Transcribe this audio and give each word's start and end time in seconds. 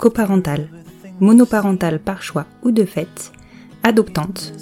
coparentales, 0.00 0.68
monoparentales 1.20 2.00
par 2.00 2.22
choix 2.22 2.46
ou 2.62 2.70
de 2.70 2.86
fait, 2.86 3.32
adoptantes, 3.82 4.54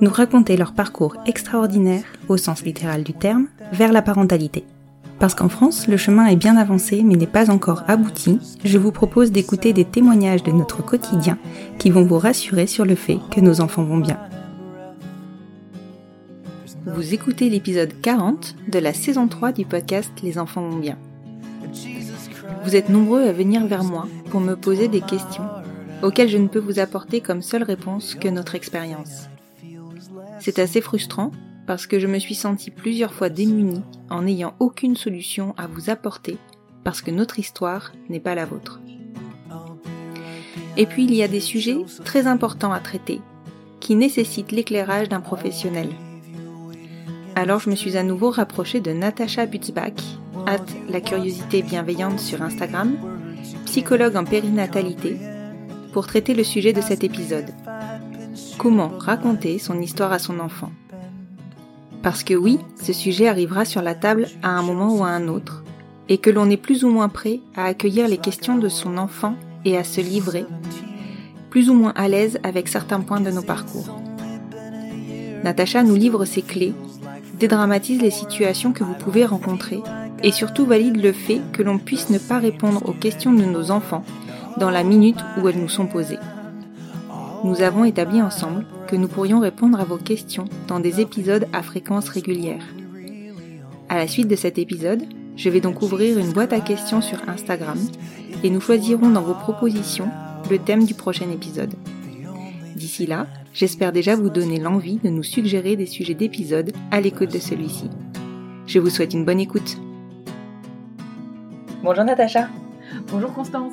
nous 0.00 0.10
raconter 0.10 0.56
leur 0.56 0.72
parcours 0.72 1.16
extraordinaire, 1.26 2.04
au 2.28 2.38
sens 2.38 2.64
littéral 2.64 3.02
du 3.02 3.12
terme, 3.12 3.48
vers 3.72 3.92
la 3.92 4.00
parentalité. 4.00 4.64
Parce 5.18 5.34
qu'en 5.34 5.50
France, 5.50 5.86
le 5.86 5.98
chemin 5.98 6.26
est 6.26 6.36
bien 6.36 6.56
avancé 6.56 7.02
mais 7.02 7.16
n'est 7.16 7.26
pas 7.26 7.50
encore 7.50 7.84
abouti, 7.88 8.38
je 8.64 8.78
vous 8.78 8.90
propose 8.90 9.32
d'écouter 9.32 9.74
des 9.74 9.84
témoignages 9.84 10.42
de 10.42 10.52
notre 10.52 10.82
quotidien 10.82 11.38
qui 11.78 11.90
vont 11.90 12.04
vous 12.04 12.18
rassurer 12.18 12.66
sur 12.66 12.86
le 12.86 12.94
fait 12.94 13.18
que 13.30 13.40
nos 13.40 13.60
enfants 13.60 13.84
vont 13.84 13.98
bien. 13.98 14.18
Vous 16.86 17.12
écoutez 17.12 17.50
l'épisode 17.50 17.92
40 18.00 18.56
de 18.72 18.78
la 18.78 18.94
saison 18.94 19.28
3 19.28 19.52
du 19.52 19.66
podcast 19.66 20.10
Les 20.22 20.38
enfants 20.38 20.66
vont 20.66 20.78
bien. 20.78 20.96
Vous 22.64 22.76
êtes 22.76 22.88
nombreux 22.88 23.22
à 23.22 23.32
venir 23.32 23.66
vers 23.66 23.84
moi 23.84 24.06
pour 24.30 24.40
me 24.40 24.54
poser 24.54 24.88
des 24.88 25.00
questions 25.00 25.48
auxquelles 26.02 26.28
je 26.28 26.38
ne 26.38 26.48
peux 26.48 26.58
vous 26.58 26.78
apporter 26.78 27.20
comme 27.20 27.42
seule 27.42 27.62
réponse 27.62 28.14
que 28.14 28.28
notre 28.28 28.54
expérience. 28.54 29.28
C'est 30.40 30.58
assez 30.58 30.80
frustrant 30.80 31.32
parce 31.66 31.86
que 31.86 31.98
je 31.98 32.06
me 32.06 32.18
suis 32.18 32.34
sentie 32.34 32.70
plusieurs 32.70 33.12
fois 33.12 33.28
démunie 33.28 33.82
en 34.10 34.22
n'ayant 34.22 34.54
aucune 34.60 34.96
solution 34.96 35.54
à 35.56 35.66
vous 35.66 35.90
apporter 35.90 36.38
parce 36.84 37.02
que 37.02 37.10
notre 37.10 37.38
histoire 37.38 37.92
n'est 38.08 38.20
pas 38.20 38.34
la 38.34 38.44
vôtre. 38.44 38.80
Et 40.76 40.86
puis 40.86 41.04
il 41.04 41.14
y 41.14 41.22
a 41.22 41.28
des 41.28 41.40
sujets 41.40 41.78
très 42.04 42.26
importants 42.26 42.72
à 42.72 42.80
traiter 42.80 43.20
qui 43.80 43.96
nécessitent 43.96 44.52
l'éclairage 44.52 45.08
d'un 45.08 45.20
professionnel. 45.20 45.88
Alors 47.38 47.60
je 47.60 47.68
me 47.68 47.74
suis 47.74 47.98
à 47.98 48.02
nouveau 48.02 48.30
rapprochée 48.30 48.80
de 48.80 48.92
Natacha 48.92 49.44
Butzbach, 49.44 49.92
hâte 50.46 50.74
la 50.88 51.02
curiosité 51.02 51.60
bienveillante 51.60 52.18
sur 52.18 52.40
Instagram, 52.40 52.96
psychologue 53.66 54.16
en 54.16 54.24
périnatalité, 54.24 55.18
pour 55.92 56.06
traiter 56.06 56.32
le 56.32 56.42
sujet 56.42 56.72
de 56.72 56.80
cet 56.80 57.04
épisode. 57.04 57.50
Comment 58.56 58.88
raconter 58.96 59.58
son 59.58 59.78
histoire 59.82 60.14
à 60.14 60.18
son 60.18 60.40
enfant? 60.40 60.72
Parce 62.02 62.24
que 62.24 62.32
oui, 62.32 62.58
ce 62.82 62.94
sujet 62.94 63.28
arrivera 63.28 63.66
sur 63.66 63.82
la 63.82 63.94
table 63.94 64.28
à 64.42 64.52
un 64.52 64.62
moment 64.62 64.96
ou 64.96 65.04
à 65.04 65.08
un 65.08 65.28
autre, 65.28 65.62
et 66.08 66.16
que 66.16 66.30
l'on 66.30 66.48
est 66.48 66.56
plus 66.56 66.84
ou 66.84 66.88
moins 66.88 67.10
prêt 67.10 67.40
à 67.54 67.66
accueillir 67.66 68.08
les 68.08 68.16
questions 68.16 68.56
de 68.56 68.70
son 68.70 68.96
enfant 68.96 69.34
et 69.66 69.76
à 69.76 69.84
se 69.84 70.00
livrer, 70.00 70.46
plus 71.50 71.68
ou 71.68 71.74
moins 71.74 71.92
à 71.96 72.08
l'aise 72.08 72.38
avec 72.44 72.66
certains 72.66 73.00
points 73.00 73.20
de 73.20 73.30
nos 73.30 73.42
parcours. 73.42 74.00
Natacha 75.44 75.82
nous 75.82 75.96
livre 75.96 76.24
ses 76.24 76.40
clés, 76.42 76.72
dédramatise 77.38 78.00
les 78.00 78.10
situations 78.10 78.72
que 78.72 78.84
vous 78.84 78.94
pouvez 78.94 79.24
rencontrer 79.24 79.80
et 80.22 80.32
surtout 80.32 80.64
valide 80.64 81.02
le 81.02 81.12
fait 81.12 81.40
que 81.52 81.62
l'on 81.62 81.78
puisse 81.78 82.10
ne 82.10 82.18
pas 82.18 82.38
répondre 82.38 82.88
aux 82.88 82.92
questions 82.92 83.32
de 83.32 83.44
nos 83.44 83.70
enfants 83.70 84.04
dans 84.58 84.70
la 84.70 84.82
minute 84.82 85.18
où 85.38 85.48
elles 85.48 85.60
nous 85.60 85.68
sont 85.68 85.86
posées. 85.86 86.18
Nous 87.44 87.62
avons 87.62 87.84
établi 87.84 88.22
ensemble 88.22 88.64
que 88.88 88.96
nous 88.96 89.08
pourrions 89.08 89.40
répondre 89.40 89.78
à 89.78 89.84
vos 89.84 89.98
questions 89.98 90.46
dans 90.68 90.80
des 90.80 91.00
épisodes 91.00 91.46
à 91.52 91.62
fréquence 91.62 92.08
régulière. 92.08 92.62
À 93.88 93.96
la 93.96 94.08
suite 94.08 94.28
de 94.28 94.36
cet 94.36 94.58
épisode, 94.58 95.04
je 95.36 95.50
vais 95.50 95.60
donc 95.60 95.82
ouvrir 95.82 96.18
une 96.18 96.32
boîte 96.32 96.54
à 96.54 96.60
questions 96.60 97.02
sur 97.02 97.28
Instagram 97.28 97.78
et 98.42 98.50
nous 98.50 98.60
choisirons 98.60 99.10
dans 99.10 99.22
vos 99.22 99.34
propositions 99.34 100.08
le 100.50 100.58
thème 100.58 100.84
du 100.84 100.94
prochain 100.94 101.30
épisode. 101.30 101.74
D'ici 102.74 103.06
là, 103.06 103.26
j'espère 103.56 103.90
déjà 103.90 104.14
vous 104.14 104.28
donner 104.28 104.60
l'envie 104.60 104.98
de 105.02 105.08
nous 105.08 105.22
suggérer 105.22 105.76
des 105.76 105.86
sujets 105.86 106.14
d'épisodes 106.14 106.72
à 106.90 107.00
l'écoute 107.00 107.32
de 107.32 107.38
celui-ci. 107.38 107.90
Je 108.66 108.78
vous 108.78 108.90
souhaite 108.90 109.14
une 109.14 109.24
bonne 109.24 109.40
écoute. 109.40 109.78
Bonjour 111.82 112.04
Natacha. 112.04 112.48
Bonjour 113.10 113.32
Constance. 113.32 113.72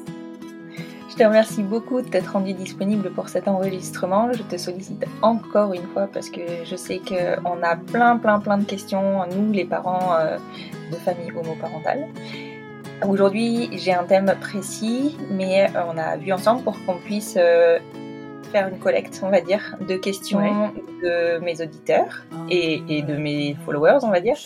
Je 1.09 1.15
te 1.15 1.23
remercie 1.23 1.61
beaucoup 1.61 2.01
de 2.01 2.07
t'être 2.07 2.31
rendue 2.31 2.53
disponible 2.53 3.11
pour 3.11 3.27
cet 3.27 3.49
enregistrement. 3.49 4.31
Je 4.31 4.41
te 4.43 4.55
sollicite 4.55 5.05
encore 5.21 5.73
une 5.73 5.85
fois 5.93 6.07
parce 6.11 6.29
que 6.29 6.41
je 6.63 6.75
sais 6.77 7.01
qu'on 7.05 7.61
a 7.61 7.75
plein, 7.75 8.17
plein, 8.17 8.39
plein 8.39 8.57
de 8.59 8.63
questions, 8.63 9.25
nous, 9.35 9.51
les 9.51 9.65
parents 9.65 10.15
euh, 10.17 10.37
de 10.91 10.95
familles 10.95 11.33
homoparentales. 11.35 12.07
Aujourd'hui, 13.05 13.69
j'ai 13.73 13.93
un 13.93 14.05
thème 14.05 14.33
précis, 14.39 15.17
mais 15.29 15.65
euh, 15.75 15.81
on 15.93 15.97
a 15.97 16.15
vu 16.15 16.31
ensemble 16.31 16.63
pour 16.63 16.77
qu'on 16.85 16.95
puisse 16.95 17.35
euh, 17.37 17.79
faire 18.53 18.67
une 18.67 18.77
collecte, 18.77 19.19
on 19.23 19.31
va 19.31 19.41
dire, 19.41 19.77
de 19.89 19.95
questions 19.95 20.71
de 21.03 21.39
mes 21.39 21.59
auditeurs 21.59 22.23
et, 22.51 23.01
de 23.01 23.15
mes 23.15 23.55
followers, 23.65 23.99
on 24.03 24.11
va 24.11 24.21
dire, 24.21 24.37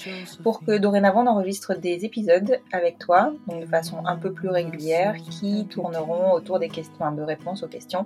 pour 0.44 0.63
que 0.63 0.78
dorénavant 0.78 1.23
on 1.25 1.28
enregistre 1.28 1.75
des 1.75 2.06
épisodes 2.06 2.59
avec 2.72 3.00
toi, 3.00 3.34
donc 3.47 3.59
de 3.59 3.66
façon 3.66 3.97
un 4.06 4.16
peu 4.16 4.31
plus 4.31 4.47
régulière, 4.47 5.16
qui 5.29 5.67
tourneront 5.67 6.31
autour 6.31 6.57
des 6.57 6.69
questions, 6.69 7.12
de 7.12 7.22
réponses 7.22 7.63
aux 7.63 7.67
questions 7.67 8.06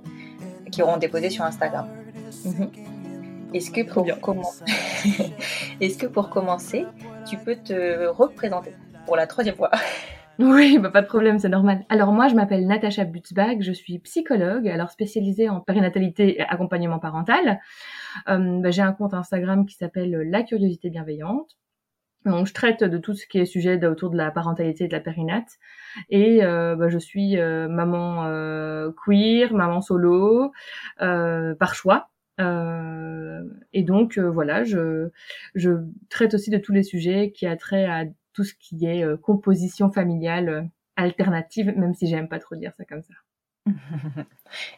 qui 0.72 0.82
auront 0.82 0.98
déposées 0.98 1.30
sur 1.30 1.46
Instagram. 1.46 1.88
Mhm. 2.46 2.70
Est-ce 3.54 3.70
que 3.70 3.82
pour 3.82 4.08
commencer, 4.22 4.64
est-ce 5.82 5.98
que 6.00 6.08
pour 6.08 6.30
commencer, 6.30 6.86
tu 7.30 7.38
peux 7.38 7.58
te 7.58 8.08
représenter 8.08 8.74
pour 9.06 9.16
la 9.16 9.28
troisième 9.28 9.56
fois? 9.56 9.70
Oui, 10.42 10.80
bah 10.80 10.90
pas 10.90 11.02
de 11.02 11.08
problème, 11.08 11.40
c'est 11.40 11.50
normal. 11.50 11.86
Alors 11.90 12.12
moi, 12.12 12.28
je 12.28 12.36
m'appelle 12.36 12.66
Natacha 12.66 13.06
Butzbach, 13.06 13.58
je 13.62 13.72
suis 13.72 14.00
psychologue, 14.00 14.68
alors 14.68 14.90
spécialisée 14.90 15.50
en 15.50 15.62
périnatalité 15.62 16.38
et 16.38 16.42
accompagnement 16.42 17.00
parental. 17.00 17.60
Euh, 18.28 18.60
bah, 18.60 18.72
j'ai 18.72 18.82
un 18.82 18.94
compte 18.94 19.14
Instagram 19.14 19.66
qui 19.66 19.76
s'appelle 19.76 20.12
La 20.30 20.44
Curiosité 20.44 20.90
Bienveillante. 20.90 21.58
Donc, 22.26 22.48
je 22.48 22.54
traite 22.54 22.84
de 22.84 22.98
tout 22.98 23.14
ce 23.14 23.26
qui 23.26 23.40
est 23.40 23.46
sujet 23.46 23.84
autour 23.86 24.10
de 24.10 24.18
la 24.18 24.32
parentalité 24.32 24.86
et 24.86 24.88
de 24.88 24.94
la 24.94 25.00
périnate. 25.00 25.58
Et 26.10 26.44
euh, 26.44 26.76
bah, 26.76 26.90
je 26.90 26.98
suis 26.98 27.38
euh, 27.38 27.68
maman 27.68 28.26
queer, 29.06 29.54
maman 29.54 29.82
solo, 29.82 30.52
par 30.98 31.76
choix. 31.76 32.10
et 32.40 33.84
donc 33.84 34.18
voilà, 34.18 34.64
je, 34.64 35.10
je 35.56 35.72
traite 36.10 36.34
aussi 36.34 36.50
de 36.50 36.58
tous 36.58 36.74
les 36.74 36.84
sujets 36.84 37.32
qui 37.32 37.48
a 37.48 37.56
trait 37.58 37.86
à 37.86 38.06
tout 38.34 38.44
ce 38.44 38.54
qui 38.54 38.86
est 38.86 39.04
euh, 39.04 39.18
composition 39.18 39.92
familiale 39.92 40.50
euh, 40.50 40.64
alternative, 40.96 41.74
même 41.78 41.94
si 41.94 42.08
j'aime 42.08 42.28
pas 42.28 42.40
trop 42.40 42.56
dire 42.56 42.74
ça 42.78 42.86
comme 42.86 43.04
ça. 43.04 43.14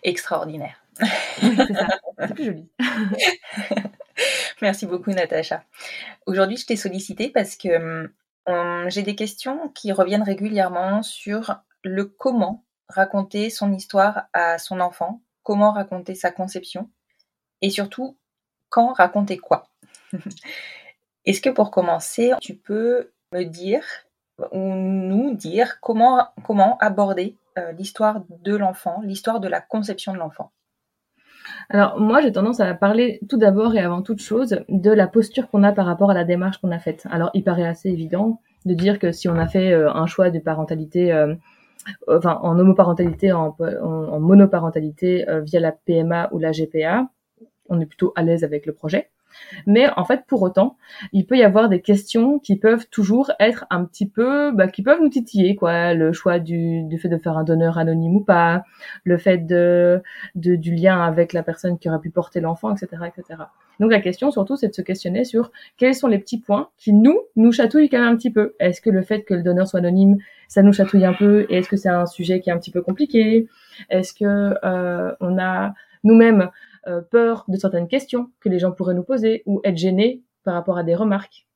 Extraordinaire. 0.03 0.83
c'est 0.95 1.73
ça, 1.73 1.87
c'est 2.19 2.33
plus 2.33 2.45
joli. 2.45 2.69
Merci 4.61 4.85
beaucoup 4.85 5.11
Natacha. 5.11 5.63
Aujourd'hui, 6.25 6.57
je 6.57 6.65
t'ai 6.65 6.75
sollicité 6.75 7.29
parce 7.29 7.55
que 7.55 8.09
hum, 8.45 8.89
j'ai 8.89 9.03
des 9.03 9.15
questions 9.15 9.69
qui 9.69 9.91
reviennent 9.91 10.23
régulièrement 10.23 11.01
sur 11.01 11.55
le 11.83 12.05
comment 12.05 12.65
raconter 12.89 13.49
son 13.49 13.71
histoire 13.73 14.27
à 14.33 14.57
son 14.57 14.79
enfant 14.79 15.21
comment 15.43 15.71
raconter 15.71 16.15
sa 16.15 16.31
conception 16.31 16.89
et 17.61 17.69
surtout 17.69 18.17
quand 18.69 18.93
raconter 18.93 19.37
quoi. 19.37 19.69
Est-ce 21.25 21.41
que 21.41 21.49
pour 21.49 21.71
commencer, 21.71 22.31
tu 22.41 22.55
peux 22.55 23.11
me 23.33 23.43
dire 23.43 23.83
ou 24.51 24.73
nous 24.73 25.35
dire 25.35 25.79
comment, 25.81 26.27
comment 26.45 26.77
aborder 26.79 27.37
euh, 27.57 27.71
l'histoire 27.73 28.23
de 28.29 28.55
l'enfant, 28.55 29.01
l'histoire 29.03 29.39
de 29.39 29.47
la 29.47 29.61
conception 29.61 30.13
de 30.13 30.17
l'enfant 30.17 30.51
alors 31.69 31.99
moi 31.99 32.21
j'ai 32.21 32.31
tendance 32.31 32.61
à 32.61 32.73
parler 32.73 33.19
tout 33.27 33.37
d'abord 33.37 33.75
et 33.75 33.79
avant 33.79 34.01
toute 34.01 34.21
chose 34.21 34.63
de 34.69 34.91
la 34.91 35.07
posture 35.07 35.49
qu'on 35.49 35.63
a 35.63 35.73
par 35.73 35.85
rapport 35.85 36.09
à 36.09 36.13
la 36.13 36.23
démarche 36.23 36.57
qu'on 36.59 36.71
a 36.71 36.79
faite. 36.79 37.05
Alors 37.11 37.31
il 37.33 37.43
paraît 37.43 37.67
assez 37.67 37.89
évident 37.89 38.39
de 38.65 38.73
dire 38.73 38.97
que 38.97 39.11
si 39.11 39.27
on 39.27 39.35
a 39.35 39.47
fait 39.47 39.73
euh, 39.73 39.91
un 39.93 40.05
choix 40.05 40.29
de 40.29 40.39
parentalité, 40.39 41.11
euh, 41.11 41.35
enfin 42.07 42.39
en 42.43 42.57
homoparentalité, 42.57 43.33
en, 43.33 43.55
en 43.59 44.19
monoparentalité 44.21 45.25
via 45.43 45.59
la 45.59 45.73
PMA 45.73 46.29
ou 46.31 46.39
la 46.39 46.51
GPA, 46.51 47.09
on 47.69 47.81
est 47.81 47.85
plutôt 47.85 48.13
à 48.15 48.23
l'aise 48.23 48.45
avec 48.45 48.65
le 48.65 48.73
projet. 48.73 49.09
Mais 49.67 49.87
en 49.95 50.05
fait, 50.05 50.23
pour 50.27 50.41
autant, 50.41 50.77
il 51.11 51.25
peut 51.25 51.37
y 51.37 51.43
avoir 51.43 51.69
des 51.69 51.81
questions 51.81 52.39
qui 52.39 52.55
peuvent 52.57 52.87
toujours 52.89 53.31
être 53.39 53.65
un 53.69 53.85
petit 53.85 54.07
peu, 54.07 54.51
bah, 54.51 54.67
qui 54.67 54.81
peuvent 54.81 55.01
nous 55.01 55.09
titiller, 55.09 55.55
quoi. 55.55 55.93
Le 55.93 56.13
choix 56.13 56.39
du, 56.39 56.83
du 56.83 56.97
fait 56.97 57.09
de 57.09 57.17
faire 57.17 57.37
un 57.37 57.43
donneur 57.43 57.77
anonyme 57.77 58.15
ou 58.15 58.21
pas, 58.21 58.63
le 59.03 59.17
fait 59.17 59.39
de, 59.39 60.01
de 60.35 60.55
du 60.55 60.73
lien 60.73 61.01
avec 61.01 61.33
la 61.33 61.43
personne 61.43 61.77
qui 61.77 61.89
aurait 61.89 61.99
pu 61.99 62.09
porter 62.09 62.39
l'enfant, 62.41 62.73
etc., 62.75 63.03
etc. 63.07 63.43
Donc 63.79 63.91
la 63.91 64.01
question 64.01 64.31
surtout, 64.31 64.55
c'est 64.55 64.67
de 64.67 64.73
se 64.73 64.81
questionner 64.81 65.23
sur 65.23 65.51
quels 65.77 65.95
sont 65.95 66.07
les 66.07 66.19
petits 66.19 66.39
points 66.39 66.69
qui 66.77 66.93
nous 66.93 67.19
nous 67.35 67.51
chatouillent 67.51 67.89
quand 67.89 67.99
même 67.99 68.13
un 68.13 68.15
petit 68.15 68.31
peu. 68.31 68.55
Est-ce 68.59 68.81
que 68.81 68.89
le 68.89 69.01
fait 69.01 69.23
que 69.23 69.33
le 69.33 69.43
donneur 69.43 69.67
soit 69.67 69.79
anonyme, 69.79 70.17
ça 70.47 70.61
nous 70.61 70.73
chatouille 70.73 71.05
un 71.05 71.13
peu? 71.13 71.45
Et 71.49 71.57
est-ce 71.57 71.69
que 71.69 71.77
c'est 71.77 71.89
un 71.89 72.05
sujet 72.05 72.39
qui 72.39 72.49
est 72.49 72.53
un 72.53 72.59
petit 72.59 72.71
peu 72.71 72.81
compliqué? 72.81 73.47
Est-ce 73.89 74.13
que 74.13 74.55
euh, 74.63 75.11
on 75.19 75.39
a 75.39 75.73
nous-mêmes 76.03 76.49
euh, 76.87 77.01
peur 77.01 77.45
de 77.47 77.57
certaines 77.57 77.87
questions 77.87 78.29
que 78.41 78.49
les 78.49 78.59
gens 78.59 78.71
pourraient 78.71 78.93
nous 78.93 79.03
poser 79.03 79.43
ou 79.45 79.61
être 79.63 79.77
gênés 79.77 80.23
par 80.43 80.53
rapport 80.53 80.77
à 80.77 80.83
des 80.83 80.95
remarques. 80.95 81.47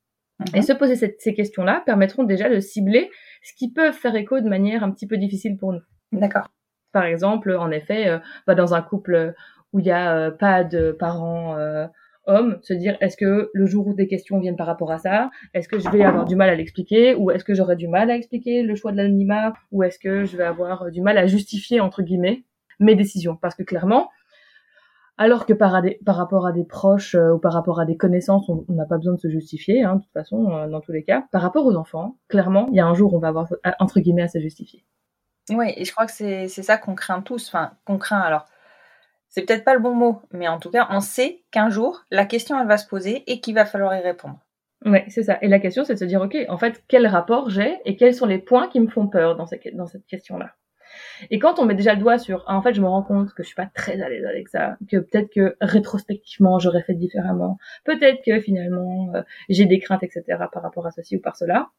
Et 0.54 0.62
se 0.62 0.72
poser 0.72 0.96
ces 0.96 1.34
questions-là 1.34 1.82
permettront 1.86 2.24
déjà 2.24 2.48
de 2.48 2.60
cibler 2.60 3.10
ce 3.42 3.54
qui 3.56 3.72
peut 3.72 3.92
faire 3.92 4.16
écho 4.16 4.40
de 4.40 4.48
manière 4.48 4.84
un 4.84 4.92
petit 4.92 5.08
peu 5.08 5.18
difficile 5.18 5.58
pour 5.58 5.74
nous. 5.74 5.82
D'accord. 6.12 6.48
Par 6.92 7.06
exemple, 7.06 7.56
en 7.56 7.72
effet, 7.72 8.08
euh, 8.08 8.20
bah, 8.46 8.56
dans 8.56 8.74
un 8.74 8.82
couple 8.82 9.34
où 9.74 9.80
il 9.80 9.84
n'y 9.84 9.92
a 9.92 10.16
euh, 10.16 10.32
pas 10.32 10.64
de 10.64 10.92
parents 10.92 11.58
hommes, 12.28 12.60
se 12.62 12.74
dire 12.74 12.98
est-ce 13.02 13.18
que 13.18 13.50
le 13.54 13.66
jour 13.66 13.88
où 13.88 13.94
des 13.94 14.08
questions 14.08 14.40
viennent 14.40 14.56
par 14.56 14.68
rapport 14.68 14.92
à 14.92 15.00
ça, 15.00 15.32
est-ce 15.54 15.68
que 15.68 15.80
je 15.80 15.90
vais 15.90 16.04
avoir 16.04 16.26
du 16.26 16.36
mal 16.36 16.50
à 16.50 16.56
l'expliquer 16.56 17.16
ou 17.16 17.32
est-ce 17.32 17.44
que 17.44 17.54
j'aurai 17.54 17.76
du 17.76 17.88
mal 17.88 18.12
à 18.12 18.16
expliquer 18.16 18.64
le 18.64 18.76
choix 18.76 18.92
de 18.92 18.98
l'anonymat 18.98 19.54
ou 19.72 19.84
est-ce 19.84 19.98
que 19.98 20.26
je 20.26 20.38
vais 20.38 20.44
avoir 20.44 20.92
du 20.92 21.02
mal 21.02 21.18
à 21.18 21.26
justifier 21.26 21.80
entre 21.80 22.04
guillemets 22.04 22.44
mes 22.80 22.96
décisions? 22.96 23.36
Parce 23.36 23.56
que 23.56 23.64
clairement 23.64 24.10
alors 25.18 25.46
que 25.46 25.54
par, 25.54 25.82
par 26.06 26.16
rapport 26.16 26.46
à 26.46 26.52
des 26.52 26.64
proches 26.64 27.16
euh, 27.16 27.34
ou 27.34 27.40
par 27.40 27.54
rapport 27.54 27.80
à 27.80 27.86
des 27.86 27.98
connaissances, 27.98 28.48
on 28.50 28.66
n'a 28.70 28.86
pas 28.86 28.98
besoin 28.98 29.14
de 29.14 29.20
se 29.20 29.30
justifier, 29.30 29.84
hein, 29.84 29.96
de 29.96 30.02
toute 30.02 30.14
façon, 30.14 30.52
euh, 30.52 30.68
dans 30.68 30.80
tous 30.80 30.92
les 30.92 31.04
cas. 31.04 31.26
Par 31.32 31.42
rapport 31.42 31.66
aux 31.66 31.76
enfants, 31.76 32.18
clairement, 32.28 32.68
il 32.72 32.76
y 32.76 32.80
a 32.80 32.86
un 32.86 32.94
jour 32.94 33.14
où 33.14 33.18
on 33.18 33.20
va 33.20 33.30
avoir, 33.30 33.48
entre 33.80 34.00
guillemets, 34.00 34.24
à 34.24 34.28
se 34.28 34.40
justifier. 34.40 34.86
Oui, 35.50 35.74
et 35.76 35.86
je 35.86 35.92
crois 35.92 36.06
que 36.06 36.12
c'est 36.12 36.48
ça 36.48 36.78
qu'on 36.78 36.94
craint 36.94 37.22
tous. 37.22 37.48
Enfin, 37.48 37.72
qu'on 37.86 37.98
craint, 37.98 38.20
alors, 38.20 38.46
c'est 39.30 39.44
peut-être 39.44 39.64
pas 39.64 39.74
le 39.74 39.80
bon 39.80 39.96
mot, 39.96 40.22
mais 40.32 40.48
en 40.48 40.60
tout 40.60 40.70
cas, 40.70 40.88
on 40.92 41.00
sait 41.00 41.44
qu'un 41.52 41.70
jour, 41.70 42.04
la 42.12 42.26
question, 42.26 42.60
elle 42.60 42.68
va 42.68 42.78
se 42.78 42.88
poser 42.88 43.24
et 43.32 43.40
qu'il 43.40 43.56
va 43.56 43.66
falloir 43.66 43.96
y 43.96 44.02
répondre. 44.02 44.40
Oui, 44.86 45.00
c'est 45.08 45.24
ça. 45.24 45.40
Et 45.42 45.48
la 45.48 45.60
question, 45.60 45.84
c'est 45.84 45.96
de 45.96 46.00
se 46.00 46.06
dire, 46.06 46.22
OK, 46.22 46.38
en 46.48 46.58
fait, 46.58 46.84
quel 46.88 47.08
rapport 47.08 47.50
j'ai 47.50 47.80
et 47.86 47.96
quels 47.96 48.14
sont 48.14 48.28
les 48.28 48.38
points 48.38 48.68
qui 48.68 48.80
me 48.80 48.88
font 48.88 49.08
peur 49.08 49.36
dans 49.36 49.48
cette 49.48 50.06
question-là? 50.08 50.54
Et 51.30 51.40
quand 51.40 51.60
on 51.60 51.66
met 51.66 51.76
déjà 51.76 51.94
le 51.94 52.00
doigt 52.00 52.18
sur, 52.18 52.44
en 52.48 52.62
fait, 52.62 52.74
je 52.74 52.82
me 52.82 52.88
rends 52.88 53.04
compte 53.04 53.34
que 53.34 53.44
je 53.44 53.48
suis 53.48 53.56
pas 53.56 53.70
très 53.74 54.02
à 54.02 54.10
l'aise 54.10 54.26
avec 54.26 54.48
ça, 54.50 54.78
que 54.90 54.98
peut-être 54.98 55.30
que 55.34 55.56
rétrospectivement 55.62 56.60
j'aurais 56.60 56.84
fait 56.84 56.94
différemment, 56.94 57.58
peut-être 57.84 58.24
que 58.26 58.40
finalement 58.40 59.10
euh, 59.16 59.22
j'ai 59.50 59.66
des 59.66 59.80
craintes, 59.80 60.04
etc. 60.04 60.24
par 60.52 60.62
rapport 60.62 60.86
à 60.86 60.92
ceci 60.92 61.18
ou 61.18 61.22
par 61.22 61.36
cela, 61.36 61.70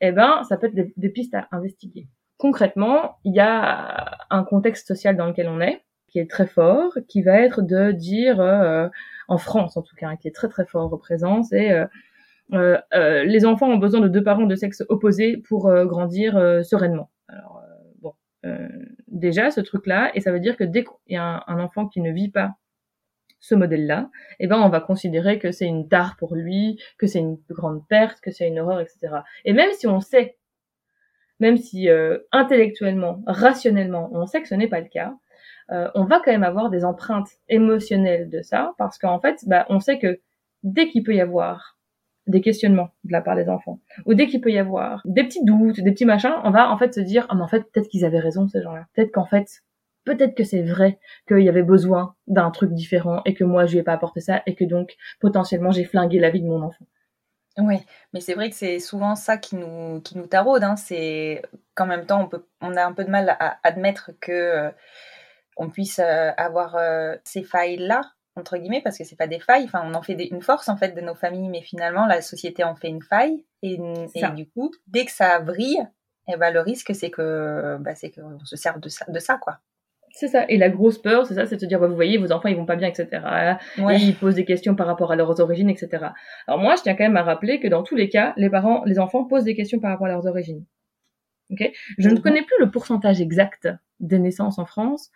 eh 0.00 0.12
ben, 0.12 0.42
ça 0.48 0.56
peut 0.56 0.68
être 0.68 0.92
des, 0.96 1.08
pistes 1.08 1.34
à 1.34 1.48
investiguer. 1.52 2.06
Concrètement, 2.38 3.16
il 3.24 3.34
y 3.34 3.40
a 3.40 4.18
un 4.30 4.44
contexte 4.44 4.86
social 4.86 5.16
dans 5.16 5.26
lequel 5.26 5.48
on 5.48 5.60
est, 5.60 5.82
qui 6.08 6.18
est 6.18 6.30
très 6.30 6.46
fort, 6.46 6.96
qui 7.08 7.22
va 7.22 7.40
être 7.40 7.62
de 7.62 7.92
dire, 7.92 8.40
euh, 8.40 8.88
en 9.28 9.38
France 9.38 9.76
en 9.76 9.82
tout 9.82 9.96
cas, 9.96 10.16
qui 10.16 10.28
est 10.28 10.34
très 10.34 10.48
très 10.48 10.66
fort 10.66 10.96
présent, 10.98 11.42
c'est 11.42 11.86
euh, 12.52 12.76
les 13.24 13.44
enfants 13.44 13.68
ont 13.68 13.78
besoin 13.78 14.00
de 14.00 14.08
deux 14.08 14.22
parents 14.22 14.46
de 14.46 14.54
sexe 14.54 14.84
opposé 14.88 15.36
pour 15.36 15.72
grandir 15.84 16.34
sereinement. 16.64 17.10
Déjà 19.08 19.50
ce 19.50 19.60
truc-là, 19.60 20.10
et 20.14 20.20
ça 20.20 20.32
veut 20.32 20.40
dire 20.40 20.56
que 20.56 20.64
dès 20.64 20.84
qu'il 20.84 21.14
y 21.14 21.16
a 21.16 21.44
un, 21.46 21.60
enfant 21.60 21.86
qui 21.86 22.00
ne 22.00 22.10
vit 22.10 22.30
pas 22.30 22.54
ce 23.40 23.54
modèle-là, 23.54 24.10
eh 24.40 24.46
ben 24.46 24.58
on 24.58 24.68
va 24.68 24.80
considérer 24.80 25.38
que 25.38 25.52
c'est 25.52 25.66
une 25.66 25.88
tare 25.88 26.16
pour 26.18 26.34
lui, 26.34 26.80
que 26.98 27.06
c'est 27.06 27.18
une 27.18 27.38
grande 27.50 27.86
perte, 27.88 28.20
que 28.20 28.30
c'est 28.30 28.48
une 28.48 28.58
horreur, 28.58 28.80
etc. 28.80 28.98
Et 29.44 29.52
même 29.52 29.72
si 29.72 29.86
on 29.86 30.00
sait, 30.00 30.36
même 31.38 31.56
si 31.56 31.88
euh, 31.88 32.18
intellectuellement, 32.32 33.22
rationnellement, 33.26 34.10
on 34.12 34.26
sait 34.26 34.42
que 34.42 34.48
ce 34.48 34.54
n'est 34.54 34.68
pas 34.68 34.80
le 34.80 34.88
cas, 34.88 35.14
euh, 35.70 35.90
on 35.94 36.04
va 36.04 36.20
quand 36.24 36.30
même 36.30 36.44
avoir 36.44 36.70
des 36.70 36.84
empreintes 36.84 37.28
émotionnelles 37.48 38.30
de 38.30 38.42
ça, 38.42 38.74
parce 38.78 38.98
qu'en 38.98 39.20
fait, 39.20 39.40
bah, 39.46 39.66
on 39.68 39.80
sait 39.80 39.98
que 39.98 40.20
dès 40.62 40.88
qu'il 40.88 41.02
peut 41.02 41.14
y 41.14 41.20
avoir 41.20 41.75
des 42.26 42.40
questionnements 42.40 42.90
de 43.04 43.12
la 43.12 43.20
part 43.20 43.36
des 43.36 43.48
enfants, 43.48 43.80
ou 44.04 44.14
dès 44.14 44.26
qu'il 44.26 44.40
peut 44.40 44.50
y 44.50 44.58
avoir 44.58 45.02
des 45.04 45.24
petits 45.24 45.44
doutes, 45.44 45.80
des 45.80 45.92
petits 45.92 46.04
machins, 46.04 46.34
on 46.44 46.50
va 46.50 46.70
en 46.70 46.78
fait 46.78 46.94
se 46.94 47.00
dire, 47.00 47.26
ah 47.28 47.34
mais 47.34 47.42
en 47.42 47.48
fait 47.48 47.62
peut-être 47.72 47.88
qu'ils 47.88 48.04
avaient 48.04 48.20
raison 48.20 48.48
ces 48.48 48.62
gens-là, 48.62 48.86
peut-être 48.94 49.12
qu'en 49.12 49.26
fait, 49.26 49.62
peut-être 50.04 50.34
que 50.34 50.44
c'est 50.44 50.62
vrai 50.62 50.98
qu'il 51.28 51.40
y 51.40 51.48
avait 51.48 51.62
besoin 51.62 52.14
d'un 52.26 52.50
truc 52.50 52.72
différent 52.72 53.22
et 53.26 53.34
que 53.34 53.44
moi 53.44 53.66
je 53.66 53.72
lui 53.72 53.78
ai 53.78 53.82
pas 53.82 53.92
apporté 53.92 54.20
ça 54.20 54.42
et 54.46 54.54
que 54.54 54.64
donc 54.64 54.96
potentiellement 55.20 55.72
j'ai 55.72 55.84
flingué 55.84 56.18
la 56.18 56.30
vie 56.30 56.40
de 56.40 56.46
mon 56.46 56.62
enfant. 56.62 56.86
Oui, 57.58 57.76
mais 58.12 58.20
c'est 58.20 58.34
vrai 58.34 58.50
que 58.50 58.56
c'est 58.56 58.78
souvent 58.78 59.14
ça 59.14 59.38
qui 59.38 59.56
nous 59.56 60.00
qui 60.02 60.18
nous 60.18 60.26
taraude. 60.26 60.62
Hein. 60.62 60.76
C'est 60.76 61.42
qu'en 61.74 61.86
même 61.86 62.06
temps 62.06 62.22
on 62.22 62.28
peut 62.28 62.44
on 62.60 62.76
a 62.76 62.84
un 62.84 62.92
peu 62.92 63.04
de 63.04 63.10
mal 63.10 63.36
à 63.40 63.58
admettre 63.62 64.10
que 64.20 64.32
euh, 64.32 64.70
on 65.56 65.70
puisse 65.70 65.98
euh, 65.98 66.30
avoir 66.36 66.76
euh, 66.76 67.16
ces 67.24 67.42
failles 67.42 67.78
là 67.78 68.02
entre 68.36 68.56
guillemets, 68.58 68.82
parce 68.82 68.98
que 68.98 69.04
c'est 69.04 69.16
pas 69.16 69.26
des 69.26 69.40
failles. 69.40 69.64
Enfin, 69.64 69.82
on 69.84 69.94
en 69.94 70.02
fait 70.02 70.14
une 70.26 70.42
force 70.42 70.68
en 70.68 70.76
fait 70.76 70.94
de 70.94 71.00
nos 71.00 71.14
familles, 71.14 71.48
mais 71.48 71.62
finalement 71.62 72.06
la 72.06 72.20
société 72.20 72.64
en 72.64 72.74
fait 72.74 72.88
une 72.88 73.02
faille. 73.02 73.44
Et, 73.62 73.78
du 74.34 74.48
coup, 74.48 74.70
dès 74.86 75.04
que 75.04 75.12
ça 75.12 75.40
brille, 75.40 75.86
eh 76.28 76.36
ben, 76.36 76.52
le 76.52 76.60
risque 76.60 76.94
c'est 76.94 77.10
que 77.10 77.76
bah, 77.80 77.94
c'est 77.94 78.10
qu'on 78.10 78.38
se 78.44 78.56
serve 78.56 78.80
de 78.80 78.88
ça, 78.88 79.04
de 79.08 79.18
ça 79.18 79.38
quoi. 79.38 79.58
C'est 80.12 80.28
ça. 80.28 80.46
Et 80.48 80.56
la 80.56 80.70
grosse 80.70 80.96
peur, 80.96 81.26
c'est 81.26 81.34
ça, 81.34 81.44
c'est 81.44 81.56
de 81.56 81.60
se 81.60 81.66
dire, 81.66 81.78
bah, 81.78 81.88
vous 81.88 81.94
voyez, 81.94 82.16
vos 82.16 82.32
enfants, 82.32 82.48
ils 82.48 82.56
vont 82.56 82.64
pas 82.64 82.76
bien, 82.76 82.88
etc. 82.88 83.22
Et 83.76 83.96
ils 83.96 84.16
posent 84.16 84.36
des 84.36 84.46
questions 84.46 84.74
par 84.74 84.86
rapport 84.86 85.12
à 85.12 85.16
leurs 85.16 85.40
origines, 85.40 85.68
etc. 85.68 86.06
Alors 86.46 86.58
moi, 86.58 86.74
je 86.76 86.82
tiens 86.82 86.94
quand 86.94 87.04
même 87.04 87.18
à 87.18 87.22
rappeler 87.22 87.60
que 87.60 87.68
dans 87.68 87.82
tous 87.82 87.96
les 87.96 88.08
cas, 88.08 88.32
les 88.38 88.48
parents, 88.48 88.82
les 88.86 88.98
enfants 88.98 89.24
posent 89.24 89.44
des 89.44 89.54
questions 89.54 89.78
par 89.78 89.90
rapport 89.90 90.06
à 90.06 90.10
leurs 90.10 90.26
origines. 90.26 90.64
Ok? 91.50 91.70
Je 91.98 92.08
ne 92.08 92.14
mhm. 92.14 92.22
connais 92.22 92.42
plus 92.42 92.56
le 92.58 92.70
pourcentage 92.70 93.20
exact 93.20 93.68
des 94.00 94.18
naissances 94.18 94.58
en 94.58 94.64
France 94.64 95.10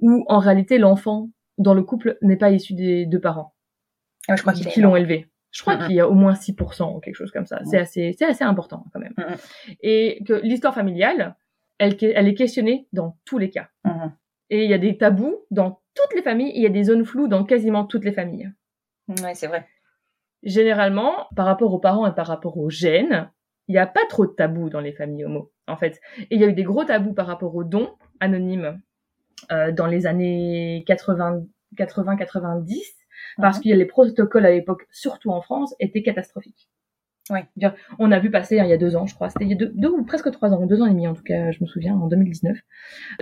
où 0.00 0.24
en 0.26 0.38
réalité 0.38 0.78
l'enfant 0.78 1.28
dans 1.58 1.74
le 1.74 1.82
couple 1.82 2.18
n'est 2.22 2.36
pas 2.36 2.50
issu 2.50 2.74
des 2.74 3.06
deux 3.06 3.20
parents. 3.20 3.54
Ah, 4.28 4.36
je 4.36 4.42
crois 4.42 4.52
qui 4.52 4.80
l'ont 4.80 4.96
élevé. 4.96 5.28
Je 5.50 5.60
crois 5.60 5.76
qu'il 5.76 5.94
y 5.94 6.00
a 6.00 6.08
au 6.08 6.14
moins 6.14 6.32
6% 6.32 6.96
ou 6.96 7.00
quelque 7.00 7.14
chose 7.14 7.30
comme 7.30 7.46
ça. 7.46 7.60
C'est 7.64 7.78
assez, 7.78 8.14
c'est 8.18 8.24
assez 8.24 8.44
important 8.44 8.86
quand 8.92 9.00
même. 9.00 9.14
Et 9.82 10.22
que 10.26 10.34
l'histoire 10.34 10.74
familiale, 10.74 11.36
elle, 11.78 11.96
elle 12.00 12.26
est 12.26 12.34
questionnée 12.34 12.88
dans 12.92 13.18
tous 13.26 13.36
les 13.36 13.50
cas. 13.50 13.68
Et 14.48 14.64
il 14.64 14.70
y 14.70 14.74
a 14.74 14.78
des 14.78 14.96
tabous 14.96 15.44
dans 15.50 15.82
toutes 15.94 16.14
les 16.14 16.22
familles. 16.22 16.52
Il 16.54 16.62
y 16.62 16.66
a 16.66 16.70
des 16.70 16.84
zones 16.84 17.04
floues 17.04 17.28
dans 17.28 17.44
quasiment 17.44 17.84
toutes 17.84 18.04
les 18.04 18.12
familles. 18.12 18.50
Ouais, 19.08 19.34
c'est 19.34 19.46
vrai. 19.46 19.66
Généralement, 20.42 21.26
par 21.36 21.46
rapport 21.46 21.72
aux 21.72 21.78
parents 21.78 22.06
et 22.06 22.14
par 22.14 22.26
rapport 22.26 22.56
aux 22.56 22.70
gènes, 22.70 23.30
il 23.68 23.72
n'y 23.72 23.78
a 23.78 23.86
pas 23.86 24.06
trop 24.08 24.26
de 24.26 24.32
tabous 24.32 24.70
dans 24.70 24.80
les 24.80 24.92
familles 24.92 25.24
homo, 25.24 25.52
en 25.68 25.76
fait. 25.76 26.00
Et 26.18 26.34
il 26.34 26.40
y 26.40 26.44
a 26.44 26.48
eu 26.48 26.52
des 26.54 26.64
gros 26.64 26.84
tabous 26.84 27.12
par 27.12 27.26
rapport 27.26 27.54
aux 27.54 27.64
dons 27.64 27.90
anonymes 28.20 28.80
dans 29.50 29.86
les 29.86 30.06
années 30.06 30.84
80, 30.86 31.42
80-90, 31.76 32.80
parce 33.38 33.58
mhm. 33.58 33.62
que 33.62 33.76
les 33.76 33.86
protocoles 33.86 34.46
à 34.46 34.50
l'époque, 34.50 34.86
surtout 34.90 35.30
en 35.30 35.40
France, 35.40 35.74
étaient 35.80 36.02
catastrophiques. 36.02 36.68
Ouais. 37.30 37.44
On 38.00 38.10
a 38.10 38.18
vu 38.18 38.32
passer 38.32 38.58
hein, 38.58 38.64
il 38.64 38.70
y 38.70 38.72
a 38.72 38.76
deux 38.76 38.96
ans, 38.96 39.06
je 39.06 39.14
crois, 39.14 39.30
c'était 39.30 39.44
il 39.44 39.50
y 39.50 39.54
a 39.54 39.56
deux, 39.56 39.70
deux, 39.76 39.88
ou 39.88 40.04
presque 40.04 40.28
trois 40.32 40.52
ans, 40.52 40.66
deux 40.66 40.82
ans 40.82 40.86
et 40.86 40.90
demi 40.90 41.06
en 41.06 41.14
tout 41.14 41.22
cas, 41.22 41.52
je 41.52 41.58
me 41.60 41.66
souviens, 41.66 41.94
en 41.94 42.08
2019, 42.08 42.58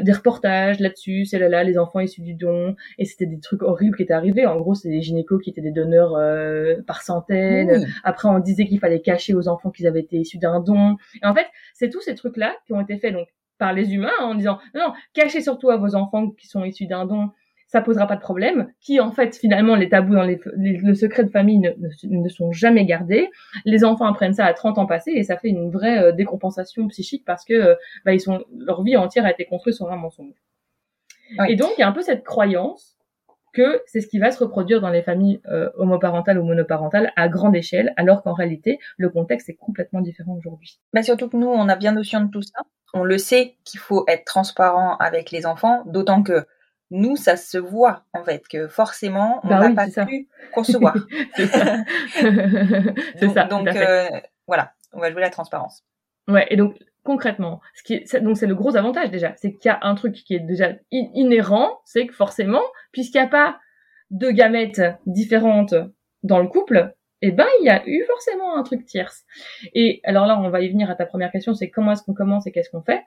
des 0.01 0.13
reportages 0.13 0.81
là-dessus, 0.81 1.27
c'est 1.27 1.39
là 1.39 1.51
là, 1.51 1.63
les 1.65 1.77
enfants 1.77 2.01
issus 2.01 2.23
du 2.23 2.33
don, 2.33 2.77
et 2.97 3.05
c'était 3.05 3.27
des 3.27 3.41
trucs 3.41 3.63
horribles 3.63 3.97
qui 3.99 4.03
étaient 4.03 4.15
arrivés. 4.15 4.47
En 4.47 4.57
gros, 4.57 4.75
c'était 4.75 4.95
des 4.95 5.03
gynécos 5.03 5.43
qui 5.43 5.51
étaient 5.51 5.61
des 5.61 5.71
donneurs 5.71 6.15
euh, 6.17 6.77
par 6.87 7.03
centaines. 7.03 7.87
Après, 8.03 8.29
on 8.29 8.39
disait 8.39 8.67
qu'il 8.67 8.81
fallait 8.81 9.03
cacher 9.03 9.35
aux 9.35 9.49
enfants 9.49 9.71
qu'ils 9.71 9.87
avaient 9.87 10.01
été 10.01 10.17
issus 10.17 10.39
d'un 10.39 10.61
don. 10.61 10.97
Et 11.23 11.27
en 11.27 11.35
fait, 11.35 11.47
c'est 11.75 11.91
tous 11.91 12.01
ces 12.01 12.15
trucs-là 12.15 12.57
qui 12.67 12.73
ont 12.73 12.81
été 12.81 12.99
faits 12.99 13.13
donc 13.13 13.29
par 13.61 13.73
les 13.73 13.95
humains 13.95 14.11
en 14.21 14.35
disant 14.35 14.59
non, 14.75 14.93
cachez 15.15 15.41
surtout 15.41 15.71
à 15.71 15.77
vos 15.77 15.95
enfants 15.95 16.31
qui 16.31 16.49
sont 16.49 16.65
issus 16.65 16.87
d'un 16.87 17.05
don, 17.05 17.31
ça 17.69 17.81
posera 17.81 18.09
pas 18.09 18.17
de 18.17 18.21
problème. 18.21 18.73
Qui 18.81 18.99
en 18.99 19.13
fait 19.13 19.37
finalement 19.37 19.77
les 19.77 19.89
tabous 19.89 20.15
dans 20.15 20.25
les, 20.25 20.41
le 20.57 20.95
secret 20.95 21.23
de 21.23 21.31
famille 21.31 21.59
ne, 21.59 21.71
ne, 22.05 22.29
sont 22.29 22.51
jamais 22.51 22.85
gardés. 22.85 23.31
Les 23.65 23.85
enfants 23.85 24.07
apprennent 24.07 24.35
ça 24.35 24.47
à 24.47 24.53
30 24.53 24.79
ans 24.79 24.87
passés 24.87 25.13
et 25.15 25.23
ça 25.23 25.37
fait 25.37 25.51
une 25.51 25.71
vraie 25.71 25.99
euh, 26.03 26.13
décompensation 26.13 26.89
psychique 26.89 27.25
parce 27.25 27.45
que 27.45 27.55
euh, 27.55 27.75
bah, 28.05 28.13
ils 28.13 28.21
sont 28.21 28.45
leur 28.59 28.83
vie 28.83 28.97
entière 28.97 29.25
a 29.25 29.31
été 29.31 29.45
construite 29.45 29.77
sur 29.77 29.91
un 29.93 29.97
mensonge. 29.97 30.35
Et 31.49 31.55
donc, 31.55 31.71
il 31.79 31.81
y 31.81 31.85
a 31.85 31.89
un 31.89 31.93
peu 31.93 32.03
cette 32.03 32.25
croyance 32.25 32.97
que 33.53 33.83
c'est 33.87 34.01
ce 34.01 34.07
qui 34.07 34.19
va 34.19 34.31
se 34.31 34.43
reproduire 34.43 34.81
dans 34.81 34.91
les 34.91 35.03
familles 35.03 35.41
euh, 35.47 35.71
homoparentales 35.77 36.39
ou 36.39 36.45
monoparentales 36.45 37.13
à 37.17 37.29
grande 37.29 37.57
échelle, 37.57 37.93
alors 37.97 38.23
qu'en 38.23 38.33
réalité, 38.33 38.79
le 38.97 39.11
contexte 39.11 39.49
est 39.49 39.55
complètement 39.55 40.01
différent 40.01 40.37
aujourd'hui. 40.37 40.79
Mais 40.93 41.03
surtout 41.03 41.29
que 41.29 41.37
nous, 41.37 41.49
on 41.49 41.69
a 41.69 41.77
bien 41.77 41.93
notion 41.93 42.21
de 42.21 42.31
tout 42.31 42.43
ça. 42.43 42.63
On 42.95 43.05
le 43.05 43.19
sait 43.19 43.57
qu'il 43.65 43.81
faut 43.81 44.05
être 44.09 44.25
transparent 44.25 44.97
avec 44.99 45.31
les 45.31 45.47
enfants, 45.47 45.83
d'autant 45.87 46.23
que 46.23 46.45
nous, 46.91 47.15
ça 47.17 47.37
se 47.37 47.57
voit 47.57 48.03
en 48.13 48.25
fait 48.25 48.47
que 48.49 48.67
forcément, 48.67 49.41
on 49.45 49.49
Bah 49.49 49.61
n'a 49.61 49.67
oui, 49.69 49.75
pas 49.75 49.89
ça. 49.91 50.07
pu 50.07 50.29
concevoir. 50.53 50.95
c'est 51.37 51.47
ça. 51.47 51.77
donc, 53.21 53.35
ça. 53.35 53.45
donc, 53.45 53.69
euh, 53.69 54.09
voilà, 54.47 54.73
on 54.93 55.01
va 55.01 55.11
jouer 55.11 55.21
la 55.21 55.31
transparence. 55.31 55.85
Ouais, 56.29 56.47
et 56.51 56.57
donc 56.57 56.77
concrètement, 57.05 57.61
ce 57.75 57.83
qui 57.83 57.95
est, 57.95 58.07
c'est- 58.07 58.21
donc 58.21 58.37
c'est 58.37 58.47
le 58.47 58.55
gros 58.55 58.77
avantage 58.77 59.11
déjà, 59.11 59.35
c'est 59.37 59.53
qu'il 59.55 59.69
y 59.69 59.73
a 59.73 59.79
un 59.83 59.95
truc 59.95 60.15
qui 60.15 60.35
est 60.35 60.41
déjà 60.41 60.69
in- 60.93 61.09
inhérent, 61.15 61.81
c'est 61.85 62.07
que 62.07 62.15
forcément, 62.15 62.63
puisqu'il 62.93 63.19
n'y 63.21 63.25
a 63.27 63.31
pas 63.31 63.59
deux 64.11 64.33
gamètes 64.33 64.83
différentes 65.07 65.75
dans 66.23 66.41
le 66.41 66.49
couple, 66.49 66.93
eh 67.23 67.31
ben 67.33 67.47
il 67.61 67.67
y 67.67 67.71
a 67.71 67.83
eu 67.87 68.05
forcément 68.07 68.57
un 68.57 68.63
truc 68.63 68.85
tierce. 68.87 69.25
Et 69.75 70.01
alors 70.05 70.27
là, 70.27 70.39
on 70.41 70.49
va 70.51 70.61
y 70.61 70.69
venir 70.69 70.91
à 70.91 70.95
ta 70.95 71.07
première 71.07 71.31
question, 71.31 71.55
c'est 71.55 71.71
comment 71.71 71.93
est-ce 71.93 72.03
qu'on 72.03 72.15
commence 72.15 72.47
et 72.47 72.53
qu'est-ce 72.53 72.71
qu'on 72.71 72.83
fait? 72.83 73.03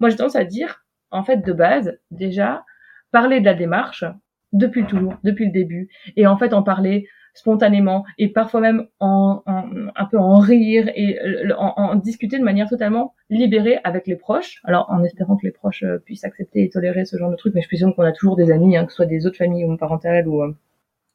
Moi, 0.00 0.10
j'ai 0.10 0.16
tendance 0.16 0.36
à 0.36 0.44
dire, 0.44 0.84
en 1.10 1.24
fait, 1.24 1.38
de 1.38 1.52
base, 1.52 1.98
déjà, 2.10 2.64
parler 3.10 3.40
de 3.40 3.44
la 3.46 3.54
démarche 3.54 4.04
depuis 4.52 4.84
toujours, 4.86 5.14
depuis 5.24 5.46
le 5.46 5.52
début, 5.52 5.88
et 6.16 6.26
en 6.26 6.36
fait 6.38 6.52
en 6.54 6.62
parler 6.62 7.06
spontanément 7.34 8.04
et 8.16 8.28
parfois 8.28 8.60
même 8.60 8.88
en, 8.98 9.42
en- 9.46 9.70
un 9.94 10.04
peu 10.06 10.18
en 10.18 10.38
rire 10.38 10.90
et 10.96 11.20
euh, 11.20 11.54
en, 11.56 11.74
en 11.76 11.94
discuter 11.94 12.38
de 12.38 12.42
manière 12.44 12.68
totalement 12.68 13.14
libérée 13.30 13.78
avec 13.84 14.06
les 14.06 14.16
proches. 14.16 14.60
Alors 14.64 14.86
en 14.90 15.04
espérant 15.04 15.36
que 15.36 15.46
les 15.46 15.52
proches 15.52 15.84
euh, 15.84 15.98
puissent 15.98 16.24
accepter 16.24 16.64
et 16.64 16.70
tolérer 16.70 17.04
ce 17.04 17.16
genre 17.16 17.30
de 17.30 17.36
truc, 17.36 17.54
mais 17.54 17.60
je 17.62 17.68
présume 17.68 17.94
qu'on 17.94 18.02
a 18.02 18.12
toujours 18.12 18.34
des 18.36 18.50
amis, 18.50 18.76
hein, 18.76 18.86
que 18.86 18.90
ce 18.92 18.96
soit 18.96 19.06
des 19.06 19.26
autres 19.26 19.36
familles 19.36 19.64
ou, 19.64 20.42
euh, 20.42 20.56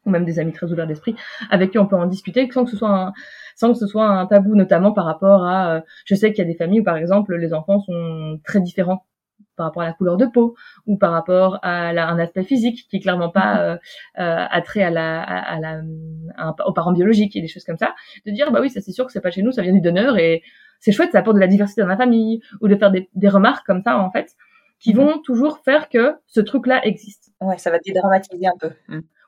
ou 0.06 0.10
même 0.10 0.26
des 0.26 0.40
amis 0.40 0.54
très 0.54 0.72
ouverts 0.72 0.88
d'esprit, 0.88 1.16
avec 1.50 1.72
qui 1.72 1.80
on 1.80 1.86
peut 1.88 1.96
en 1.96 2.06
discuter 2.08 2.50
sans 2.52 2.66
que 2.66 2.72
ce 2.72 2.78
soit 2.78 2.90
un, 2.90 3.14
sans 3.56 3.74
que 3.74 3.78
ce 3.80 3.88
soit 3.88 4.06
un 4.08 4.26
tabou, 4.26 4.56
notamment 4.56 4.92
par 4.92 5.06
rapport 5.06 5.46
à, 5.46 5.76
euh, 5.78 5.82
je 6.06 6.16
sais 6.16 6.32
qu'il 6.34 6.44
y 6.44 6.48
a 6.48 6.52
des 6.52 6.58
familles 6.58 6.82
où 6.82 6.84
par 6.84 6.98
exemple 6.98 7.36
les 7.36 7.54
enfants 7.54 7.80
sont 7.82 8.40
très 8.44 8.60
différents 8.62 9.06
par 9.56 9.68
rapport 9.68 9.84
à 9.84 9.86
la 9.86 9.94
couleur 9.94 10.18
de 10.18 10.26
peau 10.26 10.56
ou 10.88 10.98
par 10.98 11.12
rapport 11.12 11.60
à 11.62 11.94
la- 11.94 12.08
un 12.10 12.18
aspect 12.20 12.44
physique 12.44 12.88
qui 12.90 12.98
est 12.98 13.00
clairement 13.00 13.30
pas 13.30 13.60
euh, 13.62 13.78
euh, 14.20 14.46
attrait 14.50 14.84
à 14.84 14.90
la, 14.90 15.22
à, 15.22 15.56
à 15.56 15.60
la, 15.60 15.82
à 16.38 16.56
aux 16.68 16.74
parents 16.74 16.92
biologiques 16.92 17.36
et 17.36 17.42
des 17.42 17.48
choses 17.48 17.64
comme 17.64 17.78
ça, 17.78 17.94
de 18.26 18.32
dire 18.32 18.52
bah 18.52 18.60
oui 18.62 18.70
ça 18.70 18.82
c'est 18.82 18.92
sûr 18.92 19.06
que 19.06 19.12
c'est 19.12 19.22
pas 19.22 19.32
chez 19.32 19.44
nous, 19.44 19.52
ça 19.52 19.62
vient 19.62 19.74
du 19.74 19.82
donneur 19.82 20.18
et 20.18 20.42
c'est 20.80 20.92
chouette, 20.92 21.12
ça 21.12 21.20
apporte 21.20 21.36
de 21.36 21.42
la 21.42 21.48
diversité 21.48 21.82
dans 21.82 21.88
la 21.88 21.98
famille 21.98 22.42
ou 22.62 22.68
de 22.68 22.76
faire 22.76 22.92
des, 22.92 23.10
des 23.14 23.30
remarques 23.30 23.66
comme 23.66 23.82
ça 23.84 23.98
en 24.00 24.12
fait 24.12 24.34
qui 24.80 24.92
vont 24.94 25.20
toujours 25.20 25.60
faire 25.60 25.88
que 25.88 26.16
ce 26.28 26.42
truc-là 26.42 26.86
existe. 26.86 27.32
Ouais, 27.40 27.58
ça 27.58 27.72
va 27.72 27.80
dédramatiser 27.80 28.48
un 28.48 28.58
peu. 28.60 28.72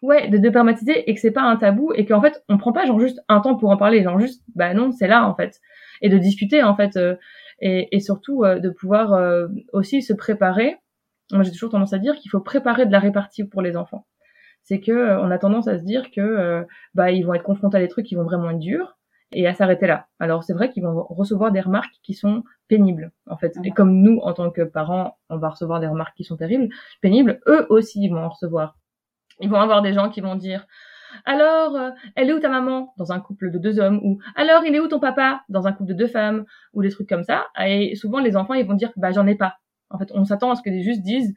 Ouais, 0.02 0.28
de 0.30 0.38
dédramatiser 0.38 1.10
et 1.10 1.14
que 1.16 1.20
c'est 1.20 1.32
pas 1.32 1.42
un 1.44 1.56
tabou 1.56 1.92
et 1.94 2.06
qu'en 2.06 2.22
fait 2.22 2.44
on 2.50 2.58
prend 2.58 2.74
pas 2.74 2.86
genre 2.86 3.00
juste 3.00 3.22
un 3.30 3.40
temps 3.40 3.56
pour 3.56 3.70
en 3.72 3.78
parler, 3.78 4.04
genre 4.04 4.20
juste 4.20 4.44
bah 4.56 4.74
non 4.74 4.92
c'est 4.92 5.08
là 5.08 5.28
en 5.28 5.36
fait 5.36 5.60
et 6.02 6.10
de 6.10 6.18
discuter 6.18 6.62
en 6.64 6.75
fait 6.75 6.98
euh, 6.98 7.16
et, 7.60 7.96
et 7.96 8.00
surtout 8.02 8.44
euh, 8.44 8.60
de 8.60 8.70
pouvoir 8.70 9.14
euh, 9.14 9.48
aussi 9.74 10.02
se 10.02 10.14
préparer. 10.14 10.78
Moi 11.32 11.44
j'ai 11.44 11.52
toujours 11.52 11.72
tendance 11.72 11.94
à 11.94 11.98
dire 11.98 12.16
qu'il 12.16 12.30
faut 12.30 12.42
préparer 12.42 12.86
de 12.86 12.92
la 12.92 13.00
répartie 13.00 13.46
pour 13.46 13.62
les 13.62 13.78
enfants. 13.78 14.06
C'est 14.64 14.80
que 14.80 14.92
euh, 14.92 15.22
on 15.22 15.32
a 15.32 15.38
tendance 15.40 15.68
à 15.68 15.80
se 15.80 15.84
dire 15.84 16.12
que 16.12 16.22
euh, 16.22 16.64
bah 16.94 17.12
ils 17.12 17.25
vont 17.25 17.34
être 17.34 17.44
confrontés 17.44 17.78
à 17.78 17.80
des 17.80 17.88
trucs 17.88 18.06
qui 18.06 18.16
vont 18.16 18.24
vraiment 18.24 18.50
être 18.52 18.60
durs 18.60 18.98
et 19.32 19.48
à 19.48 19.54
s'arrêter 19.56 19.88
là. 19.88 20.08
Alors 20.20 20.44
c'est 20.44 20.54
vrai 20.54 20.70
qu'ils 20.70 20.84
vont 20.84 21.04
recevoir 21.10 21.52
des 21.52 21.62
remarques 21.62 21.96
qui 22.04 22.14
sont 22.14 22.44
pénibles 22.68 23.12
en 23.28 23.38
fait. 23.38 23.56
Et 23.64 23.72
comme 23.72 24.02
nous 24.02 24.20
en 24.24 24.34
tant 24.34 24.52
que 24.52 24.62
parents, 24.62 25.18
on 25.30 25.38
va 25.38 25.50
recevoir 25.50 25.80
des 25.80 25.88
remarques 25.88 26.16
qui 26.18 26.25
sont 26.25 26.38
terribles, 26.38 26.70
pénibles, 27.02 27.40
eux 27.48 27.66
aussi 27.70 28.04
ils 28.04 28.10
vont 28.10 28.24
en 28.24 28.30
recevoir. 28.30 28.78
Ils 29.39 29.50
vont 29.50 29.60
avoir 29.60 29.82
des 29.82 29.94
gens 29.94 30.10
qui 30.10 30.22
vont 30.22 30.36
dire 30.36 30.65
alors, 31.24 31.75
euh, 31.75 31.92
elle 32.15 32.30
est 32.30 32.34
où 32.34 32.39
ta 32.39 32.50
maman 32.50 32.94
dans 32.98 33.13
un 33.13 33.22
couple 33.22 33.50
de 33.51 33.58
deux 33.58 33.80
hommes 33.80 34.00
ou 34.04 34.20
alors 34.36 34.65
il 34.65 34.75
est 34.75 34.80
où 34.80 34.88
ton 34.88 35.00
papa 35.00 35.44
dans 35.48 35.65
un 35.65 35.72
couple 35.72 35.89
de 35.89 35.94
deux 35.94 36.08
femmes 36.08 36.46
ou 36.74 36.82
des 36.82 36.89
trucs 36.89 37.08
comme 37.08 37.24
ça. 37.24 37.48
Et 37.65 37.96
souvent 37.96 38.20
les 38.20 38.36
enfants 38.36 38.54
ils 38.54 38.65
vont 38.65 38.74
dire 38.74 38.92
bah 38.98 39.12
j'en 39.12 39.25
ai 39.27 39.36
pas. 39.36 39.58
En 39.89 39.98
fait, 39.98 40.12
on 40.13 40.25
s'attend 40.25 40.51
à 40.51 40.56
ce 40.56 40.62
que 40.62 40.70
les 40.70 40.84
juste 40.84 41.01
disent 41.01 41.34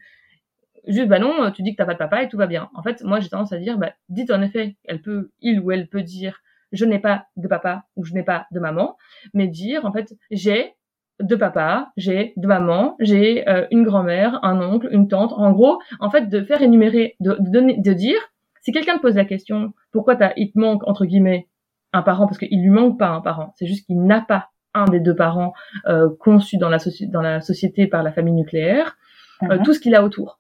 juste 0.87 1.09
bah 1.09 1.19
non, 1.19 1.51
tu 1.53 1.63
dis 1.63 1.73
que 1.73 1.77
t'as 1.77 1.87
pas 1.87 1.95
de 1.95 1.99
papa 1.99 2.23
et 2.23 2.29
tout 2.29 2.37
va 2.37 2.47
bien. 2.47 2.71
En 2.75 2.83
fait, 2.83 3.03
moi 3.05 3.21
j'ai 3.21 3.29
tendance 3.29 3.53
à 3.53 3.59
dire 3.59 3.79
bah 3.79 3.93
dites 4.09 4.31
en 4.31 4.43
effet, 4.43 4.77
elle 4.85 5.01
peut 5.03 5.31
il 5.41 5.61
ou 5.61 5.71
elle 5.71 5.89
peut 5.89 6.03
dire 6.03 6.41
je 6.73 6.85
n'ai 6.85 6.99
pas 6.99 7.27
de 7.37 7.49
papa 7.49 7.85
ou 7.97 8.05
je 8.05 8.13
n'ai 8.15 8.23
pas 8.23 8.47
de 8.51 8.61
maman, 8.61 8.97
mais 9.33 9.47
dire 9.47 9.85
en 9.85 9.93
fait 9.93 10.15
j'ai 10.31 10.75
de 11.21 11.37
papa, 11.37 11.91
j'ai 11.97 12.33
de 12.37 12.47
maman, 12.47 12.97
j'ai 13.01 13.49
euh, 13.49 13.67
une 13.71 13.83
grand-mère, 13.85 14.39
un 14.45 14.61
oncle, 14.61 14.89
une 14.93 15.09
tante. 15.09 15.33
En 15.37 15.51
gros, 15.53 15.79
en 16.01 16.11
fait, 16.11 16.29
de 16.29 16.43
faire 16.45 16.63
énumérer, 16.63 17.17
de, 17.21 17.37
de 17.39 17.51
donner, 17.51 17.77
de 17.79 17.93
dire, 17.93 18.21
si 18.63 18.73
quelqu'un 18.73 18.97
te 18.97 19.03
pose 19.03 19.17
la 19.17 19.25
question, 19.25 19.73
pourquoi 19.93 20.17
t'as, 20.17 20.33
il 20.37 20.53
te 20.53 20.59
manque 20.59 20.87
entre 20.87 21.05
guillemets 21.07 21.49
un 21.93 22.03
parent, 22.03 22.27
parce 22.27 22.39
qu'il 22.39 22.61
lui 22.63 22.71
manque 22.71 22.99
pas 22.99 23.09
un 23.09 23.21
parent, 23.21 23.53
c'est 23.57 23.67
juste 23.67 23.87
qu'il 23.87 24.03
n'a 24.05 24.21
pas 24.21 24.51
un 24.75 24.85
des 24.85 25.01
deux 25.01 25.15
parents 25.17 25.55
euh, 25.87 26.09
conçus 26.21 26.59
dans 26.59 26.69
la, 26.69 26.79
dans 27.09 27.23
la 27.23 27.41
société 27.41 27.87
par 27.87 28.03
la 28.03 28.13
famille 28.13 28.35
nucléaire, 28.35 28.97
euh, 29.45 29.57
Mhm. 29.57 29.63
tout 29.63 29.73
ce 29.73 29.81
qu'il 29.81 29.95
a 29.95 30.05
autour. 30.05 30.39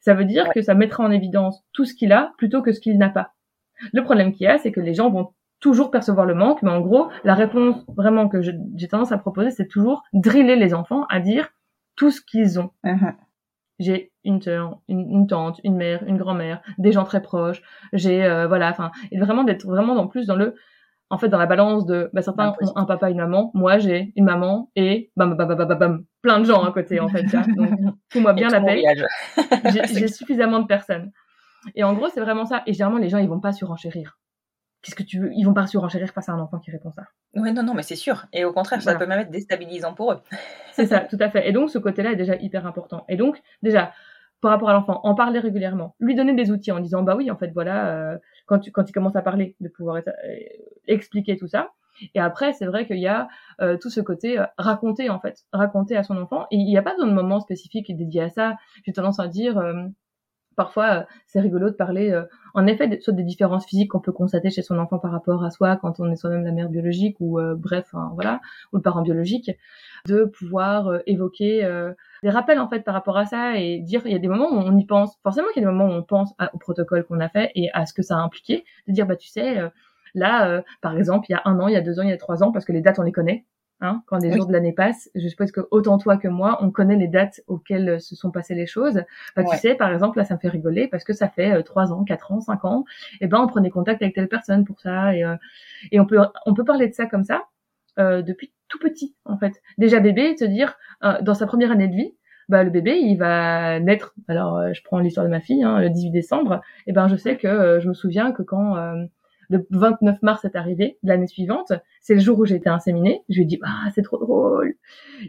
Ça 0.00 0.14
veut 0.14 0.24
dire 0.24 0.44
Ouais. 0.46 0.50
que 0.54 0.62
ça 0.62 0.74
mettra 0.74 1.02
en 1.04 1.10
évidence 1.10 1.64
tout 1.72 1.84
ce 1.84 1.94
qu'il 1.94 2.12
a 2.12 2.32
plutôt 2.38 2.62
que 2.62 2.72
ce 2.72 2.80
qu'il 2.80 2.96
n'a 2.98 3.08
pas. 3.08 3.32
Le 3.92 4.02
problème 4.02 4.32
qu'il 4.32 4.44
y 4.44 4.46
a, 4.46 4.58
c'est 4.58 4.72
que 4.72 4.80
les 4.80 4.94
gens 4.94 5.10
vont 5.10 5.30
toujours 5.60 5.90
percevoir 5.90 6.26
le 6.26 6.34
manque, 6.34 6.62
mais 6.62 6.70
en 6.70 6.80
gros, 6.80 7.08
la 7.24 7.34
réponse 7.34 7.84
vraiment 7.96 8.28
que 8.28 8.40
j'ai 8.42 8.88
tendance 8.88 9.12
à 9.12 9.18
proposer, 9.18 9.50
c'est 9.50 9.68
toujours 9.68 10.02
driller 10.12 10.56
les 10.56 10.74
enfants 10.74 11.04
à 11.08 11.20
dire 11.20 11.50
tout 11.96 12.10
ce 12.10 12.20
qu'ils 12.20 12.58
ont. 12.58 12.70
Mhm. 12.82 13.14
J'ai 13.78 14.12
une 14.24 14.40
une, 14.88 15.10
une 15.10 15.26
tante, 15.26 15.60
une 15.64 15.76
mère, 15.76 16.02
une 16.06 16.18
grand-mère, 16.18 16.60
des 16.78 16.92
gens 16.92 17.04
très 17.04 17.22
proches. 17.22 17.62
J'ai 17.92 18.24
euh, 18.24 18.46
voilà, 18.46 18.70
enfin, 18.70 18.90
et 19.10 19.18
vraiment 19.18 19.44
d'être 19.44 19.66
vraiment 19.66 19.94
en 19.94 20.06
plus 20.06 20.26
dans 20.26 20.36
le, 20.36 20.54
en 21.08 21.18
fait, 21.18 21.28
dans 21.28 21.38
la 21.38 21.46
balance 21.46 21.86
de, 21.86 22.10
bah, 22.12 22.22
certains 22.22 22.54
ont 22.60 22.76
un 22.76 22.84
papa, 22.84 23.10
une 23.10 23.16
maman. 23.16 23.50
Moi, 23.54 23.78
j'ai 23.78 24.12
une 24.16 24.24
maman 24.24 24.70
et 24.76 25.10
bam, 25.16 25.34
bam, 25.34 25.48
bam, 25.48 25.56
bam, 25.56 25.68
bam, 25.68 25.78
bam, 25.78 26.04
plein 26.22 26.40
de 26.40 26.44
gens 26.44 26.62
à 26.62 26.72
côté 26.72 27.00
en 27.00 27.08
fait. 27.08 27.24
Donc, 27.56 27.70
fous-moi 28.10 28.32
bien 28.34 28.48
la 28.48 28.60
paix 28.60 28.82
j'ai 29.94 30.08
suffisamment 30.08 30.60
de 30.60 30.66
personnes. 30.66 31.10
Et 31.74 31.84
en 31.84 31.94
gros, 31.94 32.08
c'est 32.08 32.20
vraiment 32.20 32.46
ça. 32.46 32.62
Et 32.66 32.72
généralement, 32.72 32.98
les 32.98 33.08
gens, 33.08 33.18
ils 33.18 33.28
vont 33.28 33.40
pas 33.40 33.52
surenchérir. 33.52 34.18
Qu'est-ce 34.82 34.94
que 34.96 35.02
tu 35.02 35.20
veux? 35.20 35.30
Ils 35.34 35.44
vont 35.44 35.52
pas 35.54 35.66
surenchérir 35.66 36.08
face 36.10 36.28
à 36.28 36.32
un 36.32 36.38
enfant 36.40 36.58
qui 36.58 36.70
répond 36.70 36.90
ça. 36.90 37.02
Ouais, 37.34 37.52
non, 37.52 37.62
non, 37.62 37.74
mais 37.74 37.82
c'est 37.82 37.96
sûr. 37.96 38.26
Et 38.32 38.44
au 38.44 38.52
contraire, 38.52 38.80
ça 38.80 38.94
peut 38.94 39.06
même 39.06 39.20
être 39.20 39.30
déstabilisant 39.30 39.92
pour 39.94 40.12
eux. 40.12 40.20
C'est 40.72 40.86
ça, 40.86 41.00
tout 41.00 41.18
à 41.20 41.28
fait. 41.28 41.48
Et 41.48 41.52
donc, 41.52 41.68
ce 41.70 41.78
côté-là 41.78 42.12
est 42.12 42.16
déjà 42.16 42.36
hyper 42.36 42.66
important. 42.66 43.04
Et 43.08 43.16
donc, 43.16 43.42
déjà, 43.62 43.92
par 44.40 44.52
rapport 44.52 44.70
à 44.70 44.72
l'enfant, 44.72 45.00
en 45.04 45.14
parler 45.14 45.38
régulièrement, 45.38 45.94
lui 46.00 46.14
donner 46.14 46.32
des 46.32 46.50
outils 46.50 46.72
en 46.72 46.80
disant, 46.80 47.02
bah 47.02 47.14
oui, 47.16 47.30
en 47.30 47.36
fait, 47.36 47.50
voilà, 47.52 47.90
euh, 48.14 48.18
quand 48.46 48.58
tu 48.60 48.72
quand 48.72 48.88
il 48.88 48.92
commence 48.92 49.16
à 49.16 49.22
parler, 49.22 49.54
de 49.60 49.68
pouvoir 49.68 49.98
être- 49.98 50.08
euh, 50.08 50.36
expliquer 50.86 51.36
tout 51.36 51.48
ça. 51.48 51.72
Et 52.14 52.20
après, 52.20 52.54
c'est 52.54 52.64
vrai 52.64 52.86
qu'il 52.86 52.98
y 52.98 53.06
a 53.08 53.28
euh, 53.60 53.76
tout 53.76 53.90
ce 53.90 54.00
côté 54.00 54.38
euh, 54.38 54.46
raconter 54.56 55.10
en 55.10 55.20
fait, 55.20 55.40
raconter 55.52 55.96
à 55.98 56.02
son 56.02 56.16
enfant. 56.16 56.46
Et 56.50 56.56
il 56.56 56.64
n'y 56.64 56.78
a 56.78 56.82
pas 56.82 56.92
besoin 56.94 57.08
de 57.08 57.12
moment 57.12 57.40
spécifique 57.40 57.94
dédié 57.94 58.22
à 58.22 58.28
ça. 58.30 58.56
J'ai 58.86 58.92
tendance 58.92 59.20
à 59.20 59.28
dire, 59.28 59.58
euh, 59.58 59.84
parfois, 60.60 60.90
euh, 60.90 61.02
c'est 61.26 61.40
rigolo 61.40 61.70
de 61.70 61.74
parler, 61.74 62.10
euh, 62.10 62.24
en 62.52 62.66
effet, 62.66 63.00
soit 63.00 63.14
des 63.14 63.22
différences 63.22 63.64
physiques 63.64 63.92
qu'on 63.92 64.00
peut 64.00 64.12
constater 64.12 64.50
chez 64.50 64.60
son 64.60 64.78
enfant 64.78 64.98
par 64.98 65.10
rapport 65.10 65.42
à 65.42 65.50
soi 65.50 65.76
quand 65.76 66.00
on 66.00 66.10
est 66.12 66.16
soi-même 66.16 66.44
la 66.44 66.52
mère 66.52 66.68
biologique 66.68 67.16
ou 67.18 67.38
euh, 67.40 67.54
bref, 67.56 67.86
hein, 67.94 68.10
voilà, 68.12 68.42
ou 68.74 68.76
le 68.76 68.82
parent 68.82 69.00
biologique, 69.00 69.50
de 70.06 70.24
pouvoir 70.24 71.00
évoquer 71.06 71.66
des 72.22 72.30
rappels 72.30 72.58
en 72.58 72.68
fait 72.68 72.80
par 72.80 72.94
rapport 72.94 73.16
à 73.16 73.24
ça 73.24 73.56
et 73.56 73.78
dire 73.80 74.02
il 74.04 74.12
y 74.12 74.14
a 74.14 74.18
des 74.18 74.28
moments 74.28 74.50
où 74.50 74.58
on 74.58 74.76
y 74.76 74.84
pense. 74.84 75.16
Forcément 75.22 75.48
qu'il 75.54 75.62
y 75.62 75.66
a 75.66 75.68
des 75.68 75.74
moments 75.74 75.92
où 75.92 75.96
on 75.96 76.02
pense 76.02 76.34
au 76.52 76.58
protocole 76.58 77.04
qu'on 77.04 77.20
a 77.20 77.28
fait 77.28 77.50
et 77.54 77.70
à 77.72 77.86
ce 77.86 77.94
que 77.94 78.02
ça 78.02 78.16
a 78.16 78.20
impliqué, 78.20 78.64
de 78.86 78.92
dire 78.92 79.06
bah 79.06 79.16
tu 79.16 79.28
sais 79.28 79.58
euh, 79.58 79.68
là 80.14 80.48
euh, 80.48 80.62
par 80.82 80.96
exemple 80.96 81.26
il 81.28 81.32
y 81.32 81.36
a 81.36 81.42
un 81.44 81.58
an, 81.60 81.68
il 81.68 81.74
y 81.74 81.76
a 81.76 81.80
deux 81.80 81.98
ans, 82.00 82.02
il 82.02 82.10
y 82.10 82.12
a 82.12 82.18
trois 82.18 82.42
ans 82.42 82.52
parce 82.52 82.64
que 82.64 82.72
les 82.72 82.82
dates 82.82 82.98
on 82.98 83.02
les 83.02 83.12
connaît. 83.12 83.44
Hein, 83.82 84.02
quand 84.06 84.18
les 84.18 84.28
Oui. 84.28 84.36
jours 84.36 84.46
de 84.46 84.52
l'année 84.52 84.72
passent, 84.74 85.10
je 85.14 85.26
suppose 85.26 85.52
que 85.52 85.62
autant 85.70 85.96
toi 85.96 86.16
que 86.18 86.28
moi, 86.28 86.58
on 86.62 86.70
connaît 86.70 86.96
les 86.96 87.08
dates 87.08 87.40
auxquelles 87.46 87.88
euh, 87.88 87.98
se 87.98 88.14
sont 88.14 88.30
passées 88.30 88.54
les 88.54 88.66
choses. 88.66 89.02
Bah, 89.36 89.42
Ouais. 89.42 89.46
Tu 89.52 89.56
sais, 89.56 89.74
par 89.74 89.90
exemple, 89.92 90.18
là, 90.18 90.24
ça 90.24 90.34
me 90.34 90.38
fait 90.38 90.48
rigoler 90.50 90.86
parce 90.88 91.02
que 91.04 91.12
ça 91.14 91.28
fait 91.28 91.52
euh, 91.52 91.62
trois 91.62 91.92
ans, 91.92 92.04
quatre 92.04 92.30
ans, 92.32 92.40
cinq 92.40 92.64
ans. 92.66 92.84
Et 93.22 93.26
ben, 93.26 93.38
on 93.40 93.46
prenait 93.46 93.70
contact 93.70 94.02
avec 94.02 94.14
telle 94.14 94.28
personne 94.28 94.64
pour 94.64 94.80
ça, 94.80 95.14
et, 95.14 95.24
euh, 95.24 95.36
et 95.92 96.00
on 96.00 96.06
peut 96.06 96.18
on 96.46 96.54
peut 96.54 96.64
parler 96.64 96.88
de 96.88 96.94
ça 96.94 97.06
comme 97.06 97.24
ça 97.24 97.44
euh, 97.98 98.22
depuis 98.22 98.52
tout 98.68 98.78
petit, 98.78 99.14
en 99.24 99.38
fait. 99.38 99.60
Déjà 99.78 100.00
bébé, 100.00 100.34
te 100.36 100.44
dire 100.44 100.76
euh, 101.04 101.20
dans 101.22 101.34
sa 101.34 101.46
première 101.46 101.70
année 101.72 101.88
de 101.88 101.94
vie, 101.94 102.14
bah 102.48 102.64
le 102.64 102.70
bébé, 102.70 102.98
il 102.98 103.16
va 103.16 103.80
naître. 103.80 104.14
Alors, 104.28 104.58
euh, 104.58 104.72
je 104.74 104.82
prends 104.82 104.98
l'histoire 104.98 105.24
de 105.24 105.30
ma 105.30 105.40
fille, 105.40 105.62
hein, 105.62 105.80
le 105.80 105.88
18 105.90 106.10
décembre. 106.10 106.60
Et 106.86 106.92
ben, 106.92 107.08
je 107.08 107.16
sais 107.16 107.36
que 107.36 107.78
je 107.80 107.88
me 107.88 107.94
souviens 107.94 108.32
que 108.32 108.42
quand 108.42 108.76
euh, 108.76 109.04
le 109.50 109.66
29 109.70 110.22
mars 110.22 110.44
est 110.44 110.56
arrivé 110.56 110.98
de 111.02 111.08
l'année 111.08 111.26
suivante, 111.26 111.72
c'est 112.00 112.14
le 112.14 112.20
jour 112.20 112.38
où 112.38 112.46
j'ai 112.46 112.54
été 112.54 112.68
inséminée. 112.68 113.24
Je 113.28 113.34
lui 113.34 113.42
ai 113.42 113.46
dit, 113.46 113.60
ah, 113.64 113.90
c'est 113.94 114.02
trop 114.02 114.18
drôle. 114.18 114.76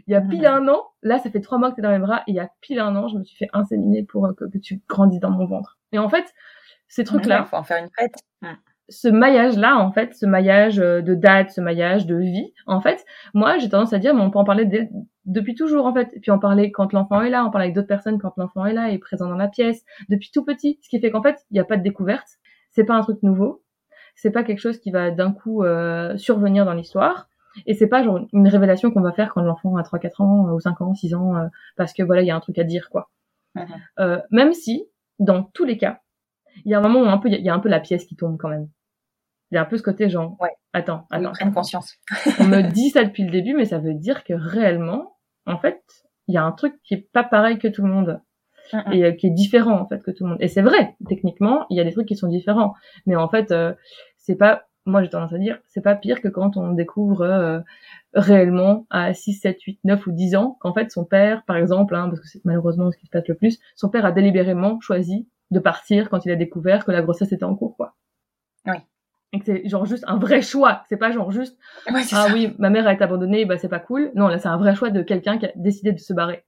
Il 0.06 0.12
y 0.12 0.14
a 0.14 0.20
pile 0.20 0.46
un 0.46 0.66
an, 0.68 0.80
là, 1.02 1.18
ça 1.18 1.28
fait 1.28 1.40
trois 1.40 1.58
mois 1.58 1.70
que 1.70 1.76
t'es 1.76 1.82
dans 1.82 1.90
mes 1.90 1.98
bras, 1.98 2.22
et 2.26 2.30
il 2.30 2.34
y 2.36 2.40
a 2.40 2.48
pile 2.60 2.78
un 2.78 2.94
an, 2.96 3.08
je 3.08 3.18
me 3.18 3.24
suis 3.24 3.36
fait 3.36 3.50
inséminer 3.52 4.04
pour 4.04 4.26
euh, 4.26 4.32
que, 4.32 4.44
que 4.44 4.58
tu 4.58 4.80
grandisses 4.88 5.20
dans 5.20 5.30
mon 5.30 5.46
ventre. 5.46 5.78
Et 5.90 5.98
en 5.98 6.08
fait, 6.08 6.32
ces 6.88 7.02
Il 7.02 7.06
trucs-là, 7.06 7.44
faut 7.44 7.56
en 7.56 7.64
faire 7.64 7.82
une 7.82 7.90
fête. 7.98 8.14
Ce 8.88 9.08
maillage-là, 9.08 9.78
en 9.78 9.90
fait, 9.90 10.14
ce 10.14 10.26
maillage 10.26 10.78
euh, 10.78 11.00
de 11.00 11.14
date, 11.14 11.50
ce 11.50 11.60
maillage 11.60 12.06
de 12.06 12.16
vie, 12.16 12.52
en 12.66 12.80
fait, 12.80 13.04
moi, 13.34 13.58
j'ai 13.58 13.68
tendance 13.68 13.92
à 13.92 13.98
dire, 13.98 14.14
mais 14.14 14.20
on 14.20 14.30
peut 14.30 14.38
en 14.38 14.44
parler 14.44 14.90
depuis 15.24 15.54
toujours, 15.54 15.86
en 15.86 15.94
fait. 15.94 16.10
Et 16.14 16.20
puis 16.20 16.30
en 16.30 16.38
parler 16.38 16.70
quand 16.70 16.92
l'enfant 16.92 17.22
est 17.22 17.30
là, 17.30 17.44
on 17.44 17.50
parle 17.50 17.62
avec 17.62 17.74
d'autres 17.74 17.88
personnes 17.88 18.18
quand 18.18 18.34
l'enfant 18.36 18.66
est 18.66 18.72
là, 18.72 18.90
est 18.90 18.98
présent 18.98 19.28
dans 19.28 19.36
la 19.36 19.48
pièce, 19.48 19.84
depuis 20.08 20.30
tout 20.32 20.44
petit. 20.44 20.78
Ce 20.82 20.88
qui 20.88 21.00
fait 21.00 21.10
qu'en 21.10 21.22
fait, 21.22 21.44
il 21.50 21.54
n'y 21.54 21.60
a 21.60 21.64
pas 21.64 21.76
de 21.76 21.82
découverte. 21.82 22.28
C'est 22.70 22.84
pas 22.84 22.94
un 22.94 23.02
truc 23.02 23.22
nouveau. 23.22 23.62
C'est 24.14 24.30
pas 24.30 24.44
quelque 24.44 24.60
chose 24.60 24.78
qui 24.78 24.90
va 24.90 25.10
d'un 25.10 25.32
coup 25.32 25.64
euh, 25.64 26.16
survenir 26.16 26.64
dans 26.64 26.74
l'histoire. 26.74 27.28
Et 27.66 27.74
c'est 27.74 27.86
pas 27.88 28.02
genre 28.02 28.20
une 28.32 28.48
révélation 28.48 28.90
qu'on 28.90 29.02
va 29.02 29.12
faire 29.12 29.32
quand 29.34 29.42
l'enfant 29.42 29.76
a 29.76 29.82
3, 29.82 29.98
4 29.98 30.20
ans, 30.22 30.52
ou 30.52 30.60
5 30.60 30.80
ans, 30.80 30.94
6 30.94 31.14
ans, 31.14 31.34
parce 31.76 31.92
que 31.92 32.02
voilà, 32.02 32.22
il 32.22 32.26
y 32.26 32.30
a 32.30 32.36
un 32.36 32.40
truc 32.40 32.58
à 32.58 32.64
dire, 32.64 32.88
quoi. 32.88 33.10
Mm-hmm. 33.56 34.22
même 34.30 34.54
si, 34.54 34.86
dans 35.18 35.42
tous 35.42 35.66
les 35.66 35.76
cas, 35.76 36.00
il 36.64 36.70
y 36.70 36.74
a 36.74 36.78
un 36.78 36.82
moment 36.82 37.02
où 37.02 37.08
un 37.08 37.18
peu, 37.18 37.28
il 37.28 37.44
y 37.44 37.48
a 37.48 37.54
un 37.54 37.58
peu 37.58 37.68
la 37.68 37.80
pièce 37.80 38.06
qui 38.06 38.16
tombe 38.16 38.38
quand 38.38 38.48
même. 38.48 38.68
Il 39.50 39.56
y 39.56 39.58
a 39.58 39.62
un 39.62 39.66
peu 39.66 39.76
ce 39.76 39.82
côté 39.82 40.08
genre, 40.08 40.36
ouais. 40.40 40.54
attends, 40.72 41.06
attends. 41.10 41.32
Prenne 41.32 41.52
conscience. 41.52 41.98
on 42.40 42.44
me 42.44 42.62
dit 42.62 42.90
ça 42.90 43.04
depuis 43.04 43.24
le 43.24 43.30
début, 43.30 43.54
mais 43.54 43.66
ça 43.66 43.78
veut 43.78 43.94
dire 43.94 44.24
que 44.24 44.32
réellement, 44.32 45.18
en 45.46 45.58
fait, 45.58 45.82
il 46.28 46.34
y 46.34 46.38
a 46.38 46.44
un 46.44 46.52
truc 46.52 46.80
qui 46.84 46.94
est 46.94 47.08
pas 47.12 47.24
pareil 47.24 47.58
que 47.58 47.68
tout 47.68 47.82
le 47.82 47.92
monde. 47.92 48.20
Et 48.92 49.04
euh, 49.04 49.12
qui 49.12 49.26
est 49.26 49.30
différent, 49.30 49.78
en 49.78 49.86
fait, 49.86 50.02
que 50.02 50.10
tout 50.10 50.24
le 50.24 50.30
monde. 50.30 50.38
Et 50.40 50.48
c'est 50.48 50.62
vrai, 50.62 50.96
techniquement, 51.08 51.66
il 51.70 51.76
y 51.76 51.80
a 51.80 51.84
des 51.84 51.92
trucs 51.92 52.08
qui 52.08 52.16
sont 52.16 52.28
différents. 52.28 52.74
Mais 53.06 53.16
en 53.16 53.28
fait, 53.28 53.50
euh, 53.52 53.72
c'est 54.16 54.36
pas, 54.36 54.66
moi 54.86 55.02
j'ai 55.02 55.10
tendance 55.10 55.32
à 55.32 55.38
dire, 55.38 55.58
c'est 55.68 55.82
pas 55.82 55.94
pire 55.94 56.20
que 56.20 56.28
quand 56.28 56.56
on 56.56 56.72
découvre 56.72 57.22
euh, 57.22 57.60
réellement 58.14 58.86
à 58.90 59.12
6, 59.12 59.34
7, 59.34 59.60
8, 59.60 59.80
9 59.84 60.06
ou 60.06 60.12
10 60.12 60.36
ans 60.36 60.56
qu'en 60.60 60.72
fait 60.72 60.90
son 60.90 61.04
père, 61.04 61.44
par 61.44 61.56
exemple, 61.56 61.94
hein, 61.94 62.08
parce 62.08 62.20
que 62.20 62.28
c'est 62.28 62.44
malheureusement 62.44 62.90
ce 62.90 62.96
qui 62.96 63.06
se 63.06 63.10
passe 63.10 63.28
le 63.28 63.34
plus, 63.34 63.58
son 63.74 63.88
père 63.88 64.04
a 64.04 64.12
délibérément 64.12 64.80
choisi 64.80 65.28
de 65.50 65.58
partir 65.58 66.08
quand 66.08 66.24
il 66.24 66.32
a 66.32 66.36
découvert 66.36 66.84
que 66.84 66.92
la 66.92 67.02
grossesse 67.02 67.32
était 67.32 67.44
en 67.44 67.54
cours, 67.54 67.76
quoi. 67.76 67.94
Oui. 68.66 68.76
Et 69.34 69.38
que 69.38 69.44
c'est 69.46 69.68
genre 69.68 69.86
juste 69.86 70.04
un 70.06 70.18
vrai 70.18 70.42
choix. 70.42 70.82
C'est 70.88 70.96
pas 70.96 71.10
genre 71.10 71.30
juste, 71.30 71.58
ah 72.12 72.26
oui, 72.32 72.54
ma 72.58 72.70
mère 72.70 72.86
a 72.86 72.92
été 72.92 73.02
abandonnée, 73.02 73.44
bah 73.44 73.58
c'est 73.58 73.68
pas 73.68 73.80
cool. 73.80 74.12
Non, 74.14 74.28
là 74.28 74.38
c'est 74.38 74.48
un 74.48 74.58
vrai 74.58 74.74
choix 74.74 74.90
de 74.90 75.02
quelqu'un 75.02 75.38
qui 75.38 75.46
a 75.46 75.52
décidé 75.56 75.92
de 75.92 75.98
se 75.98 76.12
barrer. 76.12 76.44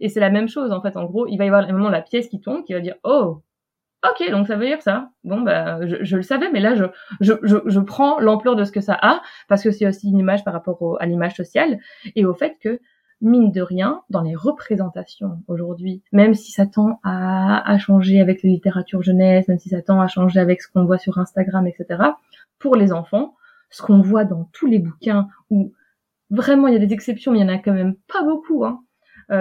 Et 0.00 0.08
c'est 0.08 0.20
la 0.20 0.30
même 0.30 0.48
chose, 0.48 0.72
en 0.72 0.80
fait. 0.80 0.96
En 0.96 1.04
gros, 1.04 1.26
il 1.26 1.36
va 1.36 1.44
y 1.44 1.48
avoir 1.48 1.68
un 1.68 1.72
moment 1.72 1.88
la 1.90 2.02
pièce 2.02 2.28
qui 2.28 2.40
tombe, 2.40 2.64
qui 2.64 2.72
va 2.72 2.80
dire, 2.80 2.96
oh, 3.04 3.42
ok, 4.04 4.30
donc 4.30 4.46
ça 4.46 4.56
veut 4.56 4.66
dire 4.66 4.82
ça. 4.82 5.10
Bon, 5.24 5.40
bah, 5.40 5.86
je, 5.86 5.96
je 6.00 6.16
le 6.16 6.22
savais, 6.22 6.50
mais 6.50 6.60
là, 6.60 6.74
je, 6.74 6.84
je, 7.20 7.34
je, 7.42 7.56
je 7.66 7.80
prends 7.80 8.18
l'ampleur 8.20 8.56
de 8.56 8.64
ce 8.64 8.72
que 8.72 8.80
ça 8.80 8.98
a, 9.00 9.22
parce 9.48 9.62
que 9.62 9.70
c'est 9.70 9.86
aussi 9.86 10.08
une 10.08 10.18
image 10.18 10.44
par 10.44 10.54
rapport 10.54 10.96
à 11.00 11.06
l'image 11.06 11.34
sociale, 11.34 11.78
et 12.14 12.24
au 12.24 12.34
fait 12.34 12.56
que 12.60 12.80
mine 13.22 13.50
de 13.50 13.62
rien, 13.62 14.02
dans 14.10 14.20
les 14.20 14.34
représentations 14.34 15.42
aujourd'hui, 15.48 16.02
même 16.12 16.34
si 16.34 16.52
ça 16.52 16.66
tend 16.66 17.00
à, 17.02 17.68
à 17.70 17.78
changer 17.78 18.20
avec 18.20 18.42
la 18.42 18.50
littérature 18.50 19.02
jeunesse, 19.02 19.48
même 19.48 19.58
si 19.58 19.70
ça 19.70 19.80
tend 19.80 20.00
à 20.00 20.06
changer 20.06 20.38
avec 20.38 20.60
ce 20.60 20.68
qu'on 20.70 20.84
voit 20.84 20.98
sur 20.98 21.18
Instagram, 21.18 21.66
etc., 21.66 22.10
pour 22.58 22.76
les 22.76 22.92
enfants, 22.92 23.34
ce 23.70 23.82
qu'on 23.82 24.00
voit 24.00 24.24
dans 24.24 24.48
tous 24.52 24.66
les 24.66 24.78
bouquins, 24.78 25.28
où 25.50 25.72
vraiment 26.30 26.68
il 26.68 26.74
y 26.74 26.76
a 26.76 26.84
des 26.84 26.92
exceptions, 26.92 27.32
mais 27.32 27.38
il 27.38 27.42
y 27.42 27.44
en 27.44 27.54
a 27.54 27.58
quand 27.58 27.72
même 27.72 27.96
pas 28.12 28.22
beaucoup, 28.22 28.64
hein, 28.64 28.82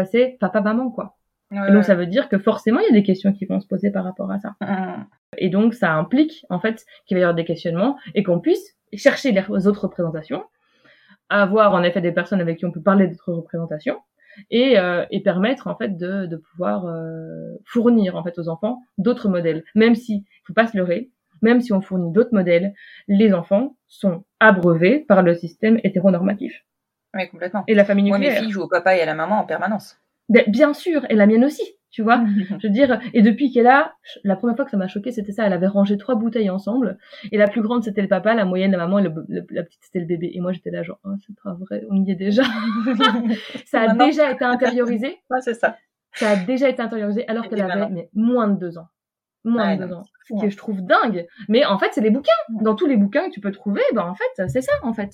c'est 0.05 0.37
papa-maman, 0.39 0.89
quoi. 0.89 1.15
Donc 1.51 1.83
ça 1.83 1.95
veut 1.95 2.07
dire 2.07 2.27
que 2.27 2.39
forcément 2.39 2.79
il 2.79 2.87
y 2.87 2.89
a 2.89 2.93
des 2.93 3.03
questions 3.03 3.31
qui 3.31 3.45
vont 3.45 3.59
se 3.59 3.67
poser 3.67 3.91
par 3.91 4.03
rapport 4.03 4.31
à 4.31 4.39
ça. 4.39 4.55
Mmh. 4.61 5.05
Et 5.37 5.49
donc 5.49 5.73
ça 5.73 5.93
implique 5.93 6.45
en 6.49 6.59
fait 6.59 6.83
qu'il 7.05 7.15
va 7.15 7.21
y 7.21 7.23
avoir 7.23 7.35
des 7.35 7.45
questionnements 7.45 7.97
et 8.13 8.23
qu'on 8.23 8.39
puisse 8.39 8.75
chercher 8.93 9.31
les 9.31 9.67
autres 9.67 9.83
représentations 9.83 10.43
avoir 11.29 11.73
en 11.73 11.83
effet 11.83 12.01
des 12.01 12.11
personnes 12.11 12.41
avec 12.41 12.59
qui 12.59 12.65
on 12.65 12.71
peut 12.71 12.81
parler 12.81 13.07
d'autres 13.07 13.33
représentations 13.33 13.99
et, 14.51 14.77
euh, 14.77 15.05
et 15.11 15.21
permettre 15.21 15.67
en 15.67 15.75
fait 15.75 15.97
de, 15.97 16.25
de 16.25 16.37
pouvoir 16.37 16.85
euh, 16.85 17.55
fournir 17.65 18.15
en 18.15 18.23
fait 18.23 18.37
aux 18.37 18.49
enfants 18.49 18.81
d'autres 18.97 19.29
modèles. 19.29 19.63
Même 19.75 19.95
si, 19.95 20.25
faut 20.43 20.53
pas 20.53 20.67
se 20.67 20.77
leurrer, 20.77 21.09
même 21.41 21.61
si 21.61 21.73
on 21.73 21.81
fournit 21.81 22.11
d'autres 22.11 22.33
modèles, 22.33 22.73
les 23.07 23.33
enfants 23.33 23.75
sont 23.87 24.23
abreuvés 24.39 24.99
par 24.99 25.21
le 25.21 25.35
système 25.35 25.79
hétéronormatif. 25.83 26.65
Oui, 27.15 27.27
complètement. 27.29 27.63
Et 27.67 27.73
la 27.73 27.85
famille 27.85 28.05
nucléaire. 28.05 28.31
Moi, 28.31 28.39
mes 28.39 28.45
filles 28.45 28.51
jouent 28.51 28.63
au 28.63 28.67
papa 28.67 28.95
et 28.95 29.01
à 29.01 29.05
la 29.05 29.15
maman 29.15 29.39
en 29.39 29.45
permanence. 29.45 29.97
Ben, 30.29 30.43
bien 30.47 30.73
sûr, 30.73 31.05
et 31.09 31.15
la 31.15 31.25
mienne 31.25 31.45
aussi 31.45 31.75
tu 31.95 32.01
vois. 32.01 32.21
je 32.59 32.67
veux 32.67 32.73
dire, 32.73 32.99
et 33.13 33.21
depuis 33.21 33.53
qu'elle 33.53 33.67
a, 33.67 33.95
la 34.25 34.35
première 34.35 34.57
fois 34.57 34.65
que 34.65 34.71
ça 34.71 34.75
m'a 34.75 34.89
choqué, 34.89 35.13
c'était 35.13 35.31
ça. 35.31 35.45
Elle 35.45 35.53
avait 35.53 35.65
rangé 35.65 35.97
trois 35.97 36.15
bouteilles 36.15 36.49
ensemble, 36.49 36.97
et 37.31 37.37
la 37.37 37.47
plus 37.47 37.61
grande 37.61 37.85
c'était 37.85 38.01
le 38.01 38.09
papa, 38.09 38.35
la 38.35 38.43
moyenne 38.43 38.71
la 38.71 38.77
maman, 38.77 38.99
et 38.99 39.03
la 39.03 39.63
petite 39.63 39.79
c'était 39.81 39.99
le 39.99 40.05
bébé. 40.05 40.29
Et 40.33 40.41
moi 40.41 40.51
j'étais 40.51 40.71
là 40.71 40.83
genre, 40.83 40.99
oh, 41.05 41.13
c'est 41.25 41.33
pas 41.41 41.53
vrai, 41.53 41.85
on 41.89 42.03
y 42.03 42.11
est 42.11 42.15
déjà. 42.15 42.43
ça 43.65 43.81
a 43.83 43.95
déjà 43.95 44.29
été 44.29 44.43
intériorisé. 44.43 45.19
Ouais, 45.29 45.39
c'est 45.39 45.53
ça. 45.53 45.77
Ça 46.11 46.31
a 46.31 46.35
déjà 46.35 46.67
été 46.67 46.81
intériorisé 46.81 47.25
alors 47.29 47.47
qu'elle 47.47 47.61
avait 47.61 47.89
mais, 47.89 48.09
moins 48.13 48.49
de 48.49 48.59
deux 48.59 48.77
ans. 48.77 48.87
Moins 49.45 49.77
de 49.77 49.85
deux 49.85 49.93
ans. 49.93 50.03
Ce 50.25 50.33
que 50.41 50.49
je 50.49 50.57
trouve 50.57 50.81
dingue. 50.81 51.27
Mais 51.47 51.65
en 51.65 51.77
fait, 51.77 51.91
c'est 51.91 52.01
les 52.01 52.09
bouquins. 52.09 52.31
Dans 52.49 52.75
tous 52.75 52.87
les 52.87 52.97
bouquins 52.97 53.27
que 53.27 53.33
tu 53.33 53.39
peux 53.39 53.51
trouver, 53.51 53.83
ben 53.93 54.03
en 54.03 54.15
fait, 54.15 54.47
c'est 54.49 54.61
ça 54.61 54.73
en 54.81 54.93
fait. 54.93 55.11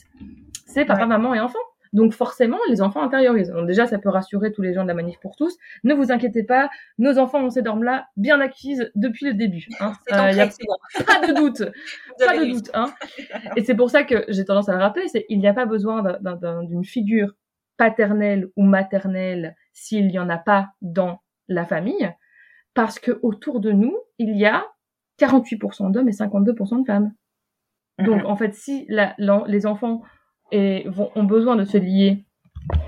C'est 0.65 0.85
papa, 0.85 1.05
maman 1.05 1.35
et 1.35 1.39
enfant. 1.39 1.59
Donc 1.93 2.13
forcément, 2.13 2.57
les 2.69 2.81
enfants 2.81 3.01
intériorisent. 3.01 3.51
Donc 3.51 3.67
déjà, 3.67 3.85
ça 3.85 3.99
peut 3.99 4.09
rassurer 4.09 4.51
tous 4.51 4.61
les 4.61 4.73
gens 4.73 4.83
de 4.83 4.87
la 4.87 4.93
manif 4.93 5.19
pour 5.19 5.35
tous. 5.35 5.57
Ne 5.83 5.93
vous 5.93 6.11
inquiétez 6.11 6.43
pas, 6.43 6.69
nos 6.97 7.17
enfants 7.17 7.43
ont 7.43 7.49
ces 7.49 7.61
normes-là 7.61 8.07
bien 8.15 8.39
acquises 8.39 8.91
depuis 8.95 9.25
le 9.25 9.33
début. 9.33 9.67
Hein. 9.79 9.93
Euh, 10.11 10.15
a 10.15 11.03
pas 11.05 11.27
de 11.27 11.33
doute, 11.33 11.63
pas 12.25 12.37
de 12.37 12.53
doute. 12.53 12.69
Hein. 12.73 12.93
Et 13.57 13.63
c'est 13.63 13.75
pour 13.75 13.89
ça 13.89 14.03
que 14.03 14.25
j'ai 14.29 14.45
tendance 14.45 14.69
à 14.69 14.73
le 14.73 14.79
rappeler, 14.79 15.07
c'est 15.07 15.25
il 15.29 15.39
n'y 15.39 15.47
a 15.47 15.53
pas 15.53 15.65
besoin 15.65 16.03
d'une 16.63 16.85
figure 16.85 17.35
paternelle 17.77 18.49
ou 18.55 18.63
maternelle 18.63 19.55
s'il 19.73 20.07
n'y 20.07 20.19
en 20.19 20.29
a 20.29 20.37
pas 20.37 20.69
dans 20.81 21.21
la 21.47 21.65
famille, 21.65 22.13
parce 22.73 22.99
que 22.99 23.19
autour 23.21 23.59
de 23.59 23.71
nous, 23.71 23.97
il 24.17 24.37
y 24.37 24.45
a 24.45 24.65
48% 25.19 25.91
d'hommes 25.91 26.07
et 26.07 26.13
52% 26.13 26.81
de 26.81 26.85
femmes. 26.85 27.13
Donc 27.99 28.21
mm-hmm. 28.21 28.25
en 28.25 28.35
fait, 28.35 28.53
si 28.53 28.85
la, 28.87 29.15
les 29.47 29.65
enfants 29.65 30.01
et 30.51 30.87
vont, 30.87 31.11
ont 31.15 31.23
besoin 31.23 31.55
de 31.55 31.65
se 31.65 31.77
lier 31.77 32.23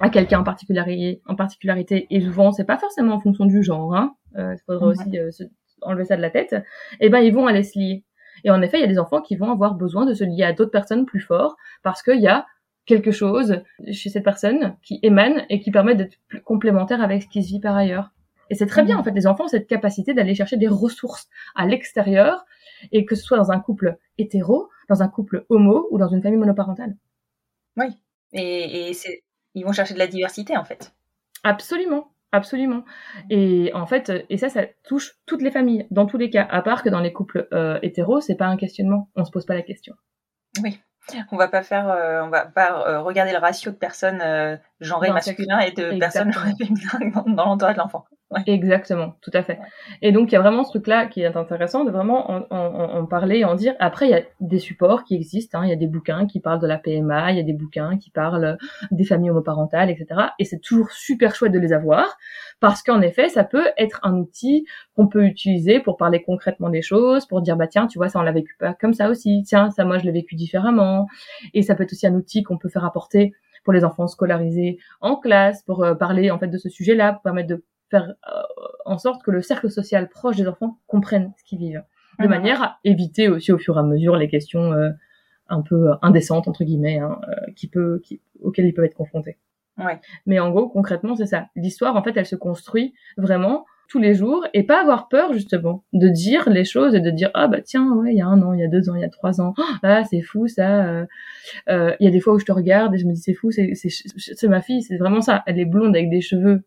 à 0.02 0.10
quelqu'un 0.10 0.40
en 0.40 0.44
particularité, 0.44 1.22
en 1.26 1.36
particularité, 1.36 2.08
et 2.10 2.22
souvent 2.22 2.52
c'est 2.52 2.66
pas 2.66 2.78
forcément 2.78 3.16
en 3.16 3.20
fonction 3.20 3.46
du 3.46 3.64
genre, 3.64 3.96
hein, 3.96 4.16
euh, 4.38 4.54
il 4.54 4.62
faudrait 4.66 4.88
aussi 4.88 5.18
euh, 5.18 5.32
se, 5.32 5.44
enlever 5.82 6.06
ça 6.06 6.16
de 6.16 6.22
la 6.22 6.30
tête, 6.30 6.54
et 6.54 7.08
eh 7.08 7.10
ben 7.10 7.20
ils 7.20 7.34
vont 7.34 7.48
aller 7.48 7.64
se 7.64 7.78
lier. 7.78 8.04
Et 8.44 8.52
en 8.52 8.62
effet, 8.62 8.78
il 8.78 8.82
y 8.82 8.86
a 8.86 8.88
des 8.88 9.00
enfants 9.00 9.22
qui 9.22 9.36
vont 9.36 9.52
avoir 9.52 9.76
besoin 9.76 10.06
de 10.06 10.14
se 10.14 10.24
lier 10.24 10.44
à 10.44 10.54
d'autres 10.54 10.72
personnes 10.72 11.06
plus 11.06 11.22
forts 11.22 11.56
parce 11.82 12.04
qu'il 12.04 12.20
y 12.20 12.28
a 12.28 12.46
quelque 12.86 13.12
chose 13.12 13.62
chez 13.92 14.10
cette 14.10 14.24
personne 14.24 14.76
qui 14.82 15.00
émane 15.02 15.46
et 15.50 15.62
qui 15.62 15.72
permet 15.72 15.96
d'être 15.96 16.18
plus 16.28 16.42
complémentaire 16.42 17.02
avec 17.02 17.24
ce 17.24 17.28
qui 17.28 17.44
se 17.44 17.50
vit 17.50 17.60
par 17.60 17.76
ailleurs. 17.76 18.12
Et 18.50 18.56
c'est 18.56 18.66
très 18.66 18.84
bien, 18.84 18.98
en 18.98 19.04
fait, 19.04 19.12
les 19.12 19.28
enfants 19.28 19.46
ont 19.46 19.48
cette 19.48 19.68
capacité 19.68 20.14
d'aller 20.14 20.36
chercher 20.36 20.58
des 20.58 20.68
ressources 20.68 21.30
à 21.56 21.66
l'extérieur, 21.66 22.46
et 22.92 23.06
que 23.06 23.16
ce 23.16 23.24
soit 23.24 23.38
dans 23.38 23.52
un 23.52 23.60
couple 23.60 23.98
hétéro, 24.18 24.70
dans 24.90 25.02
un 25.02 25.08
couple 25.08 25.46
homo 25.50 25.88
ou 25.92 25.98
dans 25.98 26.10
une 26.10 26.22
famille 26.22 26.38
monoparentale. 26.38 26.96
Oui, 27.78 27.88
et, 28.34 28.90
et 28.90 28.94
c'est, 28.94 29.24
ils 29.56 29.66
vont 29.66 29.72
chercher 29.72 29.94
de 29.94 30.00
la 30.00 30.08
diversité 30.08 30.58
en 30.58 30.64
fait. 30.64 30.94
Absolument, 31.44 32.12
absolument. 32.32 32.84
Et 33.30 33.72
en 33.74 33.86
fait, 33.86 34.12
et 34.30 34.38
ça, 34.38 34.50
ça 34.50 34.66
touche 34.84 35.16
toutes 35.26 35.42
les 35.42 35.52
familles, 35.52 35.88
dans 35.92 36.06
tous 36.06 36.18
les 36.18 36.30
cas, 36.30 36.48
à 36.50 36.62
part 36.62 36.84
que 36.84 36.90
dans 36.90 37.02
les 37.02 37.14
couples 37.14 37.48
euh, 37.54 37.80
hétéros, 37.82 38.22
c'est 38.22 38.36
pas 38.36 38.48
un 38.48 38.58
questionnement, 38.58 39.10
on 39.16 39.26
se 39.26 39.32
pose 39.32 39.46
pas 39.46 39.56
la 39.56 39.62
question. 39.62 39.94
Oui, 40.62 40.80
on 41.32 41.38
va 41.38 41.48
pas 41.48 41.64
faire, 41.64 41.90
euh, 41.90 42.22
on 42.24 42.30
va 42.30 42.46
pas 42.46 42.88
euh, 42.88 43.02
regarder 43.02 43.34
le 43.34 43.40
ratio 43.40 43.72
de 43.72 43.78
personnes 43.78 44.60
genrées 44.80 45.12
masculines 45.12 45.60
et 45.66 45.72
de 45.72 46.00
personnes 46.00 46.32
féminines 46.58 47.12
dans, 47.14 47.24
dans 47.24 47.46
l'entourage 47.46 47.76
de 47.76 47.80
l'enfant. 47.80 48.06
Exactement, 48.46 49.16
tout 49.22 49.32
à 49.34 49.44
fait. 49.44 49.60
Et 50.02 50.12
donc 50.12 50.32
il 50.32 50.36
y 50.36 50.38
a 50.38 50.42
vraiment 50.42 50.64
ce 50.64 50.70
truc-là 50.72 51.08
qui 51.08 51.22
est 51.22 51.36
intéressant 51.36 51.84
de 51.84 51.92
vraiment 51.92 52.32
en, 52.32 52.46
en, 52.50 53.00
en, 53.00 53.06
parler 53.06 53.40
et 53.40 53.46
en 53.46 53.56
dire. 53.56 53.76
Après, 53.80 54.08
il 54.08 54.12
y 54.12 54.16
a 54.16 54.22
des 54.40 54.60
supports 54.60 55.04
qui 55.04 55.16
existent. 55.16 55.60
Hein. 55.60 55.66
Il 55.66 55.70
y 55.70 55.74
a 55.74 55.78
des 55.78 55.88
bouquins 55.88 56.26
qui 56.26 56.40
parlent 56.40 56.60
de 56.60 56.68
la 56.68 56.78
PMA, 56.78 57.32
il 57.32 57.38
y 57.38 57.40
a 57.40 57.44
des 57.44 57.54
bouquins 57.54 57.98
qui 57.98 58.10
parlent 58.10 58.58
des 58.92 59.06
familles 59.06 59.32
homoparentales, 59.32 59.90
etc. 59.90 60.08
Et 60.40 60.46
c'est 60.46 60.60
toujours 60.60 60.92
super 60.92 61.36
chouette 61.36 61.52
de 61.52 61.60
les 61.60 61.74
avoir 61.74 62.18
parce 62.60 62.82
qu'en 62.82 63.02
effet, 63.02 63.30
ça 63.30 63.44
peut 63.44 63.68
être 63.78 64.00
un 64.04 64.16
outil 64.16 64.66
qu'on 64.96 65.08
peut 65.08 65.26
utiliser 65.26 65.80
pour 65.80 65.98
parler 65.98 66.24
concrètement 66.24 66.70
des 66.70 66.82
choses, 66.82 67.26
pour 67.26 67.42
dire 67.42 67.58
bah 67.58 67.68
tiens, 67.68 67.88
tu 67.88 67.98
vois, 67.98 68.10
ça 68.10 68.20
on 68.20 68.24
l'a 68.24 68.32
vécu 68.32 68.56
pas 68.60 68.74
comme 68.74 68.94
ça 68.94 69.10
aussi. 69.10 69.44
Tiens, 69.46 69.70
ça 69.72 69.86
moi 69.86 69.98
je 69.98 70.06
l'ai 70.06 70.12
vécu 70.12 70.36
différemment. 70.36 71.08
Et 71.54 71.62
ça 71.62 71.76
peut 71.76 71.84
être 71.84 71.94
aussi 71.94 72.08
un 72.08 72.16
outil 72.16 72.44
qu'on 72.44 72.58
peut 72.58 72.70
faire 72.70 72.86
apporter 72.86 73.34
pour 73.64 73.74
les 73.74 73.84
enfants 73.84 74.08
scolarisés 74.08 74.78
en 75.02 75.16
classe, 75.16 75.64
pour 75.64 75.84
euh, 75.84 75.96
parler 75.96 76.32
en 76.32 76.40
fait 76.40 76.48
de 76.48 76.58
ce 76.58 76.70
sujet-là, 76.70 77.14
pour 77.14 77.22
permettre 77.22 77.50
de 77.50 77.64
faire 77.94 78.16
euh, 78.28 78.42
en 78.86 78.98
sorte 78.98 79.24
que 79.24 79.30
le 79.30 79.42
cercle 79.42 79.70
social 79.70 80.10
proche 80.10 80.38
des 80.38 80.48
enfants 80.48 80.80
comprenne 80.88 81.32
ce 81.38 81.44
qu'ils 81.44 81.60
vivent, 81.60 81.84
de 82.20 82.24
mhm. 82.24 82.30
manière 82.30 82.64
à 82.64 82.78
éviter 82.84 83.30
aussi 83.30 83.52
au 83.52 83.60
fur 83.60 83.78
et 83.78 83.80
à 83.80 83.84
mesure 83.84 84.16
les 84.16 84.28
questions 84.28 84.74
euh, 84.74 84.90
un 85.48 85.62
peu 85.62 85.92
indécentes 86.02 86.48
entre 86.48 86.64
guillemets, 86.64 87.00
hein, 87.00 87.20
euh, 87.30 87.52
qui 87.56 87.68
peut, 87.68 88.02
qui, 88.04 88.20
auxquelles 88.42 88.66
ils 88.66 88.74
peuvent 88.74 88.86
être 88.86 88.96
confrontés. 88.96 89.38
Ouais. 89.78 90.00
Mais 90.26 90.40
en 90.40 90.50
gros, 90.52 90.70
concrètement, 90.70 91.16
c'est 91.16 91.26
ça. 91.26 91.48
L'histoire, 91.56 91.96
en 91.96 92.04
fait, 92.04 92.16
elle 92.16 92.26
se 92.26 92.36
construit 92.36 92.94
vraiment 93.18 93.66
tous 93.90 94.00
les 94.00 94.16
jours 94.16 94.46
et 94.54 94.64
pas 94.64 94.82
avoir 94.82 95.08
peur 95.08 95.34
justement 95.34 95.84
de 95.94 96.08
dire 96.08 96.50
les 96.50 96.66
choses 96.66 96.96
et 96.96 97.00
de 97.00 97.12
dire 97.12 97.30
ah 97.36 97.48
bah 97.48 97.62
tiens 97.62 97.92
ouais 97.98 98.14
il 98.14 98.18
y 98.18 98.22
a 98.22 98.26
un 98.26 98.42
an 98.42 98.54
il 98.54 98.62
y 98.62 98.64
a 98.64 98.68
deux 98.68 98.90
ans 98.90 98.96
il 98.96 99.02
y 99.02 99.04
a 99.04 99.10
trois 99.10 99.42
ans 99.42 99.54
ah 99.84 100.04
c'est 100.06 100.22
fou 100.22 100.48
ça 100.48 101.06
il 101.68 101.96
y 102.00 102.08
a 102.08 102.10
des 102.10 102.20
fois 102.22 102.34
où 102.34 102.40
je 102.40 102.46
te 102.46 102.52
regarde 102.54 102.96
et 102.96 102.98
je 102.98 103.06
me 103.06 103.14
dis 103.14 103.22
c'est 103.22 103.34
fou 103.34 103.52
c'est 103.52 104.48
ma 104.48 104.62
fille 104.62 104.82
c'est 104.82 104.98
vraiment 104.98 105.22
ça 105.22 105.44
elle 105.46 105.60
est 105.60 105.66
blonde 105.66 105.96
avec 105.96 106.10
des 106.10 106.22
cheveux 106.22 106.64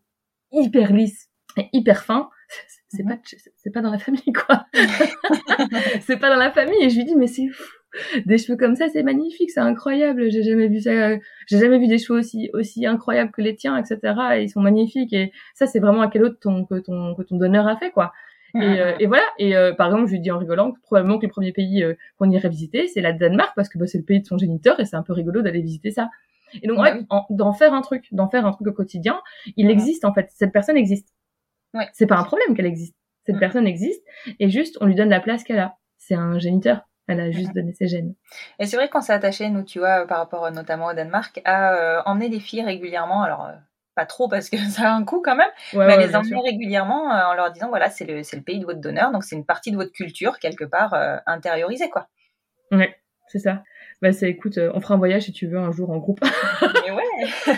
hyper 0.51 0.93
lisse 0.93 1.29
et 1.57 1.67
hyper 1.73 2.03
fin. 2.03 2.29
c'est 2.89 3.03
pas 3.03 3.17
c'est 3.55 3.71
pas 3.71 3.81
dans 3.81 3.91
la 3.91 3.99
famille 3.99 4.33
quoi. 4.33 4.65
c'est 6.01 6.17
pas 6.17 6.29
dans 6.29 6.39
la 6.39 6.51
famille 6.51 6.81
et 6.81 6.89
je 6.89 6.97
lui 6.97 7.05
dis 7.05 7.15
mais 7.15 7.27
c'est 7.27 7.47
fou. 7.47 7.63
Des 8.25 8.37
cheveux 8.37 8.57
comme 8.57 8.75
ça, 8.75 8.89
c'est 8.89 9.01
magnifique, 9.01 9.49
c'est 9.49 9.61
incroyable. 9.61 10.29
J'ai 10.29 10.43
jamais 10.43 10.67
vu 10.67 10.81
ça. 10.81 11.15
J'ai 11.47 11.59
jamais 11.59 11.79
vu 11.79 11.87
des 11.87 11.97
cheveux 11.97 12.19
aussi 12.19 12.49
aussi 12.53 12.85
incroyables 12.85 13.31
que 13.31 13.41
les 13.41 13.55
tiens, 13.55 13.77
etc. 13.77 13.99
Et 14.35 14.43
ils 14.43 14.49
sont 14.49 14.61
magnifiques. 14.61 15.13
Et 15.13 15.31
ça, 15.55 15.67
c'est 15.67 15.79
vraiment 15.79 16.01
à 16.01 16.09
quel 16.09 16.23
autre 16.23 16.37
ton 16.39 16.65
que 16.65 16.75
ton 16.79 17.15
que 17.15 17.23
ton 17.23 17.37
donneur 17.37 17.67
a 17.67 17.77
fait 17.77 17.91
quoi. 17.91 18.11
Et, 18.55 18.59
euh, 18.59 18.95
et, 18.99 19.07
voilà. 19.07 19.23
Et 19.37 19.55
euh, 19.55 19.73
par 19.73 19.87
exemple, 19.87 20.07
je 20.07 20.13
lui 20.13 20.19
dis 20.19 20.31
en 20.31 20.39
rigolant 20.39 20.71
que 20.71 20.79
probablement 20.81 21.19
que 21.19 21.25
le 21.25 21.31
premier 21.31 21.51
pays 21.51 21.83
euh, 21.83 21.93
qu'on 22.17 22.29
irait 22.29 22.49
visiter, 22.49 22.87
c'est 22.87 23.01
la 23.01 23.13
Danemark 23.13 23.51
parce 23.55 23.69
que 23.69 23.77
bah, 23.77 23.85
c'est 23.87 23.97
le 23.97 24.03
pays 24.03 24.21
de 24.21 24.25
son 24.25 24.37
géniteur 24.37 24.79
et 24.79 24.85
c'est 24.85 24.95
un 24.95 25.03
peu 25.03 25.13
rigolo 25.13 25.41
d'aller 25.41 25.61
visiter 25.61 25.91
ça. 25.91 26.09
Et 26.61 26.67
donc, 26.67 26.79
d'en 27.29 27.53
faire 27.53 27.73
un 27.73 27.81
truc, 27.81 28.07
d'en 28.11 28.29
faire 28.29 28.45
un 28.45 28.51
truc 28.51 28.67
au 28.67 28.73
quotidien, 28.73 29.21
il 29.55 29.69
existe 29.69 30.05
en 30.05 30.13
fait. 30.13 30.29
Cette 30.33 30.51
personne 30.51 30.77
existe. 30.77 31.09
Ouais. 31.73 31.87
C'est 31.93 32.07
pas 32.07 32.17
un 32.17 32.23
problème 32.23 32.55
qu'elle 32.55 32.65
existe. 32.65 32.95
Cette 33.25 33.35
mm. 33.35 33.39
personne 33.39 33.67
existe 33.67 34.03
et 34.39 34.49
juste 34.49 34.77
on 34.81 34.85
lui 34.85 34.95
donne 34.95 35.09
la 35.09 35.19
place 35.19 35.43
qu'elle 35.43 35.59
a. 35.59 35.77
C'est 35.97 36.15
un 36.15 36.39
géniteur. 36.39 36.87
Elle 37.09 37.21
a 37.21 37.31
juste 37.31 37.53
donné 37.53 37.73
ses 37.73 37.87
gènes. 37.87 38.15
Et 38.59 38.65
c'est 38.65 38.75
vrai 38.75 38.89
qu'on 38.89 38.99
s'est 38.99 39.13
attaché, 39.13 39.49
nous, 39.49 39.63
tu 39.63 39.79
vois, 39.79 40.05
par 40.07 40.17
rapport 40.17 40.51
notamment 40.51 40.87
au 40.87 40.93
Danemark, 40.93 41.41
à 41.45 42.03
emmener 42.05 42.27
des 42.27 42.41
filles 42.41 42.63
régulièrement. 42.63 43.23
Alors, 43.23 43.49
pas 43.97 44.05
trop 44.05 44.29
parce 44.29 44.49
que 44.49 44.57
ça 44.69 44.91
a 44.91 44.93
un 44.93 45.03
coût 45.03 45.21
quand 45.21 45.35
même, 45.35 45.49
mais 45.73 45.97
les 45.97 46.15
emmener 46.15 46.39
régulièrement 46.41 47.11
euh, 47.11 47.25
en 47.25 47.33
leur 47.33 47.51
disant 47.51 47.67
voilà, 47.67 47.89
c'est 47.89 48.05
le, 48.05 48.15
le, 48.15 48.41
pays 48.41 48.59
de 48.59 48.65
votre 48.65 48.79
donneur, 48.79 49.11
donc 49.11 49.25
c'est 49.25 49.35
une 49.35 49.45
partie 49.45 49.71
de 49.71 49.75
votre 49.75 49.91
culture 49.91 50.39
quelque 50.39 50.63
part 50.63 50.93
euh, 50.93 51.17
intériorisée 51.25 51.89
quoi. 51.89 52.07
Ouais, 52.71 52.95
c'est 53.27 53.39
ça. 53.39 53.63
Bah 54.01 54.11
c'est 54.11 54.29
écoute, 54.29 54.59
euh, 54.59 54.71
on 54.75 54.79
fera 54.79 54.93
un 54.93 54.97
voyage 54.97 55.23
si 55.23 55.31
tu 55.31 55.47
veux 55.47 55.57
un 55.57 55.71
jour 55.71 55.89
en 55.89 55.97
groupe. 55.97 56.19
mais 56.85 56.91
ouais, 56.91 57.55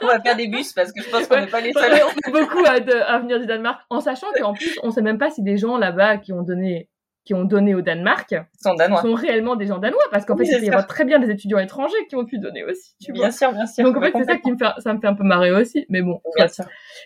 on 0.00 0.06
va 0.06 0.20
faire 0.20 0.36
des 0.36 0.46
bus 0.46 0.72
parce 0.72 0.92
que 0.92 1.02
je 1.02 1.10
pense 1.10 1.26
qu'on 1.26 1.40
n'est 1.40 1.48
pas 1.48 1.60
les 1.60 1.72
seuls. 1.72 2.00
on 2.04 2.28
est 2.28 2.32
beaucoup 2.32 2.64
à, 2.64 2.74
à, 3.06 3.18
venir 3.18 3.40
du 3.40 3.46
Danemark, 3.46 3.80
en 3.90 4.00
sachant 4.00 4.28
qu'en 4.38 4.52
plus 4.52 4.78
on 4.84 4.90
sait 4.90 5.02
même 5.02 5.18
pas 5.18 5.30
si 5.30 5.42
des 5.42 5.56
gens 5.56 5.78
là-bas 5.78 6.18
qui 6.18 6.32
ont 6.32 6.42
donné 6.42 6.88
qui 7.24 7.34
ont 7.34 7.44
donné 7.44 7.74
au 7.74 7.82
Danemark 7.82 8.34
sont 8.58 8.74
danois. 8.74 9.02
sont 9.02 9.12
réellement 9.12 9.54
des 9.54 9.66
gens 9.66 9.78
danois 9.78 10.02
parce 10.10 10.24
qu'en 10.24 10.36
fait 10.36 10.44
il 10.44 10.64
y 10.64 10.70
a 10.70 10.82
très 10.82 11.04
bien 11.04 11.18
des 11.18 11.30
étudiants 11.30 11.58
étrangers 11.58 12.06
qui 12.08 12.16
ont 12.16 12.24
pu 12.24 12.38
donner 12.38 12.64
aussi 12.64 12.94
tu 13.00 13.12
bien 13.12 13.30
sûr 13.30 13.52
bien 13.52 13.66
sûr 13.66 13.84
donc 13.84 13.96
en 13.96 14.00
fait 14.00 14.12
c'est 14.16 14.24
ça 14.24 14.36
qui 14.38 14.50
me 14.50 14.56
fait 14.56 14.64
ça 14.78 14.94
me 14.94 15.00
fait 15.00 15.06
un 15.06 15.14
peu 15.14 15.24
marrer 15.24 15.52
aussi. 15.52 15.86
Mais 15.88 16.02
bon 16.02 16.20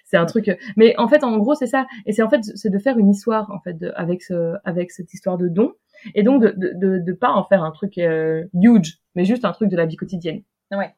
c'est 0.05 0.17
un 0.17 0.27
truc 0.27 0.51
mais 0.77 0.95
en 0.99 1.09
fait 1.09 1.25
en 1.25 1.37
gros 1.39 1.55
c'est 1.55 1.67
ça. 1.67 1.87
Et 2.07 2.13
c'est 2.13 2.23
en 2.23 2.31
fait 2.31 2.43
c'est 2.55 2.71
de 2.71 2.79
faire 2.79 2.99
une 2.99 3.11
histoire 3.11 3.51
en 3.51 3.61
fait 3.61 3.75
de, 3.75 3.93
avec 3.97 4.23
ce 4.23 4.55
avec 4.65 4.93
cette 4.93 5.13
histoire 5.13 5.37
de 5.37 5.49
don 5.49 5.73
et 6.15 6.23
donc 6.23 6.43
de 6.43 6.53
de, 6.57 6.99
de, 6.99 7.13
pas 7.13 7.31
en 7.31 7.45
faire 7.45 7.63
un 7.63 7.71
truc 7.71 7.99
euh, 7.99 8.45
huge 8.55 8.99
mais 9.15 9.25
juste 9.25 9.45
un 9.45 9.53
truc 9.53 9.71
de 9.71 9.77
la 9.77 9.87
vie 9.87 9.97
quotidienne. 9.97 10.43
Ouais. 10.71 10.95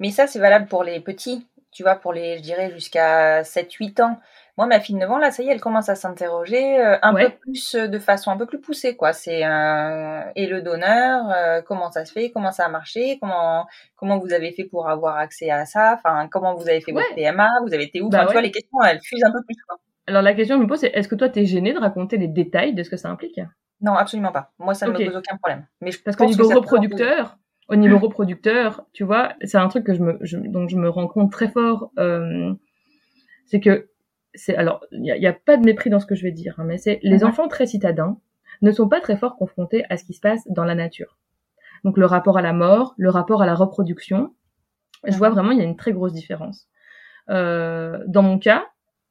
Mais 0.00 0.10
ça 0.10 0.26
c'est 0.26 0.38
valable 0.38 0.66
pour 0.66 0.84
les 0.84 1.00
petits. 1.00 1.46
Tu 1.72 1.82
vois 1.82 1.96
pour 1.96 2.12
les 2.12 2.38
je 2.38 2.42
dirais 2.42 2.70
jusqu'à 2.70 3.44
7 3.44 3.72
8 3.72 4.00
ans. 4.00 4.18
Moi, 4.58 4.66
ma 4.66 4.80
fille 4.80 4.94
de 4.94 5.00
9 5.00 5.10
ans, 5.10 5.18
là, 5.18 5.30
ça 5.30 5.42
y 5.42 5.48
est, 5.48 5.52
elle 5.52 5.60
commence 5.60 5.90
à 5.90 5.94
s'interroger 5.94 6.80
euh, 6.80 6.96
un 7.02 7.14
peu 7.14 7.28
plus, 7.28 7.74
euh, 7.74 7.88
de 7.88 7.98
façon 7.98 8.30
un 8.30 8.38
peu 8.38 8.46
plus 8.46 8.58
poussée, 8.58 8.96
quoi. 8.96 9.12
C'est 9.12 9.44
euh, 9.44 10.22
et 10.34 10.46
le 10.46 10.62
donneur, 10.62 11.30
euh, 11.30 11.60
comment 11.60 11.90
ça 11.90 12.06
se 12.06 12.12
fait, 12.12 12.30
comment 12.30 12.52
ça 12.52 12.64
a 12.64 12.68
marché, 12.70 13.18
comment 13.20 13.66
comment 13.96 14.18
vous 14.18 14.32
avez 14.32 14.52
fait 14.52 14.64
pour 14.64 14.88
avoir 14.88 15.18
accès 15.18 15.50
à 15.50 15.66
ça, 15.66 15.98
enfin, 15.98 16.26
comment 16.28 16.54
vous 16.54 16.68
avez 16.70 16.80
fait 16.80 16.92
votre 16.92 17.14
PMA, 17.14 17.50
vous 17.66 17.74
avez 17.74 17.84
été 17.84 18.00
où, 18.00 18.08
bah 18.08 18.24
tu 18.24 18.32
vois, 18.32 18.40
les 18.40 18.50
questions, 18.50 18.82
elles 18.82 19.00
fusent 19.02 19.24
un 19.24 19.32
peu 19.32 19.42
plus, 19.46 19.56
quoi. 19.68 19.76
Alors 20.06 20.22
la 20.22 20.32
question 20.32 20.54
que 20.54 20.60
je 20.60 20.64
me 20.64 20.68
pose, 20.68 20.80
c'est 20.80 20.92
est-ce 20.94 21.08
que 21.08 21.16
toi, 21.16 21.28
t'es 21.28 21.44
gênée 21.44 21.74
de 21.74 21.78
raconter 21.78 22.16
les 22.16 22.28
détails 22.28 22.72
de 22.72 22.82
ce 22.82 22.88
que 22.88 22.96
ça 22.96 23.10
implique? 23.10 23.40
Non, 23.80 23.94
absolument 23.94 24.32
pas. 24.32 24.52
Moi, 24.58 24.74
ça 24.74 24.86
ne 24.86 24.92
me 24.92 25.04
pose 25.04 25.16
aucun 25.16 25.36
problème. 25.36 25.66
Mais 25.80 25.90
je 25.90 26.02
parce 26.02 26.16
qu'au 26.16 26.26
niveau 26.26 26.48
reproducteur, 26.48 27.38
au 27.68 27.76
niveau 27.76 27.98
reproducteur, 27.98 28.86
tu 28.92 29.04
vois, 29.04 29.34
c'est 29.42 29.58
un 29.58 29.68
truc 29.68 29.84
que 29.84 29.94
je 29.94 30.02
me, 30.02 30.18
je, 30.22 30.38
donc 30.38 30.70
je 30.70 30.76
me 30.76 30.88
rends 30.88 31.08
compte 31.08 31.32
très 31.32 31.48
fort, 31.48 31.90
euh, 31.98 32.54
c'est 33.46 33.60
que 33.60 33.90
c'est 34.34 34.56
alors 34.56 34.84
il 34.92 35.00
n'y 35.00 35.26
a, 35.26 35.32
pas 35.32 35.56
de 35.56 35.64
mépris 35.64 35.90
dans 35.90 36.00
ce 36.00 36.06
que 36.06 36.14
je 36.14 36.22
vais 36.22 36.32
dire, 36.32 36.54
hein, 36.58 36.64
mais 36.64 36.78
c'est 36.78 37.00
les 37.02 37.24
enfants 37.24 37.48
très 37.48 37.66
citadins 37.66 38.18
ne 38.62 38.70
sont 38.70 38.88
pas 38.88 39.00
très 39.00 39.16
fort 39.16 39.36
confrontés 39.36 39.84
à 39.90 39.96
ce 39.96 40.04
qui 40.04 40.14
se 40.14 40.20
passe 40.20 40.42
dans 40.48 40.64
la 40.64 40.74
nature. 40.74 41.18
Donc 41.84 41.98
le 41.98 42.06
rapport 42.06 42.38
à 42.38 42.42
la 42.42 42.52
mort, 42.52 42.94
le 42.96 43.10
rapport 43.10 43.42
à 43.42 43.46
la 43.46 43.54
reproduction, 43.54 44.34
je 45.04 45.16
vois 45.16 45.30
vraiment 45.30 45.50
il 45.50 45.58
y 45.58 45.60
a 45.60 45.64
une 45.64 45.76
très 45.76 45.92
grosse 45.92 46.12
différence. 46.12 46.68
Euh, 47.28 47.98
dans 48.06 48.22
mon 48.22 48.38
cas, 48.38 48.66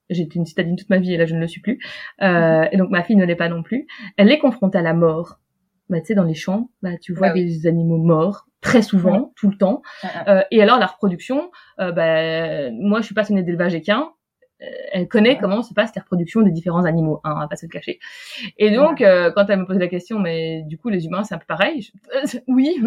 j'étais 0.09 0.35
une 0.35 0.45
citadine 0.45 0.75
toute 0.75 0.89
ma 0.89 0.97
vie 0.97 1.13
et 1.13 1.17
là 1.17 1.25
je 1.25 1.35
ne 1.35 1.39
le 1.39 1.47
suis 1.47 1.61
plus, 1.61 1.79
euh, 2.21 2.65
et 2.71 2.77
donc 2.77 2.89
ma 2.89 3.03
fille 3.03 3.15
ne 3.15 3.25
l'est 3.25 3.35
pas 3.35 3.49
non 3.49 3.63
plus. 3.63 3.87
Elle 4.17 4.31
est 4.31 4.39
confrontée 4.39 4.77
à 4.77 4.81
la 4.81 4.93
mort. 4.93 5.39
Bah, 5.87 5.99
tu 5.99 6.07
sais, 6.07 6.15
dans 6.15 6.23
les 6.23 6.33
champs, 6.33 6.71
bah, 6.81 6.97
tu 6.99 7.13
vois 7.13 7.27
bah 7.27 7.35
des 7.35 7.67
animaux 7.67 7.97
morts 7.97 8.47
très 8.61 8.81
souvent, 8.81 9.31
tout 9.35 9.49
le 9.49 9.57
temps. 9.57 9.83
Euh, 10.27 10.41
et 10.49 10.61
alors 10.61 10.79
la 10.79 10.87
reproduction, 10.87 11.51
euh, 11.79 11.91
bah, 11.91 12.71
moi 12.71 13.01
je 13.01 13.05
suis 13.05 13.13
passionnée 13.13 13.43
d'élevage 13.43 13.75
équin, 13.75 14.09
euh, 14.61 14.65
elle 14.93 15.07
connaît 15.07 15.37
comment 15.37 15.61
se 15.61 15.73
passe 15.73 15.91
la 15.95 16.01
reproduction 16.01 16.41
des 16.41 16.51
différents 16.51 16.85
animaux, 16.85 17.19
hein, 17.23 17.33
on 17.35 17.39
va 17.39 17.47
pas 17.47 17.57
se 17.57 17.65
le 17.65 17.69
cacher. 17.69 17.99
Et 18.57 18.71
donc, 18.71 19.01
euh, 19.01 19.31
quand 19.35 19.49
elle 19.49 19.59
me 19.59 19.65
posait 19.65 19.79
la 19.79 19.87
question, 19.87 20.17
mais 20.17 20.63
du 20.63 20.77
coup, 20.77 20.89
les 20.89 21.05
humains, 21.05 21.23
c'est 21.23 21.35
un 21.35 21.37
peu 21.37 21.45
pareil 21.45 21.91
Oui, 22.47 22.81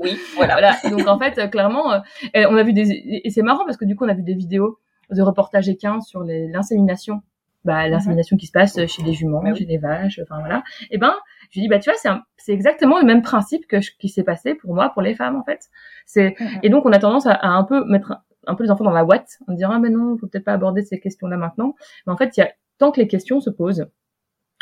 Oui, 0.00 0.18
voilà. 0.34 0.76
Donc, 0.90 1.06
en 1.06 1.18
fait, 1.18 1.48
clairement, 1.50 2.02
on 2.34 2.56
a 2.56 2.62
vu 2.62 2.72
des... 2.72 3.20
Et 3.24 3.30
c'est 3.30 3.42
marrant 3.42 3.64
parce 3.64 3.76
que 3.76 3.84
du 3.84 3.96
coup, 3.96 4.04
on 4.04 4.08
a 4.08 4.14
vu 4.14 4.22
des 4.22 4.34
vidéos 4.34 4.78
de 5.10 5.22
reportages 5.22 5.68
équins 5.68 6.00
sur 6.00 6.22
l'insémination. 6.22 7.22
Bah, 7.64 7.84
mhm. 7.84 7.90
l'insémination 7.90 8.36
qui 8.36 8.46
se 8.46 8.52
passe 8.52 8.86
chez 8.86 9.02
les 9.02 9.12
juments, 9.12 9.42
chez 9.54 9.64
les 9.64 9.78
vaches, 9.78 10.20
enfin 10.22 10.38
voilà. 10.38 10.62
Et 10.92 10.98
ben, 10.98 11.14
je 11.50 11.58
dis 11.60 11.66
bah 11.66 11.80
tu 11.80 11.90
vois 11.90 11.98
c'est 11.98 12.08
c'est 12.36 12.52
exactement 12.52 13.00
le 13.00 13.04
même 13.04 13.22
principe 13.22 13.66
que 13.66 13.78
qui 13.98 14.08
s'est 14.08 14.22
passé 14.22 14.54
pour 14.54 14.72
moi 14.72 14.90
pour 14.90 15.02
les 15.02 15.16
femmes 15.16 15.34
en 15.34 15.42
fait. 15.42 15.68
C'est 16.06 16.36
mhm. 16.38 16.60
et 16.62 16.68
donc 16.68 16.86
on 16.86 16.92
a 16.92 16.98
tendance 17.00 17.26
à, 17.26 17.32
à, 17.32 17.48
un 17.48 17.64
peu 17.64 17.84
mettre 17.84 18.18
un 18.46 18.54
peu 18.54 18.62
les 18.62 18.70
enfants 18.70 18.84
dans 18.84 18.92
la 18.92 19.04
boîte 19.04 19.38
en 19.48 19.52
disant 19.54 19.70
ah 19.72 19.80
mais 19.80 19.90
non, 19.90 20.16
faut 20.16 20.28
peut-être 20.28 20.44
pas 20.44 20.52
aborder 20.52 20.82
ces 20.82 21.00
questions-là 21.00 21.36
maintenant. 21.36 21.74
Mais 22.06 22.12
en 22.12 22.16
fait, 22.16 22.36
il 22.36 22.40
y 22.40 22.42
a 22.44 22.52
tant 22.78 22.92
que 22.92 23.00
les 23.00 23.08
questions 23.08 23.40
se 23.40 23.50
posent, 23.50 23.86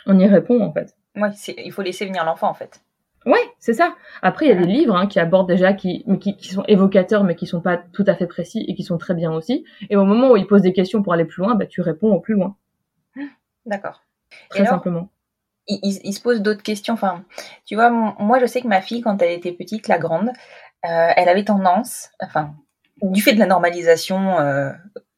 on 0.06 0.18
y 0.18 0.26
répond 0.26 0.62
en 0.62 0.72
fait. 0.72 0.96
Oui, 1.16 1.28
il 1.58 1.72
faut 1.72 1.82
laisser 1.82 2.06
venir 2.06 2.24
l'enfant 2.24 2.48
en 2.48 2.54
fait. 2.54 2.83
Oui, 3.26 3.38
c'est 3.58 3.72
ça. 3.72 3.94
Après, 4.22 4.46
il 4.46 4.48
y 4.50 4.52
a 4.52 4.60
des 4.60 4.66
livres 4.66 4.96
hein, 4.96 5.06
qui 5.06 5.18
abordent 5.18 5.48
déjà, 5.48 5.72
qui, 5.72 6.04
qui, 6.20 6.36
qui, 6.36 6.52
sont 6.52 6.64
évocateurs, 6.68 7.24
mais 7.24 7.34
qui 7.34 7.46
sont 7.46 7.60
pas 7.60 7.78
tout 7.78 8.04
à 8.06 8.14
fait 8.14 8.26
précis 8.26 8.64
et 8.68 8.74
qui 8.74 8.82
sont 8.82 8.98
très 8.98 9.14
bien 9.14 9.32
aussi. 9.32 9.64
Et 9.88 9.96
au 9.96 10.04
moment 10.04 10.32
où 10.32 10.36
ils 10.36 10.46
posent 10.46 10.62
des 10.62 10.72
questions 10.72 11.02
pour 11.02 11.14
aller 11.14 11.24
plus 11.24 11.42
loin, 11.42 11.54
bah, 11.54 11.66
tu 11.66 11.80
réponds 11.80 12.12
au 12.12 12.20
plus 12.20 12.34
loin. 12.34 12.56
D'accord. 13.66 14.02
Très 14.50 14.66
simplement. 14.66 15.08
Il, 15.66 15.78
il, 15.82 16.12
se 16.12 16.20
pose 16.20 16.42
d'autres 16.42 16.62
questions. 16.62 16.92
Enfin, 16.92 17.24
tu 17.64 17.74
vois, 17.74 17.88
moi, 17.90 18.38
je 18.38 18.46
sais 18.46 18.60
que 18.60 18.68
ma 18.68 18.82
fille, 18.82 19.00
quand 19.00 19.22
elle 19.22 19.32
était 19.32 19.52
petite, 19.52 19.88
la 19.88 19.98
grande, 19.98 20.28
euh, 20.28 21.08
elle 21.16 21.28
avait 21.28 21.44
tendance, 21.44 22.10
enfin, 22.22 22.54
du 23.02 23.22
fait 23.22 23.32
de 23.32 23.38
la 23.38 23.46
normalisation 23.46 24.38
euh, 24.38 24.72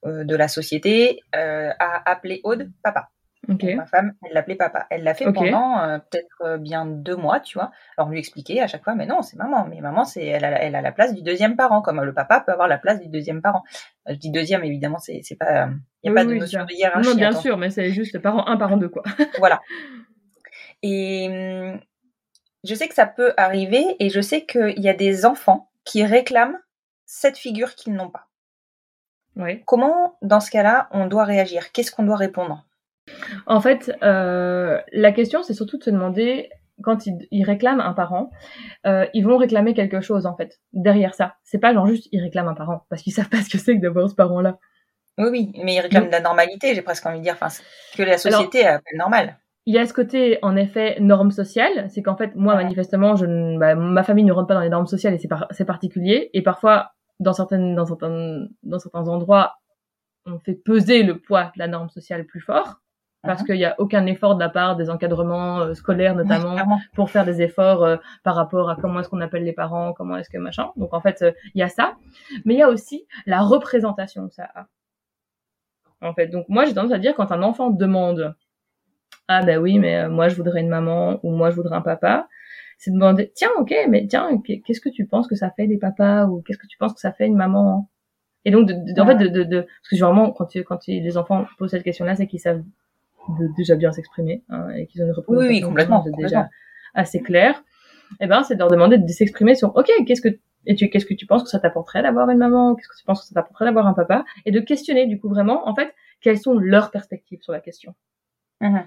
euh, 0.06 0.24
de 0.24 0.36
la 0.36 0.48
société, 0.48 1.20
euh, 1.34 1.70
à 1.78 2.10
appeler 2.10 2.40
Aude 2.44 2.70
papa. 2.82 3.08
Ma 3.48 3.86
femme, 3.86 4.14
elle 4.24 4.34
l'appelait 4.34 4.56
papa. 4.56 4.86
Elle 4.90 5.02
l'a 5.02 5.14
fait 5.14 5.30
pendant 5.32 6.00
peut-être 6.10 6.58
bien 6.58 6.86
deux 6.86 7.16
mois, 7.16 7.40
tu 7.40 7.58
vois. 7.58 7.70
Alors, 7.96 8.10
lui 8.10 8.18
expliquer 8.18 8.60
à 8.60 8.66
chaque 8.66 8.84
fois, 8.84 8.94
mais 8.94 9.06
non, 9.06 9.22
c'est 9.22 9.36
maman. 9.36 9.66
Mais 9.68 9.80
maman, 9.80 10.04
c'est 10.04 10.24
elle 10.24 10.44
a, 10.44 10.62
elle 10.62 10.74
a 10.74 10.80
la 10.80 10.92
place 10.92 11.14
du 11.14 11.22
deuxième 11.22 11.56
parent, 11.56 11.82
comme 11.82 12.02
le 12.02 12.14
papa 12.14 12.40
peut 12.40 12.52
avoir 12.52 12.68
la 12.68 12.78
place 12.78 13.00
du 13.00 13.08
deuxième 13.08 13.42
parent. 13.42 13.62
Je 14.08 14.14
dis 14.14 14.30
deuxième, 14.30 14.64
évidemment, 14.64 14.98
c'est 14.98 15.20
c'est 15.22 15.36
pas, 15.36 15.68
il 16.02 16.08
y 16.08 16.10
a 16.10 16.14
pas 16.14 16.24
de 16.24 16.34
notion 16.34 16.64
de 16.64 16.72
hiérarchie. 16.72 17.08
Non, 17.08 17.14
bien 17.14 17.32
sûr, 17.32 17.56
mais 17.56 17.70
c'est 17.70 17.90
juste 17.90 18.18
parent 18.18 18.46
un, 18.46 18.56
parent 18.56 18.76
deux, 18.76 18.88
quoi. 18.88 19.02
voilà. 19.38 19.60
Et 20.82 21.28
hum, 21.28 21.80
je 22.64 22.74
sais 22.74 22.88
que 22.88 22.94
ça 22.94 23.06
peut 23.06 23.32
arriver, 23.36 23.96
et 24.00 24.10
je 24.10 24.20
sais 24.20 24.44
qu'il 24.44 24.80
y 24.80 24.88
a 24.88 24.94
des 24.94 25.24
enfants 25.24 25.70
qui 25.84 26.04
réclament 26.04 26.58
cette 27.06 27.38
figure 27.38 27.74
qu'ils 27.74 27.94
n'ont 27.94 28.10
pas. 28.10 28.26
Oui. 29.36 29.62
Comment, 29.66 30.16
dans 30.22 30.40
ce 30.40 30.50
cas-là, 30.50 30.88
on 30.90 31.06
doit 31.06 31.24
réagir? 31.24 31.72
Qu'est-ce 31.72 31.92
qu'on 31.92 32.04
doit 32.04 32.16
répondre? 32.16 32.64
En 33.46 33.60
fait, 33.60 33.92
euh, 34.02 34.80
la 34.92 35.12
question, 35.12 35.42
c'est 35.42 35.54
surtout 35.54 35.78
de 35.78 35.84
se 35.84 35.90
demander, 35.90 36.50
quand 36.82 37.06
ils, 37.06 37.44
réclament 37.44 37.80
un 37.80 37.92
parent, 37.92 38.30
euh, 38.86 39.06
ils 39.14 39.24
vont 39.24 39.36
réclamer 39.36 39.74
quelque 39.74 40.00
chose, 40.00 40.26
en 40.26 40.36
fait, 40.36 40.60
derrière 40.72 41.14
ça. 41.14 41.36
C'est 41.44 41.58
pas 41.58 41.72
genre 41.72 41.86
juste, 41.86 42.08
ils 42.12 42.20
réclament 42.20 42.48
un 42.48 42.54
parent, 42.54 42.84
parce 42.88 43.02
qu'ils 43.02 43.12
savent 43.12 43.28
pas 43.28 43.42
ce 43.42 43.48
que 43.48 43.58
c'est 43.58 43.76
que 43.76 43.82
d'avoir 43.82 44.08
ce 44.08 44.14
parent-là. 44.14 44.58
Oui, 45.18 45.28
oui, 45.30 45.52
mais 45.64 45.74
ils 45.74 45.80
réclament 45.80 46.06
de 46.06 46.12
la 46.12 46.20
normalité, 46.20 46.74
j'ai 46.74 46.82
presque 46.82 47.06
envie 47.06 47.18
de 47.18 47.24
dire, 47.24 47.38
enfin, 47.40 47.48
que 47.96 48.02
la 48.02 48.18
société 48.18 48.66
appelle 48.66 48.98
normal 48.98 49.38
il 49.66 49.74
y 49.74 49.78
a 49.78 49.86
ce 49.86 49.92
côté, 49.92 50.38
en 50.42 50.56
effet, 50.56 50.96
norme 51.00 51.32
sociale. 51.32 51.88
C'est 51.90 52.00
qu'en 52.00 52.16
fait, 52.16 52.36
moi, 52.36 52.54
manifestement, 52.54 53.16
je, 53.16 53.58
bah, 53.58 53.74
ma 53.74 54.04
famille 54.04 54.24
ne 54.24 54.32
rentre 54.32 54.46
pas 54.46 54.54
dans 54.54 54.60
les 54.60 54.68
normes 54.68 54.86
sociales 54.86 55.14
et 55.14 55.18
c'est 55.50 55.64
particulier. 55.64 56.30
Et 56.34 56.42
parfois, 56.42 56.92
dans 57.18 57.32
certaines, 57.32 57.74
dans 57.74 57.84
certains, 57.84 58.46
dans 58.62 58.78
certains 58.78 59.08
endroits, 59.08 59.56
on 60.24 60.38
fait 60.38 60.54
peser 60.54 61.02
le 61.02 61.18
poids 61.18 61.46
de 61.56 61.58
la 61.58 61.66
norme 61.66 61.88
sociale 61.88 62.26
plus 62.26 62.40
fort 62.40 62.80
parce 63.26 63.40
mhm. 63.40 63.46
qu'il 63.46 63.56
n'y 63.56 63.64
a 63.64 63.74
aucun 63.78 64.06
effort 64.06 64.34
de 64.34 64.40
la 64.40 64.48
part 64.48 64.76
des 64.76 64.88
encadrements 64.90 65.60
euh, 65.60 65.74
scolaires 65.74 66.14
notamment 66.14 66.56
pour 66.94 67.10
faire 67.10 67.24
des 67.24 67.42
efforts 67.42 67.84
euh, 67.84 67.96
par 68.22 68.34
rapport 68.34 68.70
à 68.70 68.76
comment 68.76 69.00
est-ce 69.00 69.08
qu'on 69.08 69.20
appelle 69.20 69.44
les 69.44 69.52
parents, 69.52 69.92
comment 69.92 70.16
est-ce 70.16 70.30
que 70.30 70.38
machin. 70.38 70.70
Donc 70.76 70.94
en 70.94 71.00
fait, 71.00 71.22
euh, 71.22 71.32
il 71.54 71.60
y 71.60 71.62
a 71.62 71.68
ça, 71.68 71.96
mais 72.44 72.54
il 72.54 72.58
y 72.58 72.62
a 72.62 72.68
aussi 72.68 73.06
la 73.26 73.40
représentation 73.40 74.28
que 74.28 74.34
ça 74.34 74.48
a. 74.54 74.66
En 76.02 76.14
fait, 76.14 76.28
donc 76.28 76.46
moi 76.48 76.64
j'ai 76.64 76.74
tendance 76.74 76.92
à 76.92 76.98
dire 76.98 77.14
quand 77.14 77.32
un 77.32 77.42
enfant 77.42 77.70
demande 77.70 78.34
ah 79.28 79.42
ben 79.42 79.58
oui 79.58 79.78
mais 79.78 80.08
moi 80.08 80.28
je 80.28 80.36
voudrais 80.36 80.60
une 80.60 80.68
maman 80.68 81.18
ou 81.22 81.30
moi 81.30 81.50
je 81.50 81.56
voudrais 81.56 81.76
un 81.76 81.80
papa, 81.80 82.28
c'est 82.78 82.90
demander 82.90 83.32
tiens 83.34 83.50
ok 83.58 83.74
mais 83.88 84.06
tiens 84.06 84.40
qu'est-ce 84.44 84.80
que 84.80 84.88
tu 84.88 85.06
penses 85.06 85.26
que 85.26 85.34
ça 85.34 85.50
fait 85.50 85.66
des 85.66 85.78
papas 85.78 86.26
ou 86.26 86.42
qu'est-ce 86.42 86.58
que 86.58 86.66
tu 86.66 86.78
penses 86.78 86.94
que 86.94 87.00
ça 87.00 87.12
fait 87.12 87.26
une 87.26 87.36
maman 87.36 87.88
et 88.44 88.50
donc 88.50 88.68
de, 88.68 89.00
en 89.00 89.06
fait 89.06 89.16
de, 89.16 89.28
de, 89.28 89.42
de, 89.44 89.60
parce 89.62 89.88
que 89.90 89.96
vraiment 89.96 90.30
quand 90.32 90.46
tu, 90.46 90.62
quand 90.62 90.78
tu, 90.78 90.92
les 90.92 91.16
enfants 91.16 91.46
posent 91.58 91.70
cette 91.70 91.82
question 91.82 92.04
là 92.04 92.14
c'est 92.14 92.26
qu'ils 92.26 92.40
savent 92.40 92.62
de 93.38 93.48
déjà 93.56 93.76
bien 93.76 93.92
s'exprimer 93.92 94.42
hein, 94.48 94.68
et 94.70 94.86
qu'ils 94.86 95.02
ont 95.02 95.06
une 95.06 95.10
Oui, 95.12 95.16
représentation 95.16 95.54
oui, 95.54 95.60
complètement, 95.60 96.02
de 96.04 96.10
déjà 96.10 96.42
complètement. 96.44 96.48
assez 96.94 97.20
claire, 97.22 97.64
eh 98.20 98.26
ben 98.26 98.42
c'est 98.44 98.54
de 98.54 98.58
leur 98.60 98.70
demander 98.70 98.98
de 98.98 99.06
s'exprimer 99.08 99.54
sur 99.54 99.74
OK, 99.76 99.90
qu'est-ce 100.06 100.20
que 100.22 100.38
et 100.68 100.74
tu 100.74 100.88
qu'est-ce 100.90 101.06
que 101.06 101.14
tu 101.14 101.26
penses 101.26 101.44
que 101.44 101.48
ça 101.48 101.60
t'apporterait 101.60 102.02
d'avoir 102.02 102.28
une 102.30 102.38
maman 102.38 102.74
Qu'est-ce 102.74 102.88
que 102.88 102.96
tu 102.98 103.04
penses 103.04 103.20
que 103.22 103.26
ça 103.28 103.34
t'apporterait 103.34 103.66
d'avoir 103.66 103.86
un 103.86 103.94
papa 103.94 104.24
Et 104.46 104.50
de 104.50 104.60
questionner 104.60 105.06
du 105.06 105.20
coup 105.20 105.28
vraiment 105.28 105.68
en 105.68 105.74
fait 105.74 105.94
quelles 106.20 106.38
sont 106.38 106.54
leurs 106.54 106.90
perspectives 106.90 107.40
sur 107.42 107.52
la 107.52 107.60
question. 107.60 107.94
Mhm. 108.60 108.84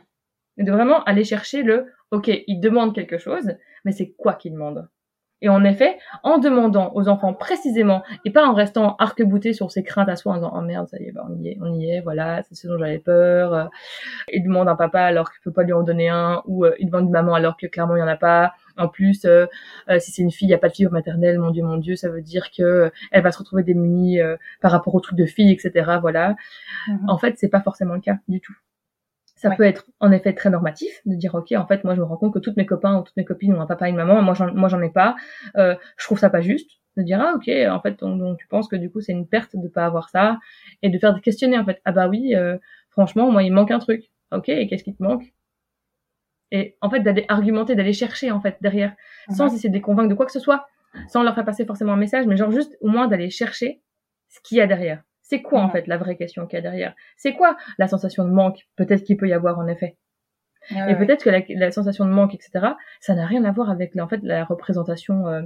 Et 0.58 0.64
de 0.64 0.72
vraiment 0.72 1.04
aller 1.06 1.24
chercher 1.24 1.64
le 1.64 1.88
OK, 2.12 2.30
ils 2.48 2.60
demandent 2.60 2.94
quelque 2.94 3.18
chose, 3.18 3.54
mais 3.86 3.92
c'est 3.94 4.10
quoi 4.12 4.34
qu'ils 4.34 4.52
demandent? 4.54 4.90
Et 5.42 5.50
en 5.50 5.64
effet, 5.64 5.98
en 6.24 6.38
demandant 6.38 6.92
aux 6.96 7.08
enfants 7.08 7.34
précisément 7.34 8.04
et 8.26 8.32
pas 8.32 8.46
en 8.46 8.54
restant 8.54 8.96
arc-bouté 9.00 9.54
sur 9.54 9.72
ses 9.72 9.84
craintes 9.84 10.10
à 10.10 10.16
soi 10.16 10.34
en 10.34 10.36
disant 10.36 10.54
oh 10.56 10.62
merde, 10.62 10.88
ça 10.88 10.98
y 11.00 11.06
est, 11.06 11.12
bah, 11.12 11.26
on 11.30 11.36
y 11.42 11.50
est, 11.50 11.58
on 11.62 11.74
y 11.74 11.90
est, 11.92 12.02
voilà, 12.02 12.44
c'est 12.44 12.56
ce 12.56 12.68
dont 12.68 12.78
j'avais 12.78 13.00
peur. 13.00 13.54
euh, 13.54 13.66
Il 14.32 14.44
demande 14.44 14.68
un 14.68 14.76
papa 14.76 15.02
alors 15.02 15.32
qu'il 15.32 15.42
peut 15.44 15.52
pas 15.54 15.64
lui 15.64 15.74
en 15.74 15.84
donner 15.84 16.10
un 16.10 16.42
ou 16.46 16.66
euh, 16.66 16.76
il 16.80 16.88
demande 16.88 17.06
une 17.06 17.12
maman 17.12 17.34
alors 17.36 17.58
que 17.58 17.68
clairement 17.68 17.96
il 17.96 18.00
y 18.00 18.04
en 18.04 18.08
a 18.08 18.18
pas. 18.18 18.54
En 18.78 18.88
plus, 18.88 19.26
euh, 19.26 19.46
si 20.00 20.12
c'est 20.12 20.22
une 20.22 20.32
fille, 20.32 20.48
il 20.48 20.52
y 20.52 20.54
a 20.54 20.58
pas 20.58 20.70
de 20.70 20.74
figure 20.74 20.92
maternelle, 20.92 21.38
mon 21.40 21.52
dieu, 21.52 21.64
mon 21.64 21.78
dieu, 21.78 21.96
ça 21.98 22.10
veut 22.10 22.22
dire 22.22 22.50
que 22.56 22.92
elle 23.12 23.24
va 23.24 23.32
se 23.32 23.38
retrouver 23.40 23.64
démunie 23.64 24.22
euh, 24.22 24.38
par 24.62 24.72
rapport 24.72 24.96
au 24.96 25.00
truc 25.02 25.18
de 25.18 25.26
fille, 25.26 25.52
etc. 25.52 25.98
Voilà. 26.02 26.36
Mhm. 26.88 27.10
En 27.10 27.18
fait, 27.18 27.36
c'est 27.38 27.50
pas 27.50 27.62
forcément 27.62 27.96
le 27.96 28.02
cas 28.02 28.16
du 28.28 28.40
tout. 28.40 28.56
Ça 29.42 29.48
Ouais. 29.50 29.56
peut 29.56 29.64
être 29.64 29.86
en 30.02 30.12
effet 30.12 30.34
très 30.34 30.50
normatif 30.50 30.92
de 31.06 31.16
dire 31.16 31.34
ok 31.34 31.54
en 31.54 31.66
fait 31.66 31.86
moi 31.86 31.96
je 31.96 32.02
me 32.02 32.06
rends 32.06 32.18
compte 32.18 32.34
que 32.34 32.40
toutes 32.40 32.58
mes 32.58 32.66
copains 32.66 32.98
ou 33.00 33.04
toutes 33.04 33.16
mes 33.16 33.24
copines 33.24 33.54
ont 33.54 33.62
un 33.62 33.66
papa 33.66 33.88
et 33.88 33.90
une 33.92 33.96
maman 33.96 34.22
moi 34.22 34.34
j'en 34.34 34.54
moi 34.54 34.68
j'en 34.68 34.82
ai 34.82 34.90
pas. 34.90 35.16
Euh, 35.56 35.76
je 35.98 36.04
trouve 36.06 36.20
ça 36.20 36.30
pas 36.30 36.42
juste 36.42 36.70
de 36.98 37.04
dire 37.04 37.22
ah 37.22 37.34
ok 37.36 37.50
en 37.70 37.80
fait 37.80 37.98
donc, 38.02 38.20
donc 38.20 38.38
tu 38.38 38.48
penses 38.48 38.68
que 38.68 38.76
du 38.76 38.92
coup 38.92 39.00
c'est 39.00 39.14
une 39.14 39.26
perte 39.28 39.56
de 39.56 39.70
pas 39.70 39.86
avoir 39.86 40.10
ça 40.10 40.40
et 40.82 40.90
de 40.90 41.00
faire 41.00 41.14
des 41.14 41.22
questionner 41.22 41.58
en 41.58 41.64
fait. 41.64 41.80
Ah 41.86 41.94
bah 41.94 42.10
oui 42.10 42.36
euh, 42.36 42.58
franchement 42.90 43.32
moi 43.32 43.42
il 43.44 43.54
manque 43.54 43.72
un 43.72 43.80
truc. 43.80 44.12
Ok 44.34 44.50
et 44.50 44.68
qu'est-ce 44.68 44.84
qui 44.84 44.94
te 44.94 45.02
manque? 45.02 45.24
Et 46.52 46.76
en 46.82 46.90
fait 46.90 47.00
d'aller 47.00 47.24
argumenter 47.30 47.76
d'aller 47.76 47.94
chercher 47.94 48.32
en 48.32 48.42
fait 48.42 48.58
derrière 48.60 48.94
sans 49.30 49.54
essayer 49.54 49.70
de 49.70 49.74
les 49.76 49.82
convaincre 49.82 50.10
de 50.10 50.16
quoi 50.16 50.26
que 50.26 50.32
ce 50.34 50.40
soit 50.42 50.68
sans 51.08 51.24
leur 51.24 51.36
faire 51.36 51.46
passer 51.46 51.66
forcément 51.66 51.94
un 51.94 51.98
message 51.98 52.26
mais 52.26 52.36
genre 52.36 52.52
juste 52.52 52.76
au 52.82 52.90
moins 52.90 53.08
d'aller 53.08 53.30
chercher 53.30 53.82
ce 54.28 54.40
qu'il 54.42 54.58
y 54.58 54.62
a 54.62 54.68
derrière 54.68 55.04
c'est 55.30 55.44
quoi 55.44 55.62
en 55.62 55.70
fait 55.70 55.86
la 55.86 55.98
vraie 55.98 56.16
question 56.16 56.48
qu'il 56.48 56.58
y 56.58 56.60
a 56.60 56.62
derrière? 56.62 56.96
C'est 57.16 57.34
quoi 57.34 57.56
la 57.78 57.88
sensation 57.88 58.26
de 58.26 58.32
manque 58.32 58.68
peut-être 58.76 59.04
qu'il 59.04 59.16
peut 59.16 59.28
y 59.28 59.34
avoir 59.34 59.60
en 59.60 59.68
effet? 59.68 59.96
Et 60.72 60.76
ouais. 60.76 60.98
peut-être 60.98 61.24
que 61.24 61.30
la, 61.30 61.42
la 61.50 61.72
sensation 61.72 62.04
de 62.06 62.10
manque, 62.10 62.34
etc., 62.34 62.74
ça 63.00 63.14
n'a 63.14 63.28
rien 63.28 63.46
à 63.46 63.52
voir 63.52 63.70
avec 63.70 63.96
en 63.96 64.08
fait 64.08 64.22
la 64.24 64.44
représentation 64.44 65.28
euh, 65.28 65.44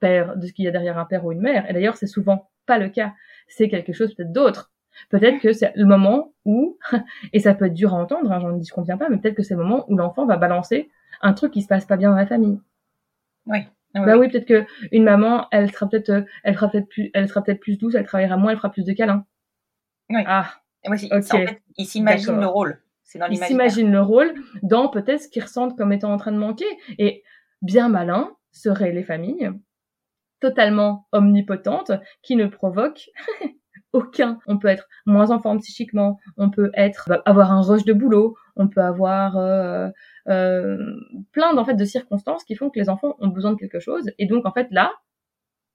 père 0.00 0.36
de 0.36 0.46
ce 0.46 0.52
qu'il 0.52 0.66
y 0.66 0.68
a 0.68 0.70
derrière 0.70 0.98
un 0.98 1.06
père 1.06 1.24
ou 1.24 1.32
une 1.32 1.40
mère. 1.40 1.68
Et 1.68 1.72
d'ailleurs, 1.72 1.96
c'est 1.96 2.06
souvent 2.06 2.50
pas 2.66 2.76
le 2.78 2.90
cas. 2.90 3.14
C'est 3.48 3.70
quelque 3.70 3.94
chose 3.94 4.14
peut-être 4.14 4.32
d'autre. 4.32 4.70
Peut-être 5.08 5.40
que 5.40 5.54
c'est 5.54 5.72
le 5.76 5.86
moment 5.86 6.34
où, 6.44 6.76
et 7.32 7.40
ça 7.40 7.54
peut 7.54 7.66
être 7.66 7.74
dur 7.74 7.94
à 7.94 7.96
entendre, 7.96 8.30
hein, 8.30 8.38
j'en 8.38 8.52
dis 8.52 8.68
qu'on 8.68 8.82
vient 8.82 8.98
pas, 8.98 9.08
mais 9.08 9.16
peut-être 9.16 9.34
que 9.34 9.42
c'est 9.42 9.54
le 9.54 9.62
moment 9.62 9.86
où 9.88 9.96
l'enfant 9.96 10.26
va 10.26 10.36
balancer 10.36 10.90
un 11.22 11.32
truc 11.32 11.52
qui 11.52 11.62
se 11.62 11.68
passe 11.68 11.86
pas 11.86 11.96
bien 11.96 12.10
dans 12.10 12.16
la 12.16 12.26
famille. 12.26 12.60
Ouais, 13.94 14.04
Bah 14.06 14.16
oui, 14.16 14.28
peut-être 14.28 14.46
que 14.46 14.64
une 14.90 15.04
maman, 15.04 15.48
elle 15.50 15.70
sera 15.70 15.88
peut-être, 15.88 16.10
euh, 16.10 16.22
elle 16.44 16.54
fera 16.54 16.70
peut-être 16.70 16.88
plus, 16.88 17.10
elle 17.14 17.28
sera 17.28 17.42
peut-être 17.42 17.60
plus 17.60 17.76
douce, 17.78 17.94
elle 17.94 18.06
travaillera 18.06 18.36
moins, 18.36 18.50
elle 18.52 18.56
fera 18.56 18.70
plus 18.70 18.84
de 18.84 18.92
câlins. 18.92 19.24
Oui. 20.10 20.22
Ah, 20.26 20.50
Et 20.84 20.88
moi, 20.88 20.96
c'est- 20.96 21.14
Ok. 21.14 21.22
c'est- 21.22 21.34
en 21.34 21.46
fait, 21.46 21.62
il 21.76 21.86
s'imagine 21.86 22.26
D'accord. 22.26 22.40
le 22.40 22.46
rôle. 22.46 22.82
C'est 23.04 23.18
dans 23.18 23.26
ils 23.28 23.36
s'imaginent 23.36 23.92
le 23.92 24.00
rôle 24.00 24.32
dans 24.62 24.88
peut-être 24.88 25.20
ce 25.22 25.28
qu'ils 25.28 25.42
ressentent 25.42 25.76
comme 25.76 25.92
étant 25.92 26.12
en 26.12 26.16
train 26.16 26.32
de 26.32 26.38
manquer. 26.38 26.64
Et 26.98 27.22
bien 27.60 27.88
malin 27.90 28.30
seraient 28.52 28.92
les 28.92 29.02
familles 29.04 29.50
totalement 30.40 31.06
omnipotentes 31.12 31.92
qui 32.22 32.36
ne 32.36 32.46
provoquent 32.46 33.10
aucun. 33.92 34.38
On 34.46 34.58
peut 34.58 34.68
être 34.68 34.88
moins 35.06 35.30
en 35.30 35.38
forme 35.38 35.58
psychiquement, 35.60 36.18
on 36.36 36.50
peut 36.50 36.70
être 36.74 37.04
bah, 37.08 37.22
avoir 37.26 37.52
un 37.52 37.60
rush 37.62 37.84
de 37.84 37.92
boulot, 37.92 38.36
on 38.56 38.66
peut 38.68 38.80
avoir 38.82 39.36
euh, 39.36 39.88
plein 40.26 41.56
en 41.56 41.64
fait 41.64 41.74
de 41.74 41.84
circonstances 41.84 42.44
qui 42.44 42.54
font 42.54 42.70
que 42.70 42.78
les 42.78 42.88
enfants 42.88 43.16
ont 43.18 43.28
besoin 43.28 43.52
de 43.52 43.58
quelque 43.58 43.80
chose. 43.80 44.10
Et 44.18 44.26
donc 44.26 44.46
en 44.46 44.52
fait 44.52 44.68
là, 44.70 44.92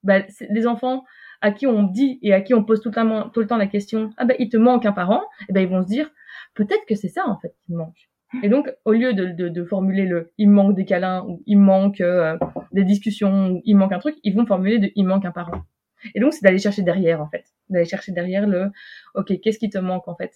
bah, 0.03 0.21
des 0.49 0.67
enfants 0.67 1.03
à 1.41 1.51
qui 1.51 1.67
on 1.67 1.83
dit 1.83 2.19
et 2.21 2.33
à 2.33 2.41
qui 2.41 2.53
on 2.53 2.63
pose 2.63 2.81
tout 2.81 2.89
le 2.89 2.95
temps, 2.95 3.29
tout 3.29 3.39
le 3.41 3.47
temps 3.47 3.57
la 3.57 3.67
question 3.67 4.11
ah 4.17 4.25
ben 4.25 4.35
il 4.39 4.49
te 4.49 4.57
manque 4.57 4.85
un 4.85 4.91
parent, 4.91 5.23
et 5.49 5.53
ben 5.53 5.61
ils 5.61 5.69
vont 5.69 5.81
se 5.81 5.87
dire 5.87 6.09
peut-être 6.55 6.85
que 6.87 6.95
c'est 6.95 7.09
ça 7.09 7.27
en 7.27 7.37
fait 7.37 7.53
qui 7.65 7.73
manque. 7.73 8.09
Et 8.43 8.49
donc 8.49 8.73
au 8.85 8.91
lieu 8.91 9.13
de, 9.13 9.25
de, 9.25 9.47
de 9.49 9.63
formuler 9.63 10.05
le 10.05 10.31
il 10.37 10.49
manque 10.49 10.75
des 10.75 10.85
câlins 10.85 11.23
ou 11.27 11.43
il 11.45 11.59
manque 11.59 12.01
euh, 12.01 12.37
des 12.71 12.83
discussions 12.83 13.51
ou 13.51 13.61
il 13.65 13.75
manque 13.75 13.93
un 13.93 13.99
truc, 13.99 14.17
ils 14.23 14.35
vont 14.35 14.45
formuler 14.45 14.79
de 14.79 14.91
il 14.95 15.05
manque 15.05 15.25
un 15.25 15.31
parent. 15.31 15.61
Et 16.13 16.19
donc 16.19 16.33
c'est 16.33 16.43
d'aller 16.43 16.59
chercher 16.59 16.81
derrière 16.83 17.21
en 17.21 17.29
fait, 17.29 17.45
d'aller 17.69 17.85
chercher 17.85 18.11
derrière 18.11 18.47
le 18.47 18.71
ok 19.15 19.39
qu'est-ce 19.41 19.59
qui 19.59 19.69
te 19.69 19.77
manque 19.77 20.07
en 20.07 20.15
fait, 20.15 20.31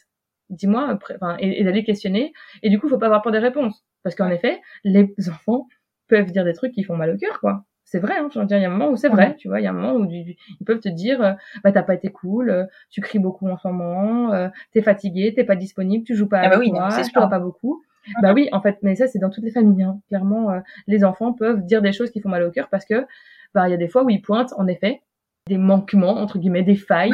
dis-moi 0.49 0.99
et, 1.39 1.61
et 1.61 1.63
d'aller 1.63 1.83
questionner. 1.83 2.33
Et 2.63 2.69
du 2.69 2.79
coup 2.79 2.89
faut 2.89 2.97
pas 2.97 3.07
avoir 3.07 3.21
peur 3.21 3.31
des 3.31 3.39
réponses 3.39 3.83
parce 4.03 4.15
qu'en 4.15 4.29
effet 4.29 4.61
les 4.83 5.13
enfants 5.29 5.67
peuvent 6.07 6.31
dire 6.31 6.43
des 6.45 6.53
trucs 6.53 6.73
qui 6.73 6.83
font 6.83 6.95
mal 6.95 7.11
au 7.13 7.17
cœur 7.17 7.39
quoi. 7.39 7.63
C'est 7.83 7.99
vrai, 7.99 8.13
hein, 8.17 8.29
je 8.33 8.39
veux 8.39 8.45
dire, 8.45 8.57
il 8.57 8.61
y 8.61 8.65
a 8.65 8.69
un 8.69 8.71
moment 8.71 8.89
où 8.89 8.95
c'est 8.95 9.09
vrai, 9.09 9.35
tu 9.35 9.49
vois, 9.49 9.59
il 9.59 9.63
y 9.63 9.67
a 9.67 9.71
un 9.71 9.73
moment 9.73 9.93
où 9.95 10.05
du- 10.05 10.23
du- 10.23 10.37
ils 10.61 10.65
peuvent 10.65 10.79
te 10.79 10.87
dire, 10.87 11.21
euh, 11.21 11.33
bah 11.61 11.73
t'as 11.73 11.83
pas 11.83 11.93
été 11.93 12.09
cool, 12.09 12.49
euh, 12.49 12.63
tu 12.89 13.01
cries 13.01 13.19
beaucoup 13.19 13.49
en 13.49 13.57
ce 13.57 13.67
moment, 13.67 14.31
euh, 14.31 14.47
t'es 14.71 14.81
fatigué, 14.81 15.33
t'es 15.33 15.43
pas 15.43 15.57
disponible, 15.57 16.05
tu 16.05 16.15
joues 16.15 16.29
pas 16.29 16.37
Ah 16.39 16.41
bah 16.43 16.55
avec 16.55 16.59
oui, 16.59 16.71
moi, 16.71 16.87
vois 17.19 17.29
pas 17.29 17.39
beaucoup. 17.39 17.83
Bah 18.21 18.31
oui, 18.33 18.47
en 18.53 18.61
fait, 18.61 18.77
mais 18.81 18.95
ça 18.95 19.07
c'est 19.07 19.19
dans 19.19 19.29
toutes 19.29 19.43
les 19.43 19.51
familles. 19.51 19.83
Hein. 19.83 19.99
Clairement, 20.07 20.51
euh, 20.51 20.59
les 20.87 21.03
enfants 21.03 21.33
peuvent 21.33 21.65
dire 21.65 21.81
des 21.81 21.91
choses 21.91 22.11
qui 22.11 22.21
font 22.21 22.29
mal 22.29 22.43
au 22.43 22.51
cœur 22.51 22.69
parce 22.69 22.85
que 22.85 23.05
bah 23.53 23.67
il 23.67 23.71
y 23.71 23.73
a 23.73 23.77
des 23.77 23.89
fois 23.89 24.03
où 24.05 24.09
ils 24.09 24.21
pointent 24.21 24.53
en 24.57 24.67
effet 24.67 25.01
des 25.47 25.57
manquements 25.57 26.17
entre 26.17 26.39
guillemets, 26.39 26.63
des 26.63 26.75
failles, 26.77 27.11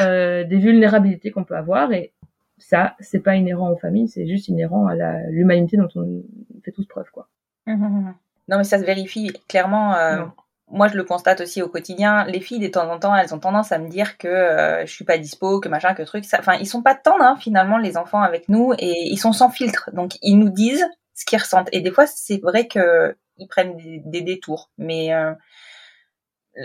euh, 0.00 0.42
des 0.42 0.58
vulnérabilités 0.58 1.30
qu'on 1.30 1.44
peut 1.44 1.56
avoir 1.56 1.92
et 1.92 2.12
ça 2.58 2.94
c'est 3.00 3.20
pas 3.20 3.36
inhérent 3.36 3.70
aux 3.70 3.76
familles, 3.76 4.08
c'est 4.08 4.26
juste 4.26 4.48
inhérent 4.48 4.86
à 4.86 4.94
l'humanité 5.30 5.76
dont 5.76 5.88
on 5.94 6.22
fait 6.64 6.72
tous 6.72 6.86
preuve 6.86 7.10
quoi. 7.10 7.28
Mhm. 7.66 8.14
Non, 8.48 8.58
mais 8.58 8.64
ça 8.64 8.78
se 8.78 8.84
vérifie 8.84 9.32
clairement. 9.48 9.94
euh, 9.94 10.24
moi, 10.68 10.88
je 10.88 10.96
le 10.96 11.04
constate 11.04 11.40
aussi 11.40 11.62
au 11.62 11.68
quotidien. 11.68 12.24
Les 12.26 12.40
filles, 12.40 12.58
de 12.58 12.66
temps 12.68 12.90
en 12.90 12.98
temps, 12.98 13.14
elles 13.14 13.34
ont 13.34 13.38
tendance 13.38 13.70
à 13.70 13.78
me 13.78 13.88
dire 13.88 14.18
que 14.18 14.26
euh, 14.26 14.84
je 14.84 14.92
suis 14.92 15.04
pas 15.04 15.16
dispo, 15.16 15.60
que 15.60 15.68
machin, 15.68 15.94
que 15.94 16.02
truc. 16.02 16.24
Ça... 16.24 16.38
Enfin, 16.40 16.54
ils 16.54 16.66
sont 16.66 16.82
pas 16.82 16.94
tendres, 16.96 17.22
hein, 17.22 17.36
finalement, 17.38 17.78
les 17.78 17.96
enfants 17.96 18.20
avec 18.20 18.48
nous, 18.48 18.72
et 18.78 18.92
ils 19.10 19.16
sont 19.16 19.32
sans 19.32 19.48
filtre. 19.48 19.90
Donc, 19.92 20.16
ils 20.22 20.36
nous 20.36 20.48
disent 20.48 20.84
ce 21.14 21.24
qu'ils 21.24 21.38
ressentent. 21.38 21.68
Et 21.72 21.80
des 21.80 21.92
fois, 21.92 22.06
c'est 22.06 22.38
vrai 22.38 22.66
que 22.66 23.16
ils 23.38 23.46
prennent 23.46 23.76
des, 23.76 24.02
des 24.04 24.22
détours. 24.22 24.70
Mais 24.76 25.14
euh, 25.14 25.32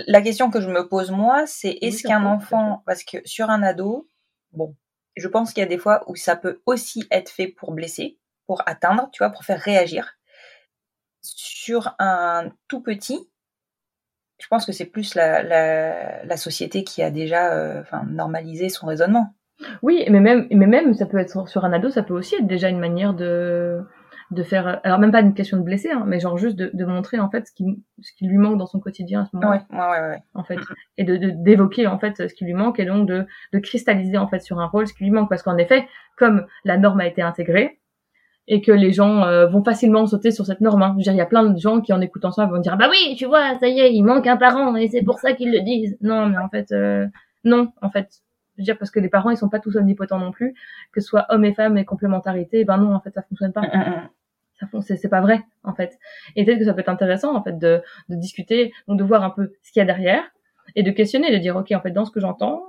la 0.08 0.21
question 0.21 0.49
que 0.49 0.62
je 0.62 0.69
me 0.69 0.88
pose 0.88 1.12
moi, 1.12 1.43
c'est 1.45 1.77
est-ce 1.82 2.01
qu'un 2.04 2.25
enfant, 2.25 2.82
parce 2.88 3.04
que 3.04 3.17
sur 3.25 3.49
un 3.51 3.62
ado, 3.62 4.08
bon, 4.54 4.75
je 5.15 5.28
pense 5.28 5.54
qu'il 5.54 5.62
y 5.62 5.65
a 5.65 5.69
des 5.69 5.78
fois 5.78 6.04
où 6.08 6.15
ça 6.15 6.36
peut 6.36 6.62
aussi 6.65 7.06
être 7.12 7.30
fait 7.30 7.47
pour 7.47 7.74
blesser, 7.74 8.17
pour 8.47 8.63
atteindre, 8.65 9.10
tu 9.12 9.19
vois, 9.19 9.30
pour 9.30 9.43
faire 9.43 9.60
réagir 9.60 10.17
sur 11.21 11.95
un 12.00 12.52
tout 12.67 12.82
petit, 12.82 13.30
je 14.39 14.47
pense 14.47 14.65
que 14.65 14.71
c'est 14.71 14.86
plus 14.86 15.15
la, 15.15 16.38
société 16.38 16.84
qui 16.84 17.04
a 17.04 17.12
déjà 17.12 17.54
euh, 17.54 17.84
normalisé 18.08 18.69
son 18.69 18.88
raisonnement. 18.88 19.34
Oui, 19.84 20.04
mais 20.10 20.19
même, 20.19 20.47
mais 20.50 20.65
même, 20.65 20.93
ça 20.95 21.06
peut 21.06 21.19
être 21.19 21.47
sur 21.47 21.65
un 21.65 21.74
ado, 21.74 21.91
ça 21.91 22.02
peut 22.02 22.15
aussi 22.15 22.36
être 22.36 22.47
déjà 22.47 22.69
une 22.69 22.80
manière 22.80 23.13
de, 23.13 23.84
de 24.32 24.44
faire, 24.44 24.80
alors 24.84 24.98
même 24.98 25.12
pas 25.12 25.20
une 25.22 25.34
question 25.34 25.58
de 25.58 25.62
blesser, 25.63 25.91
hein, 25.91 26.04
mais 26.08 26.20
genre 26.20 26.38
juste 26.38 26.56
de, 26.56 26.72
de 26.74 26.86
montrer 26.86 27.20
en 27.20 27.30
fait 27.30 27.46
ce 27.48 27.52
qui, 27.52 27.65
ce 28.02 28.12
qui 28.17 28.26
lui 28.28 28.38
manque 28.38 28.58
dans 28.58 28.65
son 28.65 28.80
quotidien 28.80 29.22
à 29.24 29.26
ce 29.26 29.36
moment 29.36 29.50
Ouais, 29.52 29.62
ouais, 29.72 29.78
ouais, 29.78 30.08
ouais. 30.10 30.24
en 30.34 30.44
fait, 30.44 30.58
et 30.98 31.04
de 31.04 31.17
de- 31.17 31.32
d'évoquer 31.36 31.86
en 31.88 32.00
fait 32.00 32.30
ce 32.30 32.34
qui 32.34 32.46
lui 32.46 32.54
manque 32.54 32.80
et 32.80 32.86
donc 32.86 33.08
de, 33.08 33.26
de 33.52 33.60
cristalliser 33.60 34.17
en 34.17 34.28
fait 34.28 34.39
sur 34.39 34.60
un 34.60 34.67
rôle 34.67 34.88
ce 34.88 34.94
qui 34.94 35.04
lui 35.04 35.12
manque 35.12 35.30
parce 35.30 35.44
qu'en 35.44 35.58
effet, 35.58 35.86
comme 36.17 36.46
la 36.63 36.78
norme 36.78 37.02
a 37.02 37.08
été 37.08 37.22
intégrée 37.22 37.80
et 38.48 38.62
que 38.62 38.72
les 38.72 38.91
gens 38.94 39.24
euh, 39.26 39.48
vont 39.48 39.63
facilement 39.63 40.06
sauter 40.08 40.32
sur 40.32 40.46
cette 40.46 40.62
norme, 40.62 40.82
hein. 40.82 40.91
je 40.94 40.98
veux 40.98 41.04
dire, 41.04 41.13
il 41.13 41.17
y 41.17 41.22
a 41.22 41.26
plein 41.26 41.44
de 41.44 41.58
gens 41.60 41.82
qui 41.82 41.91
en 41.94 42.00
écoutant 42.02 42.32
ça 42.32 42.46
vont 42.46 42.58
dire 42.60 42.78
bah 42.78 42.88
oui, 42.89 43.15
tu 43.17 43.26
vois, 43.26 43.60
ça 43.60 43.67
y 43.67 43.80
est, 43.80 43.94
il 43.94 44.04
manque 44.04 44.28
un 44.28 44.38
parent 44.38 44.76
et 44.78 44.88
c'est 44.88 45.04
pour 45.04 45.20
ça 45.20 45.34
qu'ils 45.34 45.52
le 45.52 45.60
disent. 45.62 45.98
Non, 46.02 46.26
mais 46.28 46.38
en 46.38 46.48
fait, 46.50 46.72
euh, 46.72 47.06
non, 47.44 47.72
en 47.82 47.89
fait. 47.89 48.08
Je 48.58 48.63
veux 48.63 48.65
dire, 48.65 48.78
parce 48.78 48.91
que 48.91 49.00
les 49.00 49.08
parents, 49.10 49.30
ils 49.30 49.38
sont 49.38 49.48
pas 49.50 49.60
tous 49.60 49.78
omnipotents 49.78 50.20
non 50.20 50.32
plus, 50.32 50.54
que 50.91 51.00
ce 51.00 51.08
soit 51.08 51.26
hommes 51.30 51.46
et 51.46 51.54
femmes 51.54 51.78
et 51.78 51.86
complémentarité, 51.86 52.65
ben 52.65 52.78
non, 52.78 52.94
en 52.94 53.00
fait, 53.00 53.12
ça 53.12 53.22
fonctionne 53.24 53.54
pas 53.54 53.62
C'est 54.82 55.10
pas 55.10 55.21
vrai 55.21 55.41
en 55.63 55.74
fait. 55.74 55.97
Et 56.36 56.45
peut-être 56.45 56.60
que 56.60 56.65
ça 56.65 56.74
peut 56.74 56.82
être 56.82 56.89
intéressant 56.89 57.36
en 57.36 57.43
fait 57.43 57.58
de, 57.58 57.82
de 58.10 58.15
discuter 58.15 58.74
donc 58.88 58.97
de 58.97 59.04
voir 59.04 59.24
un 59.24 59.30
peu 59.30 59.52
ce 59.63 59.71
qu'il 59.71 59.80
y 59.80 59.84
a 59.84 59.86
derrière 59.86 60.24
et 60.76 60.84
de 60.84 60.91
questionner 60.91 61.32
de 61.32 61.38
dire 61.38 61.56
ok 61.56 61.71
en 61.71 61.82
fait 61.82 61.91
dans 61.91 62.06
ce 62.06 62.12
que 62.12 62.19
j'entends 62.19 62.63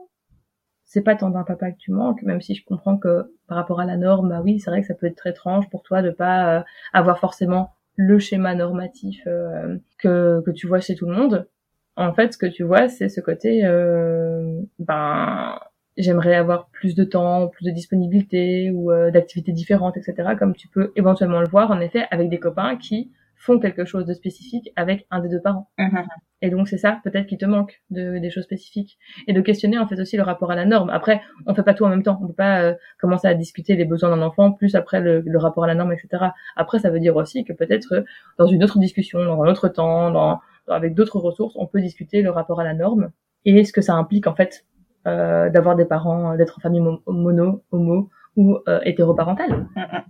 c'est 0.85 1.02
pas 1.02 1.16
tant 1.16 1.31
d'un 1.31 1.44
papa 1.44 1.70
que 1.70 1.78
tu 1.78 1.90
manques 1.90 2.22
même 2.22 2.40
si 2.40 2.55
je 2.55 2.64
comprends 2.64 2.98
que 2.98 3.35
par 3.46 3.57
rapport 3.57 3.81
à 3.81 3.87
la 3.87 3.96
norme 3.96 4.28
bah 4.28 4.40
oui 4.42 4.61
c'est 4.61 4.70
vrai 4.70 4.83
que 4.83 4.87
ça 4.87 4.94
peut 4.94 5.07
être 5.07 5.16
très 5.16 5.31
étrange 5.31 5.68
pour 5.70 5.83
toi 5.83 6.02
de 6.02 6.11
pas 6.11 6.59
euh, 6.59 6.62
avoir 6.92 7.18
forcément 7.18 7.74
le 7.96 8.18
schéma 8.18 8.55
normatif 8.55 9.22
euh, 9.26 9.78
que 9.98 10.42
que 10.44 10.50
tu 10.50 10.66
vois 10.66 10.81
chez 10.81 10.94
tout 10.94 11.07
le 11.07 11.14
monde. 11.14 11.48
En 11.96 12.14
fait 12.14 12.33
ce 12.33 12.38
que 12.38 12.46
tu 12.46 12.62
vois 12.62 12.88
c'est 12.88 13.09
ce 13.09 13.20
côté 13.20 13.64
euh, 13.64 14.61
ben 14.78 15.59
j'aimerais 15.96 16.35
avoir 16.35 16.68
plus 16.68 16.94
de 16.94 17.05
temps, 17.05 17.48
plus 17.48 17.64
de 17.64 17.70
disponibilité 17.70 18.70
ou 18.70 18.90
euh, 18.90 19.11
d'activités 19.11 19.52
différentes, 19.52 19.96
etc. 19.96 20.31
Comme 20.38 20.55
tu 20.55 20.68
peux 20.68 20.92
éventuellement 20.96 21.40
le 21.40 21.48
voir 21.48 21.70
en 21.70 21.81
effet 21.81 22.07
avec 22.11 22.28
des 22.28 22.38
copains 22.38 22.76
qui 22.76 23.12
font 23.37 23.59
quelque 23.59 23.85
chose 23.85 24.07
de 24.07 24.14
spécifique 24.14 24.72
avec 24.76 25.07
un 25.11 25.18
des 25.20 25.28
deux 25.28 25.40
parents. 25.40 25.68
Mhm. 25.76 26.05
Et 26.42 26.50
donc 26.50 26.68
c'est 26.68 26.78
ça 26.78 27.00
peut-être 27.02 27.26
qui 27.26 27.37
te 27.37 27.44
manque 27.44 27.83
de 27.90 28.18
des 28.18 28.31
choses 28.31 28.44
spécifiques 28.44 28.98
et 29.26 29.33
de 29.33 29.40
questionner 29.40 29.78
en 29.78 29.87
fait 29.87 29.98
aussi 30.00 30.16
le 30.16 30.22
rapport 30.22 30.52
à 30.52 30.55
la 30.55 30.64
norme. 30.64 30.90
Après, 30.90 31.20
on 31.46 31.55
fait 31.55 31.64
pas 31.64 31.74
tout 31.74 31.85
en 31.85 31.88
même 31.88 32.05
temps. 32.05 32.18
On 32.22 32.28
peut 32.28 32.33
pas 32.33 32.62
euh, 32.62 32.74
commencer 33.00 33.26
à 33.26 33.35
discuter 33.35 33.74
les 33.74 33.85
besoins 33.85 34.11
d'un 34.11 34.22
enfant 34.22 34.52
plus 34.52 34.76
après 34.76 35.00
le, 35.00 35.20
le, 35.20 35.38
rapport 35.38 35.64
à 35.64 35.66
la 35.66 35.74
norme, 35.74 35.92
etc. 35.92 36.31
Après, 36.57 36.78
ça 36.78 36.90
veut 36.90 37.00
dire 37.00 37.16
aussi 37.16 37.44
que 37.44 37.52
peut-être 37.52 37.94
euh, 37.94 38.02
dans 38.38 38.46
une 38.46 38.62
autre 38.62 38.78
discussion, 38.78 39.24
dans 39.24 39.42
un 39.42 39.48
autre 39.48 39.68
temps, 39.68 40.11
dans, 40.12 40.40
avec 40.68 40.94
d'autres 40.94 41.18
ressources, 41.18 41.55
on 41.57 41.66
peut 41.66 41.81
discuter 41.81 42.22
le 42.22 42.31
rapport 42.31 42.61
à 42.61 42.64
la 42.64 42.74
norme 42.74 43.11
et 43.44 43.64
ce 43.64 43.72
que 43.72 43.81
ça 43.81 43.94
implique 43.94 44.28
en 44.28 44.35
fait 44.35 44.64
d'avoir 45.04 45.76
des 45.76 45.84
parents, 45.84 46.36
d'être 46.36 46.58
en 46.58 46.60
famille 46.60 46.82
mono, 47.06 47.62
homo 47.72 48.10
ou 48.36 48.58
euh, 48.68 48.80
hétéroparentale. 48.84 49.66
Mm, 49.76 49.80
mm. 49.80 50.02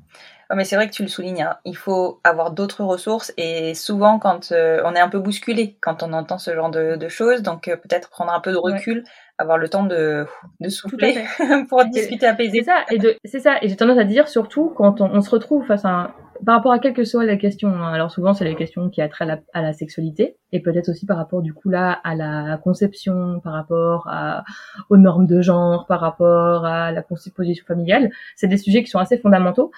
Oh, 0.50 0.54
mais 0.54 0.64
c'est 0.64 0.76
vrai 0.76 0.86
que 0.86 0.92
tu 0.92 1.02
le 1.02 1.08
soulignes, 1.08 1.42
hein. 1.42 1.56
il 1.64 1.76
faut 1.76 2.20
avoir 2.24 2.50
d'autres 2.50 2.84
ressources 2.84 3.32
et 3.38 3.72
souvent 3.74 4.18
quand 4.18 4.52
euh, 4.52 4.82
on 4.84 4.94
est 4.94 5.00
un 5.00 5.08
peu 5.08 5.18
bousculé 5.18 5.78
quand 5.80 6.02
on 6.02 6.12
entend 6.12 6.36
ce 6.36 6.54
genre 6.54 6.70
de, 6.70 6.96
de 6.96 7.08
choses, 7.08 7.40
donc 7.40 7.68
euh, 7.68 7.76
peut-être 7.76 8.10
prendre 8.10 8.32
un 8.34 8.40
peu 8.40 8.52
de 8.52 8.58
recul, 8.58 9.02
avoir 9.38 9.56
le 9.56 9.70
temps 9.70 9.84
de, 9.84 10.26
de 10.60 10.68
souffler 10.68 11.24
pour 11.70 11.82
discuter 11.86 12.26
apaisé. 12.26 12.58
C'est 12.58 12.64
ça, 12.64 12.84
et 12.90 12.98
de, 12.98 13.16
c'est 13.24 13.40
ça, 13.40 13.56
et 13.62 13.68
j'ai 13.68 13.76
tendance 13.76 13.98
à 13.98 14.04
dire 14.04 14.28
surtout 14.28 14.70
quand 14.76 15.00
on, 15.00 15.10
on, 15.10 15.22
se 15.22 15.30
retrouve 15.30 15.64
face 15.64 15.86
à 15.86 15.88
un, 15.88 16.14
par 16.44 16.56
rapport 16.56 16.72
à 16.72 16.78
quelle 16.78 16.94
que 16.94 17.04
soit 17.04 17.24
la 17.24 17.36
question. 17.36 17.68
Hein. 17.68 17.92
Alors 17.92 18.10
souvent 18.10 18.34
c'est 18.34 18.44
les 18.44 18.56
questions 18.56 18.90
qui 18.90 19.00
attrait 19.00 19.24
à 19.24 19.28
la, 19.28 19.40
à 19.52 19.62
la 19.62 19.72
sexualité 19.72 20.36
et 20.50 20.60
peut-être 20.60 20.88
aussi 20.88 21.06
par 21.06 21.16
rapport 21.16 21.42
du 21.42 21.54
coup 21.54 21.68
là 21.68 21.92
à 22.04 22.14
la 22.14 22.58
conception, 22.58 23.40
par 23.40 23.52
rapport 23.52 24.08
à, 24.08 24.44
aux 24.90 24.96
normes 24.96 25.26
de 25.26 25.40
genre, 25.40 25.86
par 25.86 26.00
rapport 26.00 26.64
à 26.64 26.92
la 26.92 27.02
constitution 27.02 27.64
familiale. 27.66 28.10
C'est 28.36 28.48
des 28.48 28.56
sujets 28.56 28.82
qui 28.82 28.90
sont 28.90 28.98
assez 28.98 29.18
fondamentaux 29.18 29.70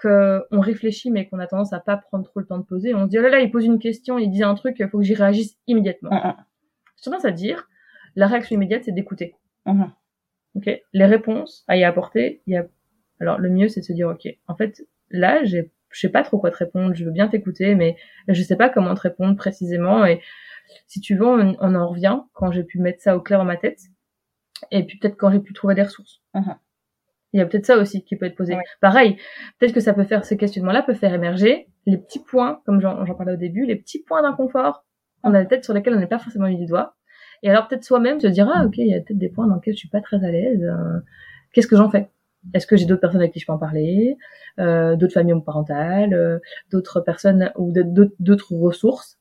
qu'on 0.00 0.60
réfléchit 0.60 1.10
mais 1.10 1.28
qu'on 1.28 1.38
a 1.38 1.46
tendance 1.46 1.72
à 1.72 1.80
pas 1.80 1.96
prendre 1.96 2.24
trop 2.24 2.40
le 2.40 2.46
temps 2.46 2.58
de 2.58 2.64
poser. 2.64 2.94
On 2.94 3.04
se 3.04 3.10
dit 3.10 3.18
oh 3.18 3.22
là 3.22 3.30
là, 3.30 3.40
il 3.40 3.50
pose 3.50 3.64
une 3.64 3.78
question, 3.78 4.18
il 4.18 4.30
dit 4.30 4.42
un 4.42 4.54
truc, 4.54 4.76
il 4.78 4.88
faut 4.88 4.98
que 4.98 5.04
j'y 5.04 5.14
réagisse 5.14 5.56
immédiatement. 5.66 6.10
Mm 6.10 6.34
J'ai 6.96 7.10
tendance 7.10 7.24
à 7.24 7.30
dire 7.30 7.68
la 8.16 8.26
réaction 8.26 8.56
immédiate 8.56 8.82
c'est 8.84 8.92
d'écouter. 8.92 9.34
Mm 9.66 9.84
Ok, 10.54 10.68
les 10.92 11.04
réponses 11.04 11.64
à 11.68 11.76
y 11.76 11.84
apporter, 11.84 12.42
il 12.46 12.54
y 12.54 12.56
a 12.56 12.66
alors 13.20 13.38
le 13.38 13.50
mieux 13.50 13.68
c'est 13.68 13.80
de 13.80 13.84
se 13.84 13.92
dire 13.92 14.08
ok, 14.08 14.26
en 14.48 14.56
fait 14.56 14.86
là 15.10 15.44
j'ai 15.44 15.72
je 15.90 16.00
sais 16.00 16.08
pas 16.08 16.22
trop 16.22 16.38
quoi 16.38 16.50
te 16.50 16.56
répondre, 16.56 16.94
je 16.94 17.04
veux 17.04 17.10
bien 17.10 17.28
t'écouter 17.28 17.74
mais 17.74 17.96
je 18.28 18.42
sais 18.42 18.56
pas 18.56 18.68
comment 18.68 18.94
te 18.94 19.00
répondre 19.00 19.36
précisément 19.36 20.04
et 20.04 20.20
si 20.86 21.00
tu 21.00 21.16
veux 21.16 21.26
on, 21.26 21.74
en 21.74 21.88
revient 21.88 22.20
quand 22.32 22.52
j'ai 22.52 22.64
pu 22.64 22.78
mettre 22.78 23.02
ça 23.02 23.16
au 23.16 23.20
clair 23.20 23.38
dans 23.38 23.44
ma 23.44 23.56
tête 23.56 23.80
et 24.70 24.84
puis 24.84 24.98
peut-être 24.98 25.16
quand 25.16 25.30
j'ai 25.30 25.40
pu 25.40 25.52
trouver 25.52 25.74
des 25.74 25.82
ressources. 25.82 26.22
Mm 26.34 26.52
il 27.34 27.38
y 27.38 27.42
a 27.42 27.46
peut-être 27.46 27.66
ça 27.66 27.76
aussi 27.76 28.02
qui 28.04 28.16
peut 28.16 28.24
être 28.24 28.36
posé. 28.36 28.56
Pareil, 28.80 29.18
peut-être 29.58 29.74
que 29.74 29.80
ça 29.80 29.92
peut 29.92 30.04
faire, 30.04 30.24
ces 30.24 30.38
questionnements-là 30.38 30.82
peuvent 30.82 30.96
faire 30.96 31.12
émerger 31.12 31.68
les 31.84 31.98
petits 31.98 32.20
points, 32.20 32.62
comme 32.64 32.80
j'en 32.80 33.04
parlais 33.14 33.34
au 33.34 33.36
début, 33.36 33.66
les 33.66 33.76
petits 33.76 34.02
points 34.02 34.22
d'inconfort 34.22 34.86
on 35.22 35.34
a 35.34 35.40
la 35.40 35.46
tête 35.46 35.64
sur 35.64 35.74
lesquels 35.74 35.94
on 35.94 36.00
n'est 36.00 36.06
pas 36.06 36.18
forcément 36.18 36.48
mis 36.48 36.56
du 36.56 36.66
doigt. 36.66 36.94
Et 37.42 37.50
alors 37.50 37.68
peut-être 37.68 37.84
soi-même 37.84 38.20
se 38.20 38.26
dire, 38.26 38.50
ah 38.52 38.64
ok, 38.64 38.78
il 38.78 38.88
y 38.88 38.94
a 38.94 39.00
peut-être 39.00 39.18
des 39.18 39.28
points 39.28 39.46
dans 39.46 39.56
lesquels 39.56 39.74
je 39.74 39.78
suis 39.78 39.88
pas 39.88 40.00
très 40.00 40.24
à 40.24 40.30
l'aise. 40.30 40.62
Euh, 40.62 41.00
qu'est-ce 41.52 41.66
que 41.66 41.76
j'en 41.76 41.90
fais? 41.90 42.08
Est-ce 42.54 42.66
que 42.66 42.76
j'ai 42.76 42.86
d'autres 42.86 43.00
personnes 43.00 43.20
avec 43.20 43.32
qui 43.32 43.40
je 43.40 43.46
peux 43.46 43.52
en 43.52 43.58
parler 43.58 44.16
euh, 44.58 44.96
D'autres 44.96 45.14
familles 45.14 45.40
parentales 45.44 46.14
euh, 46.14 46.38
D'autres 46.70 47.00
personnes 47.00 47.52
ou 47.56 47.72
d'autres 47.72 48.54
ressources 48.54 49.18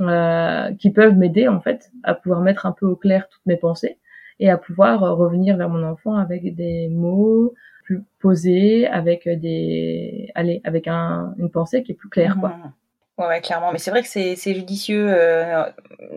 euh, 0.00 0.74
qui 0.74 0.90
peuvent 0.90 1.16
m'aider 1.16 1.46
en 1.46 1.60
fait 1.60 1.90
à 2.02 2.14
pouvoir 2.14 2.40
mettre 2.40 2.66
un 2.66 2.72
peu 2.72 2.86
au 2.86 2.96
clair 2.96 3.28
toutes 3.28 3.46
mes 3.46 3.56
pensées 3.56 3.98
et 4.40 4.50
à 4.50 4.58
pouvoir 4.58 5.04
euh, 5.04 5.14
revenir 5.14 5.56
vers 5.56 5.68
mon 5.68 5.84
enfant 5.84 6.16
avec 6.16 6.54
des 6.54 6.88
mots 6.88 7.54
plus 7.84 8.02
posés, 8.18 8.86
avec 8.86 9.28
des, 9.28 10.30
allez, 10.34 10.62
avec 10.64 10.88
un, 10.88 11.34
une 11.38 11.50
pensée 11.50 11.82
qui 11.82 11.92
est 11.92 11.94
plus 11.94 12.08
claire, 12.08 12.36
quoi. 12.40 12.48
Mmh. 12.48 12.72
Ouais, 13.16 13.40
clairement. 13.40 13.70
Mais 13.70 13.78
c'est 13.78 13.90
vrai 13.90 14.02
que 14.02 14.08
c'est, 14.08 14.36
judicieux. 14.36 15.06
Euh, 15.08 15.64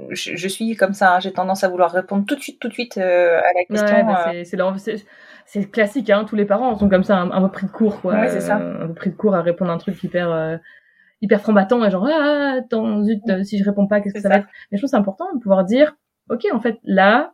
je, 0.09 0.35
je, 0.35 0.47
suis 0.47 0.75
comme 0.75 0.93
ça. 0.93 1.15
Hein. 1.15 1.19
J'ai 1.19 1.31
tendance 1.31 1.63
à 1.63 1.69
vouloir 1.69 1.91
répondre 1.91 2.25
tout 2.25 2.35
de 2.35 2.41
suite, 2.41 2.59
tout 2.59 2.69
de 2.69 2.73
suite 2.73 2.97
euh, 2.97 3.37
à 3.37 3.53
la 3.53 3.65
question. 3.65 3.97
Ouais, 3.97 4.03
bah 4.03 4.79
c'est, 4.79 5.05
c'est, 5.47 5.71
classique. 5.71 6.09
Hein. 6.09 6.25
Tous 6.25 6.35
les 6.35 6.45
parents 6.45 6.75
sont 6.75 6.89
comme 6.89 7.03
ça, 7.03 7.17
un, 7.17 7.31
un 7.31 7.41
peu 7.41 7.51
pris 7.51 7.67
de 7.67 7.71
cours, 7.71 8.01
quoi. 8.01 8.13
Ouais, 8.13 8.29
c'est 8.29 8.41
ça. 8.41 8.57
Un 8.57 8.87
peu 8.87 8.93
pris 8.93 9.09
de 9.09 9.15
cours 9.15 9.35
à 9.35 9.41
répondre 9.41 9.71
à 9.71 9.73
un 9.73 9.77
truc 9.77 10.01
hyper, 10.03 10.59
hyper 11.21 11.41
frambattant 11.41 11.83
et 11.83 11.89
genre 11.91 12.07
ah 12.07 12.55
attends 12.59 13.03
zut, 13.03 13.21
si 13.43 13.57
je 13.57 13.63
réponds 13.63 13.87
pas, 13.87 14.01
qu'est-ce 14.01 14.13
que 14.13 14.19
ça, 14.19 14.29
ça 14.29 14.35
va 14.35 14.41
être? 14.41 14.47
Mais 14.71 14.77
je 14.77 14.81
trouve 14.81 14.89
c'est 14.89 14.97
important 14.97 15.25
de 15.33 15.39
pouvoir 15.39 15.65
dire, 15.65 15.95
ok, 16.29 16.45
en 16.53 16.59
fait 16.59 16.77
là, 16.83 17.33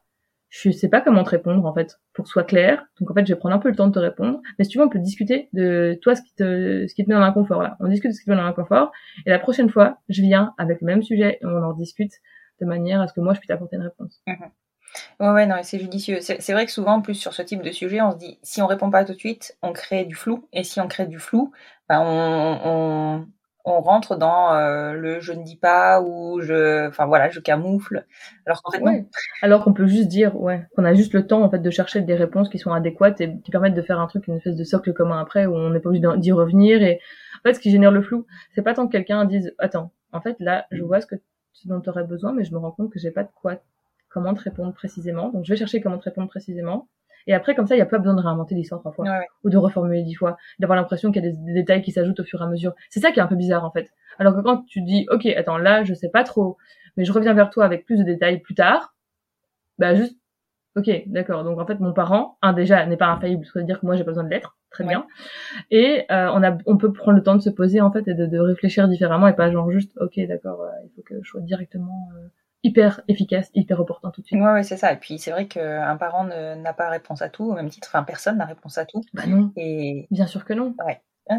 je 0.49 0.69
sais 0.69 0.87
pas 0.87 1.01
comment 1.01 1.23
te 1.23 1.31
répondre 1.31 1.65
en 1.65 1.73
fait 1.73 1.99
pour 2.13 2.23
que 2.23 2.29
ce 2.29 2.33
soit 2.33 2.43
clair. 2.43 2.85
Donc 2.99 3.09
en 3.09 3.13
fait, 3.13 3.25
je 3.25 3.33
vais 3.33 3.39
prendre 3.39 3.55
un 3.55 3.59
peu 3.59 3.69
le 3.69 3.75
temps 3.75 3.87
de 3.87 3.93
te 3.93 3.99
répondre. 3.99 4.39
Mais 4.57 4.65
si 4.65 4.71
tu 4.71 4.77
veux, 4.77 4.85
on 4.85 4.89
peut 4.89 4.99
discuter 4.99 5.49
de 5.53 5.97
toi 6.01 6.15
ce 6.15 6.21
qui 6.21 6.33
te 6.35 6.85
ce 6.87 6.93
qui 6.93 7.03
te 7.03 7.09
met 7.09 7.15
dans 7.15 7.21
l'inconfort 7.21 7.63
là. 7.63 7.75
On 7.79 7.87
discute 7.87 8.11
de 8.11 8.15
ce 8.15 8.19
qui 8.19 8.25
te 8.25 8.29
met 8.29 8.37
dans 8.37 8.43
l'inconfort 8.43 8.91
et 9.25 9.29
la 9.29 9.39
prochaine 9.39 9.69
fois, 9.69 9.97
je 10.09 10.21
viens 10.21 10.53
avec 10.57 10.81
le 10.81 10.85
même 10.85 11.03
sujet 11.03 11.39
et 11.41 11.45
on 11.45 11.63
en 11.63 11.73
discute 11.73 12.13
de 12.61 12.65
manière 12.65 13.01
à 13.01 13.07
ce 13.07 13.13
que 13.13 13.21
moi 13.21 13.33
je 13.33 13.39
puisse 13.39 13.47
t'apporter 13.47 13.75
une 13.75 13.83
réponse. 13.83 14.21
Mmh 14.27 14.33
ouais, 15.19 15.29
ouais, 15.29 15.45
non, 15.45 15.55
c'est 15.63 15.79
judicieux. 15.79 16.19
C'est 16.21 16.53
vrai 16.53 16.65
que 16.65 16.71
souvent, 16.71 16.93
en 16.93 17.01
plus, 17.01 17.15
sur 17.15 17.33
ce 17.33 17.41
type 17.41 17.61
de 17.61 17.71
sujet, 17.71 18.01
on 18.01 18.11
se 18.11 18.17
dit, 18.17 18.39
si 18.43 18.61
on 18.61 18.67
répond 18.67 18.89
pas 18.89 19.05
tout 19.05 19.13
de 19.13 19.19
suite, 19.19 19.57
on 19.61 19.73
crée 19.73 20.05
du 20.05 20.15
flou. 20.15 20.47
Et 20.53 20.63
si 20.63 20.79
on 20.79 20.87
crée 20.87 21.07
du 21.07 21.19
flou, 21.19 21.51
bah, 21.89 22.01
on, 22.01 22.59
on, 22.65 23.27
on 23.65 23.81
rentre 23.81 24.17
dans 24.17 24.53
euh, 24.53 24.93
le 24.93 25.19
je 25.21 25.31
ne 25.31 25.43
dis 25.43 25.55
pas 25.55 26.01
ou 26.01 26.41
je 26.41 26.87
enfin 26.87 27.05
voilà 27.05 27.29
je 27.29 27.39
camoufle 27.39 28.05
alors 28.45 28.61
qu'en 28.61 28.71
fait 28.71 28.81
ouais. 28.81 29.05
alors 29.41 29.63
qu'on 29.63 29.73
peut 29.73 29.87
juste 29.87 30.09
dire 30.09 30.39
ouais 30.39 30.67
qu'on 30.75 30.83
a 30.83 30.93
juste 30.93 31.13
le 31.13 31.25
temps 31.25 31.41
en 31.41 31.49
fait 31.49 31.59
de 31.59 31.69
chercher 31.69 32.01
des 32.01 32.15
réponses 32.15 32.49
qui 32.49 32.59
sont 32.59 32.73
adéquates 32.73 33.21
et 33.21 33.39
qui 33.41 33.51
permettent 33.51 33.75
de 33.75 33.81
faire 33.81 33.99
un 33.99 34.07
truc 34.07 34.27
une 34.27 34.35
espèce 34.35 34.57
de 34.57 34.63
socle 34.63 34.93
commun 34.93 35.19
après 35.19 35.45
où 35.45 35.55
on 35.55 35.69
n'est 35.69 35.79
pas 35.79 35.89
obligé 35.89 36.05
d'y 36.17 36.31
revenir 36.31 36.83
et 36.83 36.99
en 37.39 37.41
fait 37.47 37.53
ce 37.53 37.59
qui 37.59 37.71
génère 37.71 37.91
le 37.91 38.01
flou 38.01 38.25
c'est 38.53 38.63
pas 38.63 38.73
tant 38.73 38.85
que 38.87 38.91
quelqu'un 38.91 39.23
dise 39.25 39.53
attends 39.59 39.91
en 40.11 40.19
fait 40.19 40.35
là 40.39 40.65
je 40.71 40.83
vois 40.83 40.99
ce 40.99 41.07
que 41.07 41.15
ce 41.53 41.67
dont 41.67 41.79
tu 41.79 41.89
aurais 41.89 42.03
besoin 42.03 42.33
mais 42.33 42.43
je 42.43 42.51
me 42.51 42.57
rends 42.57 42.71
compte 42.71 42.91
que 42.91 42.99
j'ai 42.99 43.11
pas 43.11 43.23
de 43.23 43.31
quoi 43.33 43.55
comment 44.13 44.33
te 44.33 44.41
répondre 44.41 44.73
précisément 44.73 45.29
donc 45.29 45.45
je 45.45 45.53
vais 45.53 45.57
chercher 45.57 45.81
comment 45.81 45.97
te 45.97 46.05
répondre 46.05 46.29
précisément 46.29 46.87
et 47.27 47.33
après, 47.33 47.55
comme 47.55 47.67
ça, 47.67 47.75
il 47.75 47.77
n'y 47.77 47.83
a 47.83 47.85
pas 47.87 47.99
besoin 47.99 48.15
de 48.15 48.21
réinventer 48.21 48.55
l'histoire 48.55 48.81
trois 48.81 48.91
fois. 48.91 49.05
Ou 49.43 49.49
de 49.49 49.57
reformuler 49.57 50.03
dix 50.03 50.15
fois. 50.15 50.37
D'avoir 50.59 50.75
l'impression 50.75 51.11
qu'il 51.11 51.23
y 51.23 51.27
a 51.27 51.31
des, 51.31 51.53
détails 51.53 51.81
qui 51.81 51.91
s'ajoutent 51.91 52.19
au 52.19 52.23
fur 52.23 52.41
et 52.41 52.43
à 52.43 52.47
mesure. 52.47 52.73
C'est 52.89 52.99
ça 52.99 53.11
qui 53.11 53.19
est 53.19 53.23
un 53.23 53.27
peu 53.27 53.35
bizarre, 53.35 53.63
en 53.63 53.71
fait. 53.71 53.89
Alors 54.19 54.35
que 54.35 54.41
quand 54.41 54.65
tu 54.65 54.81
dis, 54.81 55.07
OK, 55.09 55.25
attends, 55.25 55.57
là, 55.57 55.83
je 55.83 55.93
sais 55.93 56.09
pas 56.09 56.23
trop, 56.23 56.57
mais 56.97 57.05
je 57.05 57.11
reviens 57.11 57.33
vers 57.33 57.49
toi 57.49 57.65
avec 57.65 57.85
plus 57.85 57.97
de 57.97 58.03
détails 58.03 58.39
plus 58.39 58.55
tard, 58.55 58.95
bah, 59.77 59.95
juste, 59.95 60.17
OK, 60.75 60.89
d'accord. 61.07 61.43
Donc, 61.43 61.59
en 61.59 61.65
fait, 61.65 61.79
mon 61.79 61.93
parent, 61.93 62.37
un, 62.41 62.53
déjà, 62.53 62.85
n'est 62.85 62.97
pas 62.97 63.07
infaillible. 63.07 63.45
Ça 63.45 63.59
veut 63.59 63.65
dire 63.65 63.79
que 63.79 63.85
moi, 63.85 63.95
j'ai 63.95 64.03
pas 64.03 64.11
besoin 64.11 64.23
de 64.23 64.29
l'être. 64.29 64.57
Très 64.71 64.83
bien. 64.83 65.05
Et, 65.69 66.05
euh, 66.11 66.31
on 66.33 66.41
a, 66.41 66.57
on 66.65 66.77
peut 66.77 66.91
prendre 66.91 67.15
le 67.15 67.23
temps 67.23 67.35
de 67.35 67.41
se 67.41 67.51
poser, 67.51 67.79
en 67.79 67.91
fait, 67.91 68.07
et 68.07 68.15
de, 68.15 68.25
de 68.25 68.39
réfléchir 68.39 68.87
différemment 68.87 69.27
et 69.27 69.35
pas 69.35 69.51
genre 69.51 69.69
juste, 69.69 69.95
OK, 69.97 70.19
d'accord, 70.27 70.63
euh, 70.63 70.71
il 70.83 70.89
faut 70.95 71.03
que 71.03 71.15
je 71.21 71.29
sois 71.29 71.41
directement, 71.41 72.09
euh, 72.15 72.27
hyper 72.63 73.01
efficace, 73.07 73.51
hyper 73.53 73.79
opportun 73.79 74.09
tout 74.11 74.21
de 74.21 74.25
suite. 74.25 74.39
Ouais, 74.39 74.51
ouais 74.53 74.63
c'est 74.63 74.77
ça. 74.77 74.93
Et 74.93 74.97
puis 74.97 75.19
c'est 75.19 75.31
vrai 75.31 75.47
qu'un 75.47 75.97
parent 75.97 76.23
n'a 76.23 76.73
pas 76.73 76.89
réponse 76.89 77.21
à 77.21 77.29
tout, 77.29 77.45
au 77.45 77.53
même 77.53 77.69
titre, 77.69 77.89
enfin 77.89 78.03
personne 78.03 78.37
n'a 78.37 78.45
réponse 78.45 78.77
à 78.77 78.85
tout. 78.85 79.01
Bah 79.13 79.23
non. 79.27 79.51
Et 79.57 80.07
bien 80.11 80.27
sûr 80.27 80.45
que 80.45 80.53
non. 80.53 80.75
Ouais. 80.85 81.01
Ah, 81.29 81.37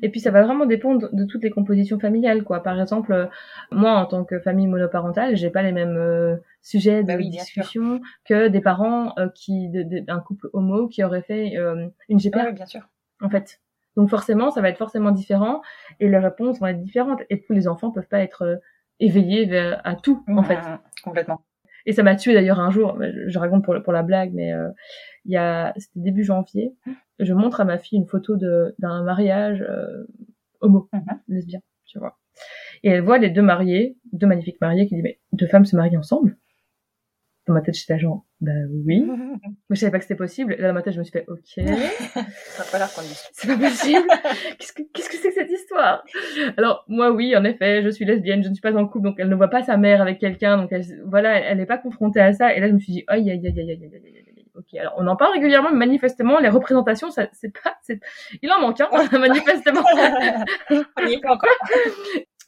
et 0.00 0.10
puis 0.10 0.20
ça 0.20 0.30
va 0.30 0.42
vraiment 0.42 0.64
dépendre 0.64 1.08
de 1.12 1.24
toutes 1.24 1.42
les 1.42 1.50
compositions 1.50 1.98
familiales, 1.98 2.44
quoi. 2.44 2.62
Par 2.62 2.80
exemple, 2.80 3.12
euh, 3.12 3.26
moi 3.72 3.92
en 3.92 4.06
tant 4.06 4.24
que 4.24 4.38
famille 4.38 4.68
monoparentale, 4.68 5.36
j'ai 5.36 5.50
pas 5.50 5.62
les 5.62 5.72
mêmes 5.72 5.96
euh, 5.96 6.36
sujets 6.62 7.02
de 7.02 7.08
bah 7.08 7.16
oui, 7.16 7.30
discussion 7.30 8.00
que 8.24 8.46
des 8.46 8.60
parents 8.60 9.12
euh, 9.18 9.28
qui, 9.34 9.68
d'un 9.70 10.20
couple 10.20 10.50
homo 10.52 10.86
qui 10.86 11.02
aurait 11.02 11.22
fait 11.22 11.54
une 12.08 12.18
GPA. 12.18 12.46
oui, 12.46 12.52
bien 12.52 12.66
sûr. 12.66 12.88
En 13.20 13.28
fait. 13.28 13.60
Donc 13.96 14.08
forcément, 14.08 14.50
ça 14.50 14.60
va 14.60 14.68
être 14.70 14.78
forcément 14.78 15.12
différent 15.12 15.62
et 16.00 16.08
les 16.08 16.18
réponses 16.18 16.58
vont 16.58 16.66
être 16.66 16.80
différentes. 16.80 17.22
Et 17.30 17.36
puis 17.36 17.54
les 17.54 17.68
enfants 17.68 17.90
peuvent 17.90 18.08
pas 18.08 18.20
être 18.20 18.60
éveillé 19.04 19.56
à 19.84 19.94
tout, 19.94 20.24
en 20.28 20.42
fait. 20.42 20.56
Mmh, 20.56 20.78
complètement. 21.02 21.40
Et 21.86 21.92
ça 21.92 22.02
m'a 22.02 22.16
tué 22.16 22.32
d'ailleurs 22.32 22.60
un 22.60 22.70
jour, 22.70 22.98
je 23.26 23.38
raconte 23.38 23.64
pour, 23.64 23.74
pour 23.82 23.92
la 23.92 24.02
blague, 24.02 24.32
mais 24.32 24.52
euh, 24.52 24.70
il 25.26 25.32
y 25.32 25.36
a, 25.36 25.72
c'était 25.76 26.00
début 26.00 26.24
janvier, 26.24 26.74
je 27.18 27.34
montre 27.34 27.60
à 27.60 27.64
ma 27.64 27.78
fille 27.78 27.98
une 27.98 28.06
photo 28.06 28.36
de, 28.36 28.74
d'un 28.78 29.02
mariage 29.02 29.62
euh, 29.68 30.06
homo, 30.60 30.88
mmh. 30.92 30.98
lesbien, 31.28 31.60
tu 31.84 31.98
vois. 31.98 32.18
Et 32.82 32.88
elle 32.88 33.02
voit 33.02 33.18
les 33.18 33.30
deux 33.30 33.42
mariés, 33.42 33.96
deux 34.12 34.26
magnifiques 34.26 34.60
mariés, 34.60 34.86
qui 34.86 34.94
disent, 34.94 35.04
mais 35.04 35.20
deux 35.32 35.46
femmes 35.46 35.66
se 35.66 35.76
marient 35.76 35.96
ensemble? 35.96 36.36
Dans 37.46 37.52
ma 37.52 37.60
tête, 37.60 37.74
j'étais 37.74 37.98
genre, 37.98 38.24
bah 38.40 38.52
oui. 38.86 39.06
Mais 39.68 39.76
je 39.76 39.80
savais 39.80 39.92
pas 39.92 39.98
que 39.98 40.04
c'était 40.04 40.16
possible. 40.16 40.56
Là, 40.58 40.68
dans 40.68 40.74
ma 40.74 40.82
tête, 40.82 40.94
je 40.94 40.98
me 40.98 41.04
suis 41.04 41.12
fait, 41.12 41.26
ok. 41.28 41.40
ça 41.54 42.62
va 42.62 42.70
pas 42.70 42.78
l'air 42.78 42.92
qu'on 42.94 43.02
C'est 43.32 43.48
pas 43.48 43.58
possible. 43.58 44.08
Qu'est-ce 44.58 44.72
que 44.72 44.82
c'est 44.94 45.00
-ce 45.00 45.02
que, 45.02 45.18
qu 45.18 45.28
que 45.28 45.32
cette 45.34 45.50
histoire? 45.50 46.04
Alors, 46.56 46.84
moi, 46.88 47.10
oui, 47.10 47.36
en 47.36 47.44
effet, 47.44 47.82
je 47.82 47.90
suis 47.90 48.06
lesbienne, 48.06 48.42
je 48.42 48.48
ne 48.48 48.54
suis 48.54 48.62
pas 48.62 48.74
en 48.74 48.86
couple, 48.86 49.04
donc 49.04 49.16
elle 49.18 49.28
ne 49.28 49.34
voit 49.34 49.48
pas 49.48 49.62
sa 49.62 49.76
mère 49.76 50.00
avec 50.00 50.18
quelqu'un, 50.18 50.56
donc 50.56 50.72
elle, 50.72 50.84
voilà, 51.06 51.38
elle 51.38 51.58
n'est 51.58 51.66
pas 51.66 51.78
confrontée 51.78 52.20
à 52.20 52.32
ça. 52.32 52.54
Et 52.54 52.60
là, 52.60 52.68
je 52.68 52.72
me 52.72 52.78
suis 52.78 52.92
dit, 52.92 53.04
aïe, 53.08 53.30
aïe, 53.30 53.46
aïe, 53.46 53.60
aïe, 53.60 53.70
aïe, 53.70 53.90
aïe, 53.92 54.24
aïe. 54.26 54.34
Ok, 54.56 54.72
alors 54.78 54.94
on 54.96 55.06
en 55.08 55.16
parle 55.16 55.32
régulièrement, 55.32 55.70
mais 55.70 55.78
manifestement, 55.78 56.38
les 56.38 56.48
représentations, 56.48 57.10
ça, 57.10 57.26
c'est 57.32 57.52
pas, 57.52 57.74
c'est, 57.82 57.98
il 58.40 58.52
en 58.52 58.60
manque, 58.60 58.80
hein, 58.80 58.88
manifestement. 59.18 59.82
on 60.70 61.06
y 61.06 61.14
est 61.14 61.20
pas 61.20 61.32
encore. 61.32 61.50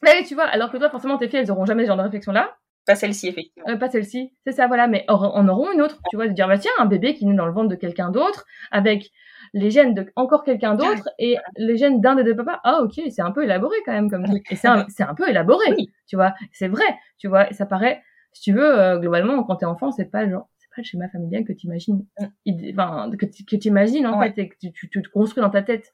Mais 0.03 0.23
tu 0.23 0.33
vois, 0.35 0.45
alors 0.45 0.71
que 0.71 0.77
toi, 0.77 0.89
forcément, 0.89 1.17
tes 1.17 1.27
filles, 1.27 1.39
elles 1.39 1.51
auront 1.51 1.65
jamais 1.65 1.83
ce 1.83 1.87
genre 1.87 1.97
de 1.97 2.03
réflexion-là. 2.03 2.55
Pas 2.87 2.95
celle-ci, 2.95 3.27
effectivement. 3.27 3.69
Euh, 3.69 3.75
pas 3.75 3.89
celle-ci, 3.89 4.31
c'est 4.45 4.53
ça, 4.53 4.65
voilà. 4.67 4.87
Mais 4.87 5.05
on 5.09 5.13
en 5.13 5.47
auront 5.49 5.71
une 5.71 5.81
autre. 5.81 5.99
Tu 6.09 6.15
vois, 6.15 6.27
de 6.27 6.33
dire, 6.33 6.47
bah 6.47 6.57
tiens, 6.57 6.71
un 6.79 6.85
bébé 6.85 7.13
qui 7.13 7.25
naît 7.25 7.35
dans 7.35 7.45
le 7.45 7.51
ventre 7.51 7.67
de 7.69 7.75
quelqu'un 7.75 8.09
d'autre, 8.11 8.45
avec 8.71 9.11
les 9.53 9.69
gènes 9.71 9.93
de 9.93 10.05
encore 10.15 10.43
quelqu'un 10.43 10.75
d'autre 10.75 11.09
et 11.19 11.37
les 11.57 11.77
gènes 11.77 12.01
d'un 12.01 12.15
des 12.15 12.23
deux 12.23 12.35
papas. 12.35 12.59
Ah 12.63 12.79
ok, 12.81 12.93
c'est 13.09 13.21
un 13.21 13.31
peu 13.31 13.43
élaboré 13.43 13.75
quand 13.85 13.91
même 13.93 14.09
comme 14.09 14.23
truc. 14.25 14.45
Et 14.51 14.55
c'est 14.55 14.67
un, 14.67 14.85
c'est 14.89 15.03
un 15.03 15.13
peu 15.15 15.29
élaboré, 15.29 15.65
Oui. 15.77 15.91
tu 16.07 16.15
vois. 16.15 16.33
C'est 16.53 16.67
vrai, 16.69 16.85
tu 17.17 17.27
vois. 17.27 17.49
Et 17.49 17.53
ça 17.53 17.65
paraît, 17.65 18.01
si 18.33 18.41
tu 18.41 18.53
veux, 18.53 18.79
euh, 18.79 18.97
globalement, 18.99 19.43
quand 19.43 19.57
t'es 19.57 19.65
enfant, 19.65 19.91
c'est 19.91 20.09
pas 20.11 20.23
le 20.23 20.31
genre, 20.31 20.49
c'est 20.57 20.67
pas 20.69 20.75
le 20.81 20.83
schéma 20.83 21.07
familial 21.09 21.43
que 21.45 21.53
t'imagines, 21.53 22.05
Mm. 22.45 22.71
enfin 22.79 23.11
que 23.17 23.25
t'imagines 23.55 24.07
en 24.07 24.19
Ouais. 24.19 24.31
fait 24.33 24.41
et 24.41 24.49
que 24.49 24.55
tu, 24.61 24.71
tu, 24.71 24.89
tu 24.89 25.01
te 25.01 25.09
construis 25.09 25.41
dans 25.41 25.49
ta 25.49 25.61
tête. 25.61 25.91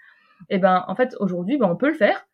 Et 0.50 0.58
ben 0.60 0.84
en 0.88 0.96
fait 0.96 1.16
aujourd'hui, 1.20 1.58
ben 1.58 1.68
on 1.70 1.76
peut 1.76 1.88
le 1.90 1.94
faire 1.96 2.28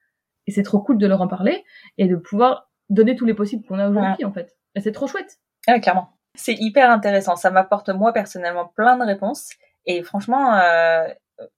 et 0.47 0.51
c'est 0.51 0.63
trop 0.63 0.79
cool 0.79 0.97
de 0.97 1.05
leur 1.07 1.21
en 1.21 1.27
parler 1.27 1.63
et 1.97 2.07
de 2.07 2.15
pouvoir 2.15 2.68
donner 2.89 3.15
tous 3.15 3.25
les 3.25 3.33
possibles 3.33 3.65
qu'on 3.65 3.79
a 3.79 3.89
aujourd'hui 3.89 4.25
en 4.25 4.31
fait. 4.31 4.55
Et 4.75 4.81
c'est 4.81 4.91
trop 4.91 5.07
chouette. 5.07 5.39
Ouais, 5.67 5.79
clairement. 5.79 6.09
C'est 6.35 6.53
hyper 6.53 6.89
intéressant. 6.91 7.35
Ça 7.35 7.51
m'apporte 7.51 7.89
moi 7.89 8.13
personnellement 8.13 8.67
plein 8.67 8.97
de 8.97 9.03
réponses. 9.05 9.49
Et 9.85 10.03
franchement, 10.03 10.55
euh, 10.55 11.07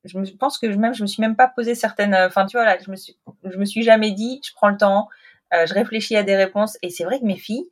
je 0.05 0.17
me 0.17 0.25
pense 0.37 0.57
que 0.57 0.71
je- 0.71 0.77
même 0.77 0.93
je 0.93 1.01
me 1.03 1.07
suis 1.07 1.21
même 1.21 1.35
pas 1.35 1.47
posé 1.47 1.75
certaines. 1.75 2.13
euh, 2.13 2.27
Enfin, 2.27 2.45
tu 2.45 2.57
vois 2.57 2.65
là, 2.65 2.77
je 2.79 2.89
me 2.91 2.95
suis, 2.95 3.17
je 3.43 3.57
me 3.57 3.65
suis 3.65 3.83
jamais 3.83 4.11
dit, 4.11 4.39
je 4.45 4.53
prends 4.53 4.69
le 4.69 4.77
temps, 4.77 5.09
euh, 5.53 5.65
je 5.65 5.73
réfléchis 5.73 6.15
à 6.15 6.23
des 6.23 6.35
réponses. 6.35 6.77
Et 6.81 6.89
c'est 6.89 7.03
vrai 7.03 7.19
que 7.19 7.25
mes 7.25 7.37
filles, 7.37 7.69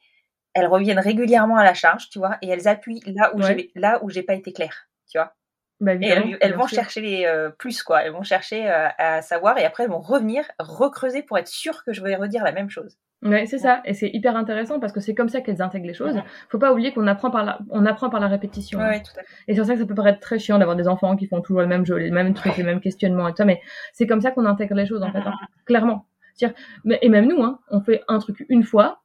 elles 0.54 0.68
reviennent 0.68 1.00
régulièrement 1.00 1.58
à 1.58 1.64
la 1.64 1.74
charge, 1.74 2.10
tu 2.10 2.20
vois, 2.20 2.38
et 2.42 2.50
elles 2.50 2.68
appuient 2.68 3.02
là 3.06 3.34
où 3.36 3.40
Ouais. 3.42 3.46
j'ai 3.56 3.72
là 3.76 4.00
où 4.04 4.10
j'ai 4.10 4.24
pas 4.24 4.34
été 4.34 4.52
claire, 4.52 4.90
tu 5.10 5.18
vois. 5.18 5.34
Bah, 5.80 5.94
Et 5.94 6.08
elles, 6.42 6.56
vont 6.56 6.68
sûr. 6.68 6.76
chercher 6.76 7.00
les 7.02 7.26
euh, 7.26 7.50
plus 7.52 7.84
quoi. 7.84 8.04
Elles 8.04 8.12
vont 8.12 8.24
chercher 8.24 8.70
euh, 8.70 8.90
à 8.98 9.22
savoir 9.22 9.58
et 9.58 9.64
après 9.66 9.84
elles 9.84 9.90
vont 9.92 10.02
revenir 10.02 10.44
recreuser 10.60 11.24
pour 11.24 11.38
être 11.38 11.48
sûres 11.48 11.86
que 11.86 11.94
je 11.94 12.02
vais 12.04 12.16
redire 12.18 12.44
la 12.44 12.52
même 12.52 12.70
chose. 12.70 12.98
Ouais, 13.22 13.46
c'est 13.46 13.58
ça. 13.58 13.82
Et 13.86 13.94
c'est 13.94 14.10
hyper 14.14 14.38
intéressant 14.38 14.80
parce 14.80 14.94
que 14.94 15.00
c'est 15.02 15.14
comme 15.14 15.28
ça 15.28 15.42
qu'elles 15.42 15.62
intègrent 15.62 15.88
les 15.88 15.94
choses. 15.94 16.16
Mhm. 16.16 16.24
Faut 16.50 16.58
pas 16.60 16.72
oublier 16.72 16.94
qu'on 16.94 17.06
apprend 17.08 17.30
par 17.32 17.44
la, 17.44 17.60
on 17.70 17.86
apprend 17.86 18.10
par 18.10 18.20
la 18.22 18.28
répétition. 18.28 18.80
Ouais, 18.80 18.86
ouais, 18.90 19.00
tout 19.04 19.12
à 19.20 19.24
fait. 19.24 19.28
Et 19.48 19.54
c'est 19.54 19.60
pour 19.60 19.68
ça 19.68 19.74
que 19.74 19.80
ça 19.82 19.86
peut 19.86 19.96
paraître 19.96 20.20
très 20.22 20.40
chiant 20.40 20.58
d'avoir 20.58 20.78
des 20.78 20.88
enfants 20.88 21.16
qui 21.18 21.28
font 21.28 21.42
toujours 21.42 21.60
le 21.62 21.68
même 21.68 21.86
jeu, 21.86 21.96
les 21.98 22.12
mêmes 22.12 22.34
trucs, 22.34 22.56
les 22.56 22.64
mêmes 22.64 22.80
questionnements 22.80 23.28
et 23.28 23.32
tout 23.32 23.38
ça. 23.38 23.46
Mais 23.46 23.62
c'est 23.94 24.08
comme 24.08 24.22
ça 24.22 24.32
qu'on 24.32 24.46
intègre 24.46 24.76
les 24.76 24.86
choses, 24.86 25.04
en 25.04 25.12
fait. 25.12 25.20
hein. 25.20 25.34
Clairement. 25.66 26.06
C'est-à-dire- 26.36 26.58
mais- 26.86 27.00
et 27.02 27.10
même 27.10 27.28
nous, 27.28 27.44
hein, 27.44 27.60
on 27.70 27.82
fait 27.82 28.02
un 28.08 28.20
truc 28.20 28.46
une 28.48 28.64
fois. 28.64 29.02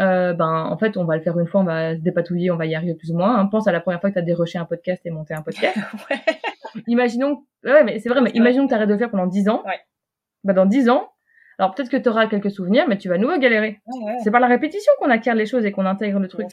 Euh, 0.00 0.32
ben, 0.32 0.64
en 0.70 0.78
fait, 0.78 0.96
on 0.96 1.04
va 1.04 1.16
le 1.16 1.22
faire 1.22 1.38
une 1.38 1.46
fois, 1.48 1.60
on 1.60 1.64
va 1.64 1.96
se 1.96 2.00
dépatouiller, 2.00 2.50
on 2.52 2.56
va 2.56 2.66
y 2.66 2.74
arriver 2.74 2.94
plus 2.94 3.10
ou 3.10 3.16
moins. 3.18 3.36
hein. 3.36 3.46
Pense 3.46 3.66
à 3.68 3.72
la 3.72 3.80
première 3.80 4.00
fois 4.00 4.08
que 4.10 4.14
tu 4.14 4.20
as 4.20 4.22
déroché 4.22 4.56
un 4.58 4.64
podcast 4.64 5.02
et 5.04 5.10
monté 5.10 5.34
un 5.34 5.42
podcast. 5.42 5.76
Ouais. 6.10 6.20
imaginons, 6.86 7.44
ouais, 7.64 7.84
mais 7.84 7.98
c'est 7.98 8.08
vrai, 8.08 8.20
mais 8.20 8.30
imaginons 8.34 8.64
que 8.64 8.68
tu 8.70 8.74
arrêtes 8.74 8.88
de 8.88 8.92
le 8.94 8.98
faire 8.98 9.10
pendant 9.10 9.26
10 9.26 9.48
ans. 9.48 9.62
Ouais. 9.66 9.78
Bah, 10.44 10.52
dans 10.52 10.66
10 10.66 10.88
ans, 10.88 11.08
alors 11.58 11.74
peut-être 11.74 11.90
que 11.90 11.96
tu 11.96 12.08
auras 12.08 12.26
quelques 12.28 12.52
souvenirs, 12.52 12.84
mais 12.88 12.96
tu 12.98 13.08
vas 13.08 13.16
à 13.16 13.18
nouveau 13.18 13.36
galérer. 13.36 13.80
Ouais, 13.86 14.04
ouais. 14.04 14.16
C'est 14.22 14.30
par 14.30 14.40
la 14.40 14.46
répétition 14.46 14.92
qu'on 15.00 15.10
acquiert 15.10 15.34
les 15.34 15.46
choses 15.46 15.64
et 15.66 15.72
qu'on 15.72 15.86
intègre 15.86 16.20
le 16.20 16.28
truc. 16.28 16.46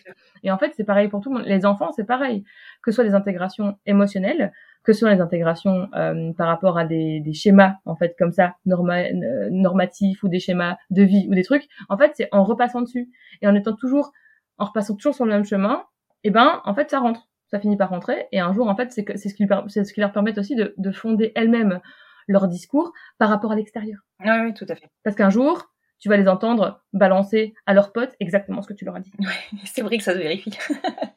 Et 0.44 0.52
en 0.52 0.58
fait, 0.58 0.74
c'est 0.76 0.84
pareil 0.84 1.10
pour 1.10 1.22
tout 1.22 1.30
le 1.32 1.40
monde. 1.40 1.48
Les 1.48 1.66
enfants, 1.66 1.92
c'est 1.96 2.06
pareil. 2.06 2.44
Que 2.82 2.92
ce 2.92 2.96
soit 2.96 3.04
des 3.04 3.14
intégrations 3.14 3.78
émotionnelles, 3.86 4.52
que 4.84 4.94
ce 4.94 5.02
soit 5.02 5.14
les 5.14 5.22
intégrations 5.22 5.88
euh, 5.96 6.34
par 6.34 6.48
rapport 6.48 6.80
à 6.80 6.86
des, 6.86 7.20
des 7.20 7.34
schémas, 7.34 7.76
en 7.86 7.96
fait, 7.96 8.16
comme 8.18 8.32
ça, 8.32 8.56
norma 8.66 9.04
euh, 9.04 9.50
normatifs 9.52 10.24
ou 10.24 10.28
des 10.28 10.40
schémas 10.40 10.78
de 10.90 11.04
vie 11.04 11.28
ou 11.30 11.36
des 11.36 11.44
trucs. 11.44 11.68
En 11.88 11.98
fait, 11.98 12.12
c'est 12.16 12.28
en 12.32 12.44
repassant 12.44 12.82
dessus 12.82 13.10
et 13.44 13.48
en 13.48 13.54
étant 13.54 13.76
toujours, 13.76 14.12
en 14.58 14.66
repassant 14.66 14.96
toujours 14.96 15.14
sur 15.14 15.26
le 15.26 15.32
même 15.32 15.46
chemin, 15.46 15.84
et 16.24 16.32
ben, 16.32 16.62
en 16.66 16.74
fait, 16.74 16.90
ça 16.90 17.00
rentre. 17.00 17.28
Ça 17.52 17.60
finit 17.60 17.78
par 17.78 17.90
rentrer. 17.90 18.26
Et 18.32 18.40
un 18.40 18.52
jour, 18.54 18.68
en 18.68 18.76
fait, 18.76 18.92
c'est 18.92 19.06
ce 19.06 19.36
qui, 19.36 19.46
ce 19.86 19.94
qui 19.94 20.00
leur 20.00 20.12
permet 20.12 20.38
aussi 20.40 20.56
de, 20.56 20.74
de 20.78 20.92
fonder 20.92 21.32
elles-mêmes 21.36 21.80
leur 22.28 22.48
discours 22.48 22.92
par 23.18 23.30
rapport 23.30 23.52
à 23.52 23.56
l'extérieur. 23.56 24.00
Oui, 24.22 24.32
oui, 24.46 24.54
tout 24.54 24.66
à 24.70 24.76
fait. 24.76 24.90
Parce 25.04 25.16
qu'un 25.16 25.30
jour, 25.30 25.72
tu 26.00 26.10
vas 26.10 26.18
les 26.18 26.28
entendre 26.28 26.82
balancer 26.94 27.54
à 27.66 27.74
leurs 27.74 27.92
potes 27.94 28.14
exactement 28.20 28.62
ce 28.62 28.68
que 28.68 28.74
tu 28.74 28.86
leur 28.86 28.96
as 28.96 29.00
dit. 29.00 29.12
C'est 29.66 29.82
vrai 29.82 29.98
que 29.98 30.04
ça 30.04 30.14
se 30.14 30.18
vérifie. 30.20 30.58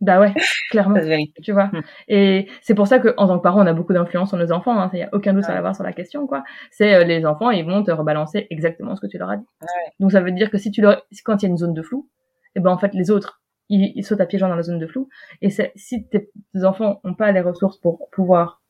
Bah 0.00 0.18
ouais, 0.18 0.34
clairement. 0.72 0.96
Ça 0.96 1.02
se 1.02 1.06
vérifie. 1.06 1.32
tu 1.44 1.52
vois. 1.52 1.66
Mm. 1.66 1.82
Et 2.08 2.48
c'est 2.60 2.74
pour 2.74 2.88
ça 2.88 2.98
que 2.98 3.14
en 3.18 3.28
tant 3.28 3.38
que 3.38 3.42
parent, 3.44 3.62
on 3.62 3.66
a 3.68 3.72
beaucoup 3.72 3.92
d'influence 3.92 4.30
sur 4.30 4.36
nos 4.36 4.50
enfants. 4.50 4.90
Il 4.92 4.98
y 4.98 5.02
a 5.04 5.08
aucun 5.12 5.32
doute 5.32 5.44
à 5.44 5.50
Ouais. 5.50 5.56
avoir 5.58 5.76
sur 5.76 5.84
la 5.84 5.92
question, 5.92 6.26
quoi. 6.26 6.42
C'est 6.72 6.92
euh, 6.94 7.04
les 7.04 7.24
enfants, 7.24 7.52
ils 7.52 7.64
vont 7.64 7.84
te 7.84 7.92
rebalancer 7.92 8.48
exactement 8.50 8.96
ce 8.96 9.00
que 9.00 9.06
tu 9.06 9.16
leur 9.16 9.30
as 9.30 9.36
dit. 9.36 9.46
Ouais. 9.60 9.92
Donc 10.00 10.10
ça 10.10 10.20
veut 10.20 10.32
dire 10.32 10.50
que 10.50 10.58
si 10.58 10.72
tu 10.72 10.80
leur, 10.80 11.06
quand 11.24 11.40
il 11.40 11.46
y 11.46 11.46
a 11.46 11.50
une 11.50 11.56
zone 11.56 11.72
de 11.72 11.82
flou, 11.82 12.08
et 12.56 12.60
ben 12.60 12.72
en 12.72 12.78
fait 12.78 12.94
les 12.94 13.12
autres, 13.12 13.40
ils, 13.68 13.92
ils 13.94 14.02
sautent 14.04 14.20
à 14.20 14.26
pieds 14.26 14.40
joints 14.40 14.48
dans 14.48 14.56
la 14.56 14.62
zone 14.64 14.80
de 14.80 14.88
flou. 14.88 15.08
Et 15.40 15.50
si 15.76 16.08
tes 16.08 16.30
enfants 16.64 17.00
ont 17.04 17.14
pas 17.14 17.30
les 17.30 17.40
ressources 17.40 17.78
pour 17.78 18.10
pouvoir 18.10 18.60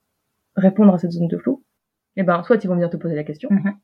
répondre 0.56 0.92
à 0.92 0.98
cette 0.98 1.12
zone 1.12 1.28
de 1.28 1.38
flou, 1.38 1.61
et 2.16 2.22
ben 2.22 2.42
soit 2.42 2.62
ils 2.62 2.68
vont 2.68 2.74
venir 2.74 2.90
te 2.90 2.96
poser 2.96 3.14
la 3.14 3.24
question, 3.24 3.48
Mhm. 3.50 3.74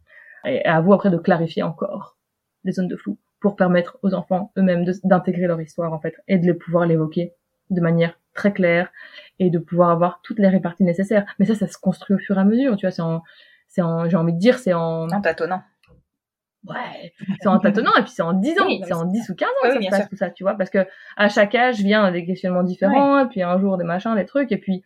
et 0.47 0.64
à 0.64 0.81
vous 0.81 0.93
après 0.93 1.11
de 1.11 1.16
clarifier 1.18 1.62
encore 1.62 2.16
les 2.64 2.72
zones 2.72 2.89
de 2.89 2.97
flou 2.97 3.18
pour 3.41 3.57
permettre 3.57 3.99
aux 4.03 4.14
enfants 4.14 4.53
eux-mêmes 4.59 4.85
d'intégrer 5.05 5.47
leur 5.47 5.61
histoire 5.61 5.93
en 5.93 6.01
fait 6.01 6.14
et 6.29 6.39
de 6.39 6.47
les 6.47 6.55
pouvoir 6.55 6.87
l'évoquer 6.87 7.33
de 7.70 7.81
manière 7.81 8.18
très 8.35 8.53
claire 8.53 8.91
et 9.39 9.51
de 9.51 9.59
pouvoir 9.59 9.91
avoir 9.91 10.20
toutes 10.22 10.39
les 10.39 10.49
réparties 10.49 10.85
nécessaires. 10.85 11.24
Mais 11.39 11.45
ça, 11.47 11.55
ça 11.55 11.66
se 11.66 11.76
construit 11.79 12.16
au 12.16 12.18
fur 12.18 12.37
et 12.37 12.41
à 12.41 12.45
mesure, 12.45 12.76
tu 12.76 12.87
vois. 12.87 12.91
C'est 12.93 13.03
en, 13.03 13.22
c'est 13.68 13.83
en, 13.83 14.09
j'ai 14.09 14.16
envie 14.16 14.33
de 14.33 14.39
dire, 14.39 14.59
c'est 14.59 14.72
en, 14.72 15.09
En 15.09 15.20
tâtonnant. 15.20 15.62
ouais, 16.68 17.12
c'est 17.41 17.49
en 17.49 17.59
tâtonnant 17.59 17.93
et 17.99 18.03
puis 18.03 18.11
c'est 18.11 18.22
en 18.22 18.33
10 18.33 18.59
ans, 18.61 18.66
Oui, 18.66 18.81
c'est 18.87 18.93
en 18.95 19.05
10 19.05 19.29
ou 19.31 19.35
15 19.35 19.49
ans 19.49 19.53
Oui, 19.64 19.68
que 19.68 19.74
ça 19.74 19.81
se 19.85 19.91
passe 19.91 20.01
sûr. 20.01 20.09
tout 20.11 20.16
ça, 20.16 20.31
tu 20.31 20.43
vois. 20.45 20.55
Parce 20.55 20.70
que 20.70 20.87
à 21.16 21.29
chaque 21.29 21.55
âge 21.55 21.81
vient 21.81 22.11
des 22.11 22.24
questionnements 22.26 22.62
différents, 22.64 23.20
et 23.24 23.29
puis 23.29 23.43
un 23.43 23.59
jour 23.59 23.76
des 23.79 23.85
machins, 23.85 24.14
des 24.14 24.24
trucs, 24.26 24.51
et 24.53 24.59
puis 24.59 24.83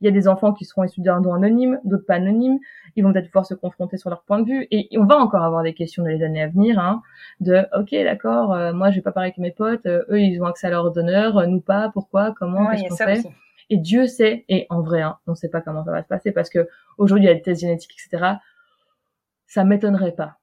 il 0.00 0.04
y 0.04 0.08
a 0.08 0.10
des 0.10 0.28
enfants 0.28 0.52
qui 0.52 0.64
seront 0.64 0.84
issus 0.84 1.00
d'un 1.00 1.20
don 1.20 1.34
anonyme, 1.34 1.80
d'autres 1.84 2.06
pas 2.06 2.14
anonymes. 2.14 2.58
Ils 2.96 3.04
vont 3.04 3.12
peut-être 3.12 3.26
pouvoir 3.26 3.46
se 3.46 3.54
confronter 3.54 3.96
sur 3.96 4.10
leur 4.10 4.22
point 4.22 4.38
de 4.40 4.46
vue. 4.46 4.66
Et 4.70 4.88
on 4.98 5.04
va 5.04 5.16
encore 5.16 5.42
avoir 5.42 5.62
des 5.62 5.74
questions 5.74 6.02
dans 6.02 6.08
les 6.10 6.22
années 6.22 6.42
à 6.42 6.48
venir, 6.48 6.78
hein, 6.78 7.02
de 7.40 7.66
OK, 7.78 7.90
d'accord, 7.92 8.52
euh, 8.52 8.72
moi 8.72 8.90
je 8.90 8.96
vais 8.96 9.02
pas 9.02 9.12
parler 9.12 9.28
avec 9.28 9.38
mes 9.38 9.50
potes, 9.52 9.86
euh, 9.86 10.04
eux 10.10 10.20
ils 10.20 10.40
ont 10.40 10.46
accès 10.46 10.66
à 10.66 10.70
leur 10.70 10.90
donneur, 10.92 11.38
euh, 11.38 11.46
nous 11.46 11.60
pas, 11.60 11.90
pourquoi, 11.92 12.34
comment, 12.38 12.68
Ouais, 12.68 12.76
qu'est-ce 12.76 12.88
qu'on 12.90 12.96
fait 12.96 13.18
aussi. 13.18 13.28
Et 13.70 13.78
Dieu 13.78 14.06
sait, 14.06 14.44
et 14.48 14.66
en 14.68 14.82
vrai, 14.82 15.00
hein, 15.02 15.16
on 15.26 15.34
sait 15.34 15.48
pas 15.48 15.60
comment 15.62 15.82
ça 15.84 15.90
va 15.90 16.02
se 16.02 16.08
passer 16.08 16.32
parce 16.32 16.50
que 16.50 16.68
aujourd'hui 16.98 17.24
il 17.24 17.28
y 17.28 17.30
a 17.30 17.34
des 17.34 17.42
tests 17.42 17.62
génétiques, 17.62 17.92
etc. 18.06 18.34
Ça 19.46 19.64
m'étonnerait 19.64 20.12
pas 20.12 20.38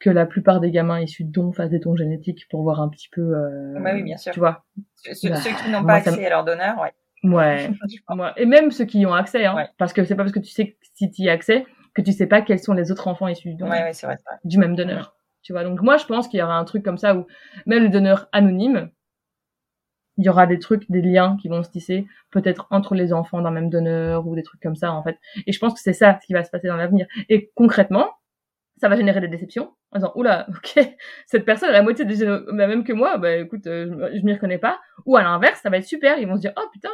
que 0.00 0.08
la 0.10 0.24
plupart 0.26 0.60
des 0.60 0.70
gamins 0.70 0.98
issus 1.00 1.24
de 1.24 1.30
dons 1.30 1.52
fassent 1.52 1.70
des 1.70 1.78
dons 1.78 1.94
génétiques 1.94 2.48
pour 2.48 2.62
voir 2.62 2.80
un 2.80 2.88
petit 2.88 3.08
peu, 3.10 3.20
euh, 3.20 3.78
Bah 3.80 3.90
oui, 3.94 4.02
bien 4.02 4.16
sûr. 4.16 4.32
tu 4.32 4.40
vois. 4.40 4.64
Ceux, 4.96 5.28
Bah, 5.28 5.36
qui 5.40 5.70
n'ont 5.70 5.82
moi, 5.82 5.86
pas 5.88 5.94
accès 5.94 6.24
à 6.26 6.30
leur 6.30 6.44
donneur, 6.44 6.80
ouais. 6.80 6.92
Ouais. 7.22 7.70
Ouais. 8.08 8.32
Et 8.36 8.46
même 8.46 8.70
ceux 8.70 8.84
qui 8.86 9.00
y 9.00 9.06
ont 9.06 9.12
accès, 9.14 9.44
hein, 9.44 9.54
Ouais. 9.54 9.68
parce 9.78 9.92
que 9.92 10.04
c'est 10.04 10.14
pas 10.14 10.22
parce 10.22 10.32
que 10.32 10.38
tu 10.40 10.50
sais 10.50 10.68
que 10.72 10.76
si 10.94 11.10
tu 11.10 11.22
y 11.22 11.28
as 11.28 11.32
accès 11.32 11.66
que 11.94 12.02
tu 12.02 12.12
sais 12.12 12.26
pas 12.26 12.40
quels 12.40 12.60
sont 12.60 12.72
les 12.72 12.90
autres 12.92 13.08
enfants 13.08 13.28
issus 13.28 13.54
du, 13.54 13.62
Ouais, 13.64 13.70
ouais, 13.70 13.92
c'est 13.92 14.06
vrai. 14.06 14.16
du 14.44 14.58
même 14.58 14.74
donneur. 14.76 15.14
Tu 15.42 15.52
vois, 15.52 15.64
donc 15.64 15.82
moi 15.82 15.96
je 15.96 16.04
pense 16.06 16.28
qu'il 16.28 16.38
y 16.38 16.42
aura 16.42 16.56
un 16.56 16.64
truc 16.64 16.82
comme 16.84 16.98
ça 16.98 17.14
où 17.16 17.26
même 17.66 17.82
le 17.82 17.88
donneur 17.88 18.28
anonyme, 18.32 18.90
il 20.16 20.24
y 20.24 20.28
aura 20.28 20.46
des 20.46 20.58
trucs, 20.58 20.90
des 20.90 21.00
liens 21.02 21.36
qui 21.40 21.48
vont 21.48 21.62
se 21.62 21.70
tisser, 21.70 22.06
peut-être 22.30 22.66
entre 22.70 22.94
les 22.94 23.12
enfants 23.12 23.40
d'un 23.40 23.50
même 23.50 23.70
donneur 23.70 24.26
ou 24.26 24.34
des 24.34 24.42
trucs 24.42 24.60
comme 24.60 24.76
ça 24.76 24.92
en 24.92 25.02
fait. 25.02 25.18
Et 25.46 25.52
je 25.52 25.58
pense 25.58 25.74
que 25.74 25.80
c'est 25.80 25.92
ça 25.94 26.18
ce 26.20 26.26
qui 26.26 26.32
va 26.34 26.44
se 26.44 26.50
passer 26.50 26.68
dans 26.68 26.76
l'avenir. 26.76 27.06
Et 27.28 27.50
concrètement, 27.54 28.08
ça 28.76 28.88
va 28.88 28.96
générer 28.96 29.20
des 29.20 29.28
déceptions 29.28 29.72
en 29.92 29.98
disant 29.98 30.12
oula, 30.14 30.46
ok, 30.50 30.78
cette 31.26 31.44
personne 31.44 31.70
a 31.70 31.72
la 31.72 31.82
moitié 31.82 32.04
des 32.04 32.24
la 32.24 32.66
même 32.66 32.84
que 32.84 32.92
moi, 32.92 33.16
bah 33.18 33.34
écoute, 33.36 33.66
euh, 33.66 34.10
je, 34.12 34.18
je 34.18 34.24
m'y 34.24 34.32
reconnais 34.34 34.58
pas. 34.58 34.78
Ou 35.06 35.16
à 35.16 35.22
l'inverse, 35.22 35.60
ça 35.62 35.70
va 35.70 35.78
être 35.78 35.86
super, 35.86 36.18
ils 36.18 36.28
vont 36.28 36.36
se 36.36 36.40
dire 36.42 36.52
oh 36.58 36.68
putain, 36.72 36.90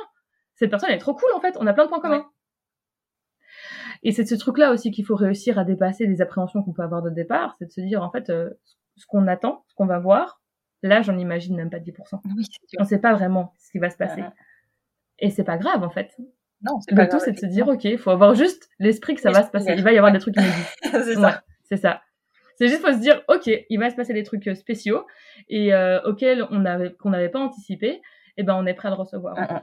cette 0.57 0.71
personne 0.71 0.89
elle 0.91 0.97
est 0.97 0.99
trop 0.99 1.15
cool 1.15 1.31
en 1.35 1.41
fait, 1.41 1.57
on 1.61 1.67
a 1.67 1.73
plein 1.73 1.85
de 1.85 1.89
points 1.89 2.01
communs. 2.01 2.19
Ouais. 2.19 2.25
Et 4.03 4.13
c'est 4.13 4.27
ce 4.27 4.35
truc-là 4.35 4.73
aussi 4.73 4.91
qu'il 4.91 5.05
faut 5.05 5.17
réussir 5.17 5.59
à 5.59 5.65
dépasser 5.65 6.07
les 6.07 6.21
appréhensions 6.21 6.63
qu'on 6.63 6.73
peut 6.73 6.83
avoir 6.83 7.03
de 7.03 7.11
départ, 7.11 7.55
c'est 7.59 7.67
de 7.67 7.71
se 7.73 7.81
dire 7.81 8.03
en 8.03 8.11
fait 8.11 8.29
euh, 8.31 8.51
ce 8.97 9.07
qu'on 9.07 9.27
attend, 9.27 9.65
ce 9.69 9.75
qu'on 9.75 9.87
va 9.87 9.99
voir, 9.99 10.41
là 10.83 11.03
j'en 11.03 11.17
imagine 11.19 11.57
même 11.57 11.71
pas 11.71 11.79
10%. 11.79 11.93
Oui, 12.37 12.45
c'est 12.45 12.69
sûr. 12.69 12.79
On 12.81 12.85
sait 12.85 12.99
pas 13.01 13.15
vraiment 13.15 13.53
ce 13.59 13.71
qui 13.71 13.79
va 13.79 13.91
se 13.91 13.97
passer. 13.97 14.21
Mhm. 14.23 14.33
Et 15.21 15.31
c'est 15.31 15.45
pas 15.45 15.57
grave 15.57 15.83
en 15.83 15.91
fait. 15.91 16.15
Non, 16.63 16.81
c'est 16.81 16.95
pas 16.95 17.05
Le 17.05 17.09
tout 17.11 17.21
c'est 17.21 17.33
de 17.33 17.39
se 17.39 17.47
dire 17.47 17.69
ok, 17.69 17.85
il 17.85 17.99
faut 17.99 18.11
avoir 18.11 18.35
juste 18.35 18.69
l'esprit 18.79 19.15
que 19.15 19.21
ça 19.21 19.31
va 19.31 19.43
se 19.45 19.51
passer. 19.51 19.75
Il 19.77 19.83
va 19.83 19.93
y 19.93 19.99
avoir 19.99 20.13
des 20.13 20.19
trucs 20.19 20.37
inédits. 20.37 20.53
c'est 20.83 21.17
Ouais, 21.17 21.23
ça. 21.23 21.43
c'est 21.65 21.77
ça. 21.77 22.03
C'est 22.59 22.69
juste 22.69 22.81
faut 22.81 22.93
se 22.93 22.99
dire 23.01 23.23
ok, 23.29 23.47
il 23.69 23.79
va 23.79 23.91
se 23.91 23.97
passer 23.97 24.15
des 24.15 24.23
trucs 24.23 24.47
euh, 24.49 24.55
spéciaux 24.55 25.07
et 25.49 25.75
euh, 25.75 26.01
auxquels 26.05 26.47
on 26.51 26.65
avait 26.65 26.93
qu'on 26.95 27.11
n'avait 27.11 27.29
pas 27.29 27.41
anticipé. 27.41 28.01
Et 28.39 28.43
ben 28.43 28.55
on 28.55 28.67
est 28.67 28.75
prêt 28.75 28.89
à 28.89 28.91
le 28.91 28.97
recevoir. 28.97 29.37
en 29.37 29.41
Mhm. 29.43 29.49
fait. 29.49 29.63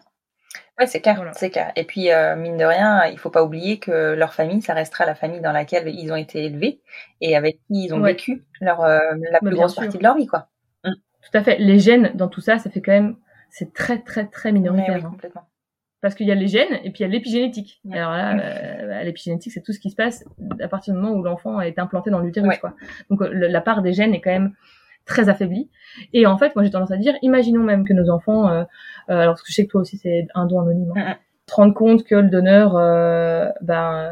Ouais, 0.80 0.88
c'est 0.88 1.01
clair, 1.01 1.15
Voilà. 1.17 1.34
c'est 1.34 1.51
clair. 1.51 1.71
Et 1.76 1.84
puis, 1.84 2.11
euh, 2.11 2.36
mine 2.36 2.57
de 2.57 2.65
rien, 2.65 3.05
il 3.05 3.19
faut 3.19 3.30
pas 3.30 3.43
oublier 3.43 3.78
que 3.80 4.13
leur 4.13 4.34
famille, 4.34 4.61
ça 4.61 4.74
restera 4.74 5.05
la 5.05 5.13
famille 5.13 5.39
dans 5.41 5.51
laquelle 5.51 5.88
ils 5.88 6.11
ont 6.11 6.15
été 6.15 6.45
élevés 6.45 6.82
et 7.21 7.36
avec 7.36 7.57
qui 7.67 7.86
ils 7.86 7.93
ont 7.93 8.01
Ouais. 8.01 8.11
vécu 8.13 8.43
leur, 8.59 8.82
euh, 8.84 8.99
la 9.32 9.39
plus 9.39 9.51
grosse 9.55 9.74
sûr. 9.74 9.84
partie 9.84 9.97
de 9.99 10.03
leur 10.03 10.15
vie, 10.17 10.26
quoi. 10.28 10.47
Tout 10.84 11.38
à 11.38 11.43
fait. 11.43 11.57
Les 11.57 11.80
gènes 11.80 12.11
dans 12.15 12.28
tout 12.28 12.41
ça, 12.41 12.57
ça 12.57 12.69
fait 12.69 12.82
quand 12.82 12.91
même 12.91 13.15
c'est 13.49 13.71
très 13.71 13.99
très 13.99 14.26
très 14.26 14.51
minoritaire. 14.51 14.95
Oui, 14.95 15.01
hein. 15.05 15.09
complètement. 15.11 15.43
Parce 16.01 16.15
qu'il 16.15 16.28
y 16.28 16.32
a 16.32 16.36
les 16.36 16.47
gènes 16.49 16.74
et 16.84 16.89
puis 16.91 16.99
il 16.99 17.01
y 17.01 17.05
a 17.05 17.07
l'épigénétique. 17.07 17.80
Ouais. 17.86 17.97
Alors 17.97 18.11
là, 18.11 18.34
euh, 18.38 18.88
bah, 18.89 19.03
l'épigénétique, 19.03 19.53
c'est 19.53 19.61
tout 19.61 19.71
ce 19.71 19.80
qui 19.80 19.89
se 19.91 19.95
passe 19.95 20.26
à 20.59 20.67
partir 20.67 20.93
du 20.93 20.99
moment 20.99 21.13
où 21.15 21.24
l'enfant 21.24 21.61
est 21.61 21.80
implanté 21.80 22.09
dans 22.09 22.19
l'utérus, 22.19 22.49
Ouais. 22.49 22.57
quoi. 22.57 22.74
Donc 23.09 23.21
euh, 23.21 23.30
le- 23.32 23.47
la 23.47 23.61
part 23.61 23.84
des 23.84 23.93
gènes 23.93 24.13
est 24.13 24.19
quand 24.21 24.32
même 24.32 24.53
très 25.05 25.29
affaiblie. 25.29 25.69
Et 26.13 26.25
en 26.25 26.37
fait, 26.37 26.55
moi 26.55 26.63
j'ai 26.63 26.71
tendance 26.71 26.91
à 26.91 26.97
dire, 26.97 27.15
imaginons 27.21 27.63
même 27.63 27.85
que 27.85 27.93
nos 27.93 28.09
enfants, 28.09 28.47
euh, 28.49 28.63
euh, 29.09 29.19
alors 29.19 29.33
parce 29.33 29.43
que 29.43 29.49
je 29.49 29.55
sais 29.55 29.65
que 29.65 29.71
toi 29.71 29.81
aussi 29.81 29.97
c'est 29.97 30.27
un 30.33 30.45
don 30.45 30.61
anonyme, 30.61 30.93
hein, 30.95 31.15
se 31.49 31.55
rendent 31.55 31.75
compte 31.75 32.03
que 32.03 32.15
le 32.15 32.29
donneur 32.29 32.75
euh, 32.77 33.49
ben, 33.61 34.11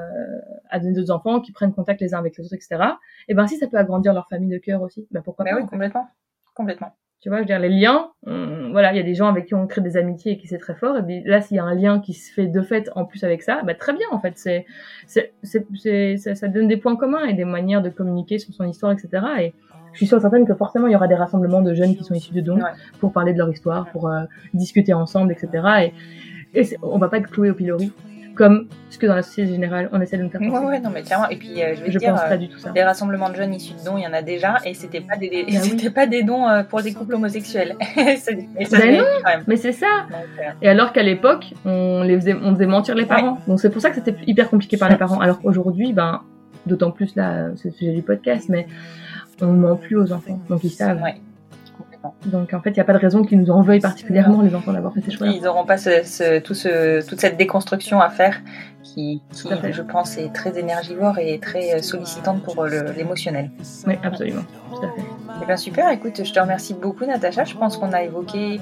a 0.69 0.79
donné 0.79 0.93
deux 0.93 1.11
enfants 1.11 1.39
qui 1.39 1.51
prennent 1.51 1.73
contact 1.73 2.01
les 2.01 2.13
uns 2.13 2.19
avec 2.19 2.37
les 2.37 2.45
autres, 2.45 2.55
etc. 2.55 2.83
Et 3.27 3.33
ben 3.33 3.47
si 3.47 3.57
ça 3.57 3.67
peut 3.67 3.77
agrandir 3.77 4.13
leur 4.13 4.27
famille 4.27 4.49
de 4.49 4.57
cœur 4.57 4.81
aussi, 4.81 5.07
ben 5.11 5.21
pourquoi 5.21 5.45
Mais 5.45 5.51
pas 5.51 5.57
oui, 5.57 5.65
complètement. 5.67 6.07
Complètement. 6.53 6.93
Tu 7.21 7.29
vois, 7.29 7.37
je 7.37 7.41
veux 7.43 7.45
dire, 7.45 7.59
les 7.59 7.69
liens, 7.69 8.09
voilà, 8.23 8.91
il 8.93 8.97
y 8.97 8.99
a 8.99 9.03
des 9.03 9.13
gens 9.13 9.27
avec 9.27 9.45
qui 9.45 9.53
on 9.53 9.67
crée 9.67 9.81
des 9.81 9.95
amitiés 9.95 10.31
et 10.31 10.37
qui 10.37 10.47
c'est 10.47 10.57
très 10.57 10.73
fort. 10.73 10.97
Et 10.97 11.03
puis 11.03 11.23
là, 11.23 11.39
s'il 11.39 11.55
y 11.55 11.59
a 11.59 11.63
un 11.63 11.75
lien 11.75 11.99
qui 11.99 12.13
se 12.15 12.33
fait 12.33 12.47
de 12.47 12.61
fait 12.63 12.89
en 12.95 13.05
plus 13.05 13.23
avec 13.23 13.43
ça, 13.43 13.61
bah, 13.63 13.75
très 13.75 13.93
bien, 13.93 14.07
en 14.11 14.19
fait. 14.19 14.39
C'est, 14.39 14.65
c'est, 15.05 15.31
c'est, 15.43 16.17
ça, 16.17 16.33
ça 16.33 16.47
donne 16.47 16.67
des 16.67 16.77
points 16.77 16.95
communs 16.95 17.23
et 17.25 17.33
des 17.33 17.45
manières 17.45 17.83
de 17.83 17.89
communiquer 17.89 18.39
sur 18.39 18.55
son 18.55 18.65
histoire, 18.65 18.91
etc. 18.91 19.23
Et 19.39 19.53
je 19.93 19.97
suis 19.97 20.07
sûre 20.07 20.21
certaine 20.21 20.45
que 20.45 20.53
forcément, 20.55 20.87
il 20.87 20.93
y 20.93 20.95
aura 20.95 21.07
des 21.07 21.15
rassemblements 21.15 21.61
de 21.61 21.73
jeunes 21.73 21.95
qui 21.95 22.03
sont 22.03 22.13
issus 22.13 22.33
de 22.33 22.41
dons 22.41 22.59
pour 22.99 23.11
parler 23.11 23.33
de 23.33 23.37
leur 23.37 23.49
histoire, 23.49 23.87
pour 23.91 24.09
euh, 24.09 24.21
discuter 24.53 24.93
ensemble, 24.93 25.31
etc. 25.33 25.91
Et, 26.53 26.61
et 26.61 26.77
on 26.81 26.97
va 26.97 27.07
pas 27.09 27.17
être 27.17 27.29
cloué 27.29 27.49
au 27.49 27.53
pilori 27.53 27.91
comme 28.33 28.67
ce 28.89 28.97
que 28.97 29.05
dans 29.05 29.15
la 29.15 29.23
société 29.23 29.51
générale 29.51 29.89
on 29.91 29.99
essaie 29.99 30.17
de 30.17 30.23
nous 30.23 30.29
faire 30.29 30.39
penser. 30.39 30.51
Ouais, 30.57 30.65
ouais, 30.65 30.79
non, 30.79 30.89
mais 30.89 31.01
clairement. 31.01 31.27
Et 31.27 31.35
puis, 31.35 31.61
euh, 31.61 31.75
je 31.75 31.83
vais 31.83 31.91
je 31.91 31.97
dire, 31.99 32.11
pense 32.13 32.21
pas 32.21 32.31
euh, 32.31 32.37
du 32.37 32.47
tout 32.47 32.57
ça. 32.59 32.71
des 32.71 32.81
rassemblements 32.81 33.29
de 33.29 33.35
jeunes 33.35 33.53
issus 33.53 33.73
de 33.73 33.83
dons, 33.83 33.97
il 33.97 34.03
y 34.03 34.07
en 34.07 34.13
a 34.13 34.21
déjà, 34.21 34.55
et 34.65 34.73
c'était 34.73 35.01
pas 35.01 35.17
des, 35.17 35.27
des- 35.29 35.45
Ah 35.53 35.59
oui. 35.69 35.89
pas 35.89 36.07
des 36.07 36.23
dons 36.23 36.47
euh, 36.47 36.63
pour 36.63 36.81
des 36.81 36.93
couples 36.93 37.15
homosexuels. 37.15 37.75
Et 37.97 38.15
ça, 38.15 38.31
Ben 38.79 38.97
non. 38.99 39.03
Mais 39.47 39.57
c'est 39.57 39.73
ça. 39.73 39.85
Donc, 40.09 40.21
euh, 40.39 40.49
Et 40.61 40.69
alors 40.69 40.93
qu'à 40.93 41.03
l'époque, 41.03 41.53
on 41.65 42.03
les 42.03 42.15
faisait, 42.15 42.33
on 42.33 42.53
faisait 42.55 42.67
mentir 42.67 42.95
les 42.95 43.05
parents. 43.05 43.37
Donc 43.47 43.59
c'est 43.59 43.69
pour 43.69 43.81
ça 43.81 43.89
que 43.89 43.95
c'était 43.97 44.15
hyper 44.25 44.49
compliqué 44.49 44.77
par 44.77 44.89
les 44.89 44.95
parents. 45.05 45.19
Alors 45.19 45.41
qu'aujourd'hui, 45.41 45.91
ben, 45.91 46.21
d'autant 46.65 46.91
plus 46.91 47.13
là, 47.17 47.47
c'est 47.57 47.67
le 47.69 47.73
sujet 47.75 47.91
du 47.91 48.01
podcast, 48.01 48.47
mais 48.47 48.65
on 49.41 49.53
ment 49.53 49.75
plus 49.75 49.95
aux 49.97 50.11
enfants. 50.11 50.39
Donc 50.49 50.63
ils 50.63 50.69
savent. 50.69 51.01
ouais. 51.01 51.15
Donc 52.25 52.53
en 52.53 52.61
fait, 52.61 52.71
il 52.71 52.73
n'y 52.73 52.79
a 52.79 52.83
pas 52.83 52.93
de 52.93 52.97
raison 52.97 53.23
qu'ils 53.23 53.39
nous 53.39 53.51
en 53.51 53.61
veuillent 53.61 53.79
particulièrement, 53.79 54.41
les 54.41 54.55
enfants, 54.55 54.73
d'avoir 54.73 54.91
fait 54.93 55.01
ces 55.01 55.11
choix 55.11 55.27
Ils 55.27 55.41
n'auront 55.43 55.65
pas 55.65 55.77
ce, 55.77 56.03
ce- 56.03 56.39
tout 56.39 56.55
ce, 56.55 57.05
toute 57.07 57.19
cette 57.19 57.37
déconstruction 57.37 58.01
à 58.01 58.09
faire 58.09 58.39
qui, 58.83 59.21
je 59.31 59.81
pense, 59.83 60.17
est 60.17 60.33
très 60.33 60.57
énergivore 60.57 61.19
et 61.19 61.37
très 61.39 61.75
euh, 61.75 61.81
sollicitante 61.83 62.41
pour 62.43 62.63
euh, 62.63 62.69
l'émotionnel. 62.97 63.51
Oui, 63.85 63.93
absolument. 64.03 64.41
Tout 64.71 64.77
à 64.85 64.89
fait. 64.95 65.03
Eh 65.43 65.45
bien 65.45 65.57
super, 65.57 65.89
écoute, 65.91 66.21
je 66.25 66.33
te 66.33 66.39
remercie 66.39 66.73
beaucoup 66.73 67.05
Natacha. 67.05 67.43
Je 67.43 67.55
pense 67.55 67.77
qu'on 67.77 67.93
a 67.93 68.01
évoqué 68.01 68.59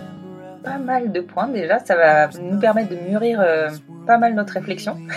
pas 0.63 0.77
mal 0.77 1.11
de 1.13 1.21
points 1.21 1.47
déjà. 1.47 1.79
Ça 1.79 1.95
va 1.95 2.27
nous 2.41 2.59
permettre 2.59 2.89
de 2.89 2.97
mûrir 3.09 3.39
euh, 3.41 3.69
pas 4.05 4.17
mal 4.17 4.33
notre 4.35 4.53
réflexion. 4.53 4.97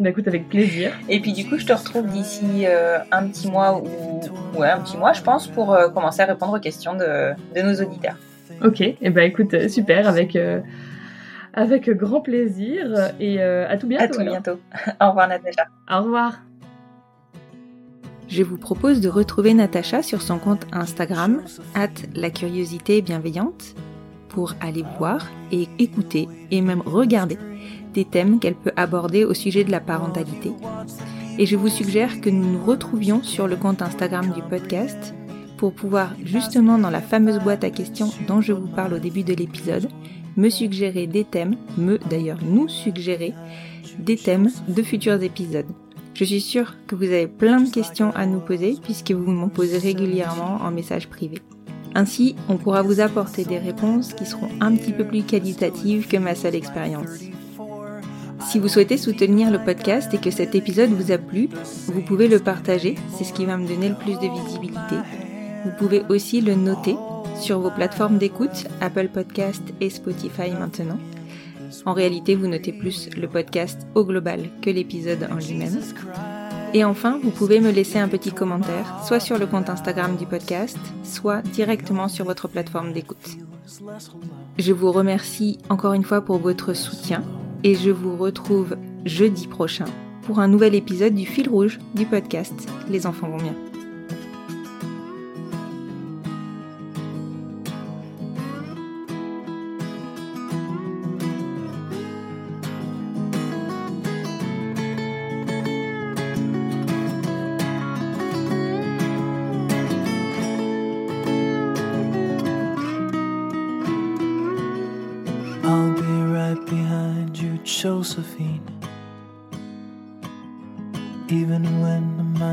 Bah 0.00 0.10
écoute, 0.10 0.26
avec 0.26 0.48
plaisir. 0.48 0.92
Et 1.08 1.20
puis 1.20 1.32
du 1.32 1.48
coup, 1.48 1.56
je 1.56 1.66
te 1.66 1.72
retrouve 1.72 2.06
d'ici 2.08 2.64
euh, 2.64 2.98
un 3.12 3.28
petit 3.28 3.48
mois 3.48 3.80
ou 3.80 4.58
ouais, 4.58 4.68
un 4.68 4.80
petit 4.80 4.96
mois, 4.96 5.12
je 5.12 5.22
pense, 5.22 5.46
pour 5.46 5.72
euh, 5.72 5.88
commencer 5.88 6.20
à 6.20 6.26
répondre 6.26 6.56
aux 6.56 6.60
questions 6.60 6.94
de, 6.94 7.32
de 7.54 7.62
nos 7.62 7.80
auditeurs. 7.80 8.16
Ok, 8.62 8.80
et 8.80 9.10
ben 9.10 9.22
écoute, 9.22 9.54
euh, 9.54 9.68
super, 9.68 10.08
avec, 10.08 10.36
euh, 10.36 10.60
avec 11.52 11.88
grand 11.90 12.20
plaisir. 12.20 13.12
Et 13.20 13.40
euh, 13.40 13.68
à 13.68 13.76
tout 13.76 13.86
bientôt. 13.86 14.04
à 14.04 14.08
tout 14.08 14.20
alors. 14.20 14.32
bientôt. 14.32 14.60
Au 15.00 15.08
revoir 15.08 15.28
Natacha. 15.28 15.64
Au 15.90 16.02
revoir. 16.02 16.40
Je 18.28 18.42
vous 18.42 18.56
propose 18.56 19.00
de 19.00 19.08
retrouver 19.08 19.54
Natacha 19.54 20.02
sur 20.02 20.22
son 20.22 20.38
compte 20.38 20.66
Instagram, 20.72 21.42
at 21.74 21.88
la 22.14 22.30
curiosité 22.30 23.02
bienveillante, 23.02 23.74
pour 24.28 24.54
aller 24.60 24.84
voir 24.98 25.26
et 25.52 25.68
écouter 25.78 26.26
et 26.50 26.60
même 26.62 26.80
regarder 26.84 27.38
des 27.94 28.04
thèmes 28.04 28.38
qu'elle 28.38 28.54
peut 28.54 28.72
aborder 28.76 29.24
au 29.24 29.32
sujet 29.32 29.64
de 29.64 29.70
la 29.70 29.80
parentalité. 29.80 30.52
Et 31.38 31.46
je 31.46 31.56
vous 31.56 31.68
suggère 31.68 32.20
que 32.20 32.30
nous 32.30 32.52
nous 32.52 32.64
retrouvions 32.64 33.22
sur 33.22 33.48
le 33.48 33.56
compte 33.56 33.82
Instagram 33.82 34.32
du 34.34 34.42
podcast 34.42 35.14
pour 35.56 35.72
pouvoir 35.72 36.12
justement 36.22 36.78
dans 36.78 36.90
la 36.90 37.00
fameuse 37.00 37.38
boîte 37.38 37.64
à 37.64 37.70
questions 37.70 38.10
dont 38.28 38.40
je 38.40 38.52
vous 38.52 38.68
parle 38.68 38.94
au 38.94 38.98
début 38.98 39.22
de 39.22 39.34
l'épisode, 39.34 39.88
me 40.36 40.48
suggérer 40.48 41.06
des 41.06 41.24
thèmes, 41.24 41.56
me 41.78 41.98
d'ailleurs 42.10 42.40
nous 42.44 42.68
suggérer 42.68 43.32
des 43.98 44.16
thèmes 44.16 44.50
de 44.68 44.82
futurs 44.82 45.22
épisodes. 45.22 45.66
Je 46.14 46.24
suis 46.24 46.40
sûre 46.40 46.76
que 46.86 46.94
vous 46.94 47.04
avez 47.04 47.26
plein 47.26 47.60
de 47.60 47.70
questions 47.70 48.12
à 48.14 48.26
nous 48.26 48.40
poser 48.40 48.76
puisque 48.82 49.10
vous 49.10 49.30
m'en 49.30 49.48
posez 49.48 49.78
régulièrement 49.78 50.60
en 50.62 50.70
message 50.70 51.08
privé. 51.08 51.38
Ainsi, 51.96 52.36
on 52.48 52.56
pourra 52.56 52.82
vous 52.82 53.00
apporter 53.00 53.44
des 53.44 53.58
réponses 53.58 54.14
qui 54.14 54.26
seront 54.26 54.48
un 54.60 54.74
petit 54.76 54.92
peu 54.92 55.04
plus 55.04 55.22
qualitatives 55.22 56.08
que 56.08 56.16
ma 56.16 56.34
seule 56.34 56.56
expérience. 56.56 57.24
Si 58.46 58.58
vous 58.58 58.68
souhaitez 58.68 58.96
soutenir 58.96 59.50
le 59.50 59.58
podcast 59.58 60.12
et 60.14 60.18
que 60.18 60.30
cet 60.30 60.54
épisode 60.54 60.90
vous 60.90 61.10
a 61.12 61.18
plu, 61.18 61.48
vous 61.86 62.02
pouvez 62.02 62.28
le 62.28 62.38
partager, 62.38 62.94
c'est 63.16 63.24
ce 63.24 63.32
qui 63.32 63.46
va 63.46 63.56
me 63.56 63.66
donner 63.66 63.88
le 63.88 63.94
plus 63.94 64.14
de 64.14 64.32
visibilité. 64.32 64.96
Vous 65.64 65.72
pouvez 65.78 66.02
aussi 66.08 66.40
le 66.40 66.54
noter 66.54 66.96
sur 67.40 67.58
vos 67.58 67.70
plateformes 67.70 68.18
d'écoute, 68.18 68.66
Apple 68.80 69.08
Podcast 69.08 69.62
et 69.80 69.90
Spotify 69.90 70.50
maintenant. 70.50 70.98
En 71.86 71.94
réalité, 71.94 72.34
vous 72.34 72.46
notez 72.46 72.72
plus 72.72 73.08
le 73.16 73.28
podcast 73.28 73.86
au 73.94 74.04
global 74.04 74.50
que 74.62 74.70
l'épisode 74.70 75.26
en 75.30 75.36
lui-même. 75.36 75.80
Et 76.74 76.84
enfin, 76.84 77.18
vous 77.22 77.30
pouvez 77.30 77.60
me 77.60 77.70
laisser 77.70 77.98
un 77.98 78.08
petit 78.08 78.32
commentaire, 78.32 79.00
soit 79.06 79.20
sur 79.20 79.38
le 79.38 79.46
compte 79.46 79.70
Instagram 79.70 80.16
du 80.16 80.26
podcast, 80.26 80.78
soit 81.02 81.42
directement 81.42 82.08
sur 82.08 82.24
votre 82.24 82.48
plateforme 82.48 82.92
d'écoute. 82.92 83.38
Je 84.58 84.72
vous 84.72 84.92
remercie 84.92 85.58
encore 85.68 85.94
une 85.94 86.04
fois 86.04 86.20
pour 86.20 86.38
votre 86.38 86.74
soutien 86.74 87.22
et 87.64 87.74
je 87.74 87.90
vous 87.90 88.16
retrouve 88.16 88.76
jeudi 89.04 89.48
prochain 89.48 89.86
pour 90.22 90.38
un 90.38 90.48
nouvel 90.48 90.74
épisode 90.74 91.14
du 91.14 91.26
fil 91.26 91.48
rouge 91.48 91.80
du 91.94 92.06
podcast 92.06 92.54
Les 92.88 93.06
enfants 93.06 93.28
vont 93.28 93.38
bien. 93.38 93.73